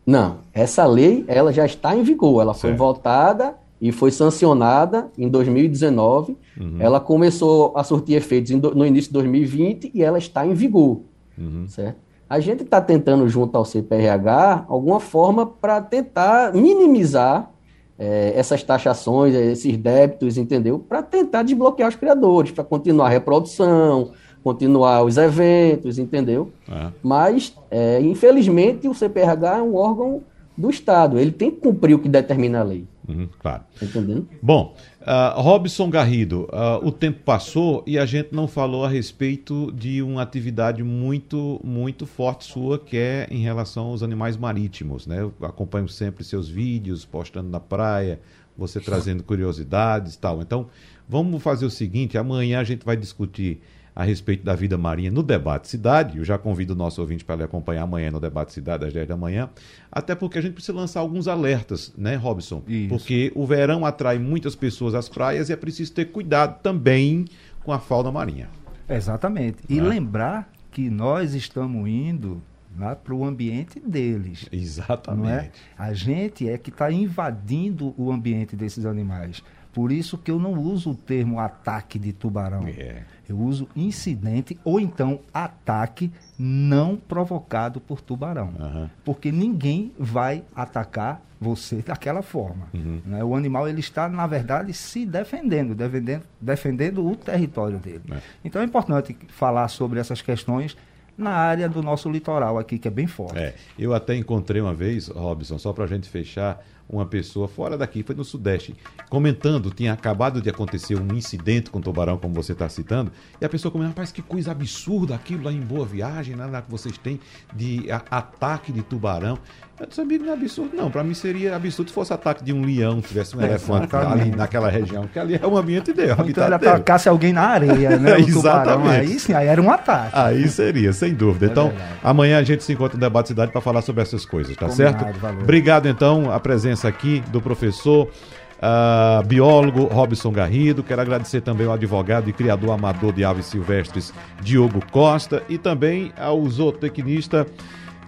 Não, 0.07 0.39
essa 0.53 0.87
lei 0.87 1.24
ela 1.27 1.53
já 1.53 1.66
está 1.66 1.95
em 1.97 2.05
vigor. 2.05 2.41
Ela 2.41 2.55
foi 2.55 2.70
certo. 2.70 2.79
votada 2.79 3.57
e 3.81 3.91
foi 3.91 4.12
sancionada 4.12 5.11
em 5.18 5.29
2019. 5.29 6.37
Uhum. 6.59 6.77
Ela 6.79 7.01
começou 7.01 7.77
a 7.77 7.83
surtir 7.83 8.16
efeitos 8.16 8.53
no 8.53 8.87
início 8.87 9.09
de 9.09 9.14
2020 9.14 9.91
e 9.93 10.05
ela 10.05 10.18
está 10.18 10.47
em 10.47 10.55
vigor. 10.55 11.01
Uhum. 11.37 11.66
Certo? 11.66 12.06
A 12.29 12.41
gente 12.41 12.64
está 12.64 12.81
tentando, 12.81 13.29
junto 13.29 13.57
ao 13.57 13.64
CPRH, 13.64 14.64
alguma 14.68 14.99
forma 14.99 15.47
para 15.47 15.81
tentar 15.81 16.53
minimizar 16.53 17.51
é, 17.99 18.33
essas 18.37 18.62
taxações, 18.62 19.35
esses 19.35 19.77
débitos, 19.77 20.37
entendeu? 20.37 20.79
Para 20.79 21.03
tentar 21.03 21.43
desbloquear 21.43 21.89
os 21.89 21.95
criadores, 21.95 22.51
para 22.51 22.64
continuar 22.64 23.07
a 23.07 23.11
reprodução, 23.11 24.11
continuar 24.43 25.03
os 25.03 25.16
eventos, 25.16 25.99
entendeu? 25.99 26.51
É. 26.68 26.89
Mas, 27.03 27.57
é, 27.70 28.01
infelizmente, 28.01 28.89
o 28.89 28.95
CPRH 28.95 29.59
é 29.59 29.62
um 29.62 29.77
órgão 29.77 30.22
do 30.57 30.70
Estado. 30.70 31.18
Ele 31.18 31.33
tem 31.33 31.51
que 31.51 31.59
cumprir 31.59 31.95
o 31.95 31.99
que 31.99 32.09
determina 32.09 32.61
a 32.61 32.64
lei. 32.64 32.87
Uhum, 33.09 33.29
claro. 33.39 33.63
Tá 33.79 33.87
entendendo? 33.87 34.29
Bom, 34.43 34.77
uh, 35.01 35.41
Robson 35.41 35.89
Garrido, 35.89 36.49
uh, 36.53 36.85
o 36.87 36.91
tempo 36.91 37.21
passou 37.25 37.85
e 37.87 37.99
a 37.99 38.05
gente 38.05 38.35
não 38.35 38.49
falou 38.49 38.85
a 38.85 38.89
respeito 38.89 39.73
de 39.73 40.03
uma 40.03 40.23
atividade 40.23 40.83
muito, 40.83 41.61
muito 41.63 42.07
forte 42.07 42.45
sua, 42.45 42.79
que 42.79 42.97
é 42.97 43.27
em 43.31 43.43
relação 43.43 43.87
aos 43.87 44.03
animais 44.03 44.37
marítimos. 44.37 45.07
Né? 45.07 45.21
Eu 45.21 45.33
acompanho 45.43 45.89
sempre 45.89 46.25
seus 46.25 46.49
vídeos, 46.49 47.05
postando 47.05 47.49
na 47.49 47.61
praia, 47.61 48.21
você 48.57 48.81
trazendo 48.81 49.23
curiosidades 49.23 50.15
e 50.15 50.19
tal. 50.19 50.41
Então, 50.43 50.67
vamos 51.09 51.43
fazer 51.43 51.67
o 51.67 51.71
seguinte: 51.71 52.19
amanhã 52.19 52.61
a 52.61 52.65
gente 52.65 52.85
vai 52.85 52.97
discutir 52.97 53.61
a 53.97 54.05
respeito 54.05 54.45
da 54.45 54.55
vida 54.55 54.77
marinha 54.77 55.11
no 55.11 55.23
Debate 55.23 55.69
Cidade. 55.69 56.19
Eu 56.19 56.25
já 56.25 56.37
convido 56.37 56.75
o 56.75 56.77
nosso 56.77 57.01
ouvinte 57.01 57.25
para 57.25 57.37
lhe 57.37 57.43
acompanhar 57.43 57.85
amanhã 57.85 58.11
no 58.11 58.21
Debate 58.21 58.53
Cidade, 58.53 58.85
às 58.85 58.93
10 58.93 59.09
da 59.09 59.17
manhã. 59.17 59.49
Até 59.91 60.15
porque 60.15 60.37
a 60.39 60.43
gente 60.43 60.53
precisa 60.53 60.77
lançar 60.77 61.01
alguns 61.01 61.27
alertas, 61.27 61.95
né, 61.97 62.15
Robson? 62.15 62.63
Isso. 62.69 62.91
Porque 62.91 63.33
o 63.35 63.47
verão 63.47 63.87
atrai 63.87 64.19
muitas 64.19 64.55
pessoas 64.55 64.95
às 64.95 65.09
praias 65.09 65.49
e 65.49 65.55
é 65.55 65.57
preciso 65.57 65.95
ter 65.95 66.05
cuidado 66.13 66.61
também 66.61 67.25
com 67.65 67.73
a 67.73 67.79
fauna 67.79 68.13
marinha. 68.13 68.51
Exatamente. 68.87 69.61
E 69.67 69.79
é? 69.79 69.83
lembrar 69.83 70.53
que 70.71 70.91
nós 70.91 71.35
estamos 71.35 71.89
indo 71.89 72.43
lá 72.79 72.95
para 72.95 73.15
o 73.15 73.25
ambiente 73.25 73.81
deles. 73.81 74.47
Exatamente. 74.53 75.31
É? 75.31 75.51
A 75.79 75.95
gente 75.95 76.47
é 76.47 76.59
que 76.59 76.69
está 76.69 76.93
invadindo 76.93 77.95
o 77.97 78.13
ambiente 78.13 78.55
desses 78.55 78.85
animais. 78.85 79.43
Por 79.77 79.93
isso 79.93 80.16
que 80.16 80.31
eu 80.31 80.39
não 80.39 80.55
uso 80.55 80.93
o 80.93 80.95
termo 80.95 81.39
ataque 81.39 81.99
de 81.99 82.11
tubarão. 82.11 82.66
É. 82.66 83.03
Eu 83.29 83.39
uso 83.39 83.68
incidente 83.77 84.59
ou 84.64 84.81
então 84.81 85.20
ataque 85.35 86.11
não 86.39 86.97
provocado 86.97 87.79
por 87.79 88.01
tubarão. 88.01 88.55
Uhum. 88.59 88.89
Porque 89.05 89.31
ninguém 89.31 89.93
vai 89.99 90.43
atacar 90.55 91.20
você 91.39 91.83
daquela 91.83 92.22
forma. 92.22 92.68
Uhum. 92.72 93.03
Né? 93.05 93.22
O 93.22 93.35
animal 93.35 93.68
ele 93.68 93.81
está, 93.81 94.09
na 94.09 94.27
verdade, 94.27 94.72
se 94.72 95.05
defendendo, 95.05 95.74
defendendo, 95.74 96.22
defendendo 96.41 97.07
o 97.07 97.14
território 97.14 97.79
dele. 97.79 98.01
É. 98.11 98.16
Então 98.43 98.62
é 98.62 98.64
importante 98.64 99.14
falar 99.29 99.68
sobre 99.68 100.01
essas 100.01 100.22
questões 100.22 100.74
na 101.18 101.33
área 101.33 101.68
do 101.68 101.83
nosso 101.83 102.11
litoral 102.11 102.59
aqui, 102.59 102.79
que 102.79 102.89
é 102.89 102.91
bem 102.91 103.07
forte. 103.07 103.39
É. 103.39 103.55
Eu 103.79 103.93
até 103.93 104.16
encontrei 104.16 104.62
uma 104.62 104.72
vez, 104.72 105.09
Robson, 105.09 105.59
só 105.59 105.74
para 105.74 105.85
a 105.85 105.87
gente 105.87 106.09
fechar, 106.09 106.64
uma 106.89 107.05
pessoa 107.05 107.49
fora 107.49 107.76
daqui, 107.76 108.03
foi 108.03 108.14
no 108.14 108.24
Sudeste, 108.24 108.74
comentando, 109.09 109.70
tinha 109.70 109.93
acabado 109.93 110.41
de 110.41 110.49
acontecer 110.49 110.95
um 111.01 111.14
incidente 111.14 111.70
com 111.70 111.78
o 111.78 111.82
tubarão, 111.82 112.16
como 112.18 112.34
você 112.34 112.53
está 112.53 112.68
citando, 112.68 113.11
e 113.41 113.45
a 113.45 113.49
pessoa 113.49 113.72
comentando, 113.72 113.93
rapaz, 113.93 114.12
que 114.12 114.22
coisa 114.22 114.53
absurda 114.53 115.14
aquilo 115.14 115.45
lá 115.45 115.53
em 115.53 115.61
Boa 115.61 115.84
Viagem, 115.84 116.37
lá 116.37 116.62
que 116.62 116.70
vocês 116.70 116.97
têm 116.99 117.20
de 117.55 117.91
a, 117.91 118.03
ataque 118.11 118.72
de 118.72 118.82
tubarão. 118.82 119.39
Eu 119.79 119.87
disse, 119.87 120.01
amigo, 120.01 120.24
não 120.24 120.33
é 120.33 120.35
absurdo, 120.35 120.74
não. 120.74 120.91
Para 120.91 121.05
mim 121.05 121.12
seria 121.12 121.55
absurdo 121.55 121.89
se 121.89 121.95
fosse 121.95 122.11
ataque 122.11 122.43
de 122.43 122.51
um 122.51 122.64
leão, 122.64 123.03
tivesse 123.03 123.37
um 123.37 123.43
é, 123.43 123.45
elefante 123.45 123.95
ali 123.95 124.31
naquela 124.31 124.70
região, 124.70 125.03
porque 125.03 125.18
ali 125.18 125.39
é 125.41 125.47
um 125.47 125.55
ambiente 125.55 125.93
dele. 125.93 126.12
É 126.12 126.14
então 126.27 126.47
ele 126.47 126.55
atacasse 126.55 127.11
alguém 127.11 127.31
na 127.31 127.43
areia, 127.43 127.99
né? 127.99 128.16
Exatamente. 128.27 129.01
Aí 129.01 129.20
sim, 129.20 129.35
aí 129.35 129.47
era 129.47 129.61
um 129.61 129.70
ataque. 129.70 130.12
Aí 130.14 130.49
seria, 130.49 130.95
sem 130.95 131.12
dúvida. 131.12 131.47
É 131.47 131.49
então, 131.51 131.68
verdade. 131.68 131.91
amanhã 132.03 132.39
a 132.39 132.43
gente 132.43 132.64
se 132.64 132.72
encontra 132.72 132.97
no 132.97 133.01
Debate 133.01 133.29
Cidade 133.29 133.53
para 133.53 133.61
falar 133.61 133.83
sobre 133.83 134.01
essas 134.01 134.24
coisas, 134.24 134.57
tá 134.57 134.66
Combinado, 134.66 134.99
certo? 135.05 135.20
Valeu. 135.20 135.43
Obrigado, 135.43 135.89
então, 135.89 136.33
a 136.33 136.41
presença 136.41 136.89
aqui 136.89 137.22
do 137.29 137.41
professor. 137.41 138.09
Uh, 138.57 139.22
biólogo 139.27 139.85
Robson 139.85 140.33
Garrido. 140.33 140.83
Quero 140.83 141.03
agradecer 141.03 141.43
também 141.43 141.66
ao 141.66 141.74
advogado 141.74 142.31
e 142.31 142.33
criador 142.33 142.70
amador 142.70 143.12
de 143.12 143.22
aves 143.22 143.45
silvestres 143.45 144.14
Diogo 144.41 144.81
Costa 144.91 145.43
e 145.47 145.59
também 145.59 146.11
ao 146.16 146.43
zootecnista 146.49 147.47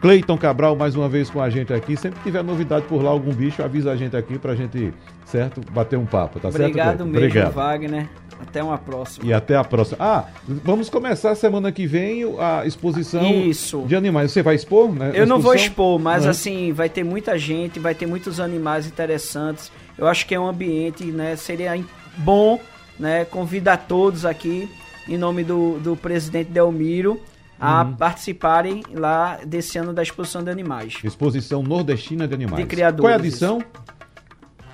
Cleiton 0.01 0.39
Cabral, 0.39 0.77
mais 0.77 0.95
uma 0.95 1.09
vez 1.09 1.29
com 1.29 1.41
a 1.41 1.51
gente 1.51 1.73
aqui. 1.73 1.97
Sempre 1.97 2.19
que 2.19 2.25
tiver 2.25 2.43
novidade 2.45 2.87
por 2.87 3.03
lá, 3.03 3.11
algum 3.11 3.33
bicho, 3.33 3.63
avisa 3.63 3.91
a 3.91 3.97
gente 3.97 4.17
aqui 4.17 4.39
pra 4.39 4.55
gente, 4.55 4.93
certo? 5.25 5.61
Bater 5.73 5.99
um 5.99 6.07
papo, 6.07 6.39
tá 6.39 6.49
Obrigado 6.49 6.87
certo? 6.87 7.05
Mesmo, 7.05 7.17
Obrigado 7.17 7.53
Wagner. 7.53 8.09
Até 8.41 8.63
uma 8.63 8.79
próxima. 8.79 9.27
E 9.27 9.33
até 9.33 9.57
a 9.57 9.65
próxima. 9.65 9.99
Ah, 10.01 10.25
vamos 10.47 10.89
começar 10.89 11.35
semana 11.35 11.73
que 11.73 11.87
vem 11.87 12.23
a 12.39 12.65
exposição 12.65 13.25
Isso. 13.25 13.83
de 13.87 13.97
animais. 13.97 14.31
Você 14.31 14.43
vai 14.43 14.55
expor, 14.55 14.93
né? 14.93 15.11
Eu 15.13 15.27
não 15.27 15.41
vou 15.41 15.55
expor, 15.55 15.99
mas 15.99 16.25
uhum. 16.25 16.31
assim, 16.31 16.73
vai 16.73 16.89
ter 16.89 17.03
muita 17.03 17.37
gente, 17.37 17.81
vai 17.81 17.95
ter 17.95 18.07
muitos 18.07 18.39
animais 18.39 18.87
interessantes. 18.87 19.73
Eu 19.97 20.07
acho 20.07 20.25
que 20.25 20.35
é 20.35 20.41
um 20.41 20.47
ambiente, 20.47 21.05
né? 21.07 21.35
Seria 21.35 21.73
bom, 22.19 22.61
né? 22.99 23.25
Convidar 23.25 23.79
todos 23.89 24.25
aqui, 24.25 24.69
em 25.09 25.19
nome 25.19 25.43
do, 25.43 25.81
do 25.81 25.97
presidente 25.97 26.51
Delmiro, 26.53 27.21
a 27.61 27.83
uhum. 27.83 27.97
participarem 27.97 28.83
lá 28.93 29.39
desse 29.47 29.79
ano 29.79 29.93
da 29.93 30.03
exposição 30.03 30.43
de 30.43 30.51
animais. 30.51 30.99
Exposição 31.03 31.63
nordestina 31.63 32.27
de 32.29 32.35
animais. 32.35 32.63
De 32.63 32.69
criadores. 32.69 33.01
Qual 33.01 33.11
é 33.11 33.17
a 33.17 33.19
edição? 33.19 33.63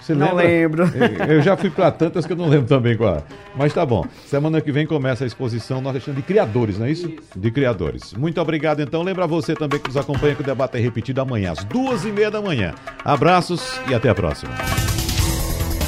Você 0.05 0.15
não 0.15 0.35
lembra? 0.35 0.85
lembro. 0.85 1.25
Eu 1.33 1.41
já 1.41 1.57
fui 1.57 1.71
para 1.71 1.91
tantas 1.91 2.27
que 2.27 2.33
eu 2.33 2.37
não 2.37 2.47
lembro 2.47 2.67
também 2.67 2.95
qual. 2.95 3.17
É. 3.17 3.23
Mas 3.57 3.73
tá 3.73 3.87
bom. 3.87 4.05
Semana 4.27 4.61
que 4.61 4.71
vem 4.71 4.87
começa 4.87 5.25
a 5.25 5.27
exposição 5.27 5.81
nordestina 5.81 6.15
de 6.15 6.21
criadores, 6.21 6.79
não 6.79 6.85
é 6.85 6.91
isso? 6.91 7.09
isso? 7.09 7.39
De 7.39 7.51
criadores. 7.51 8.13
Muito 8.13 8.39
obrigado, 8.39 8.81
então. 8.81 9.03
Lembra 9.03 9.27
você 9.27 9.55
também 9.55 9.81
que 9.81 9.89
nos 9.89 9.97
acompanha 9.97 10.35
que 10.35 10.43
o 10.43 10.45
debate 10.45 10.77
é 10.77 10.81
repetido 10.81 11.23
amanhã, 11.23 11.53
às 11.53 11.65
duas 11.65 12.05
e 12.05 12.13
meia 12.13 12.31
da 12.31 12.43
manhã. 12.43 12.75
Abraços 13.03 13.81
e 13.89 13.95
até 13.95 14.11
a 14.11 14.15
próxima. 14.15 14.53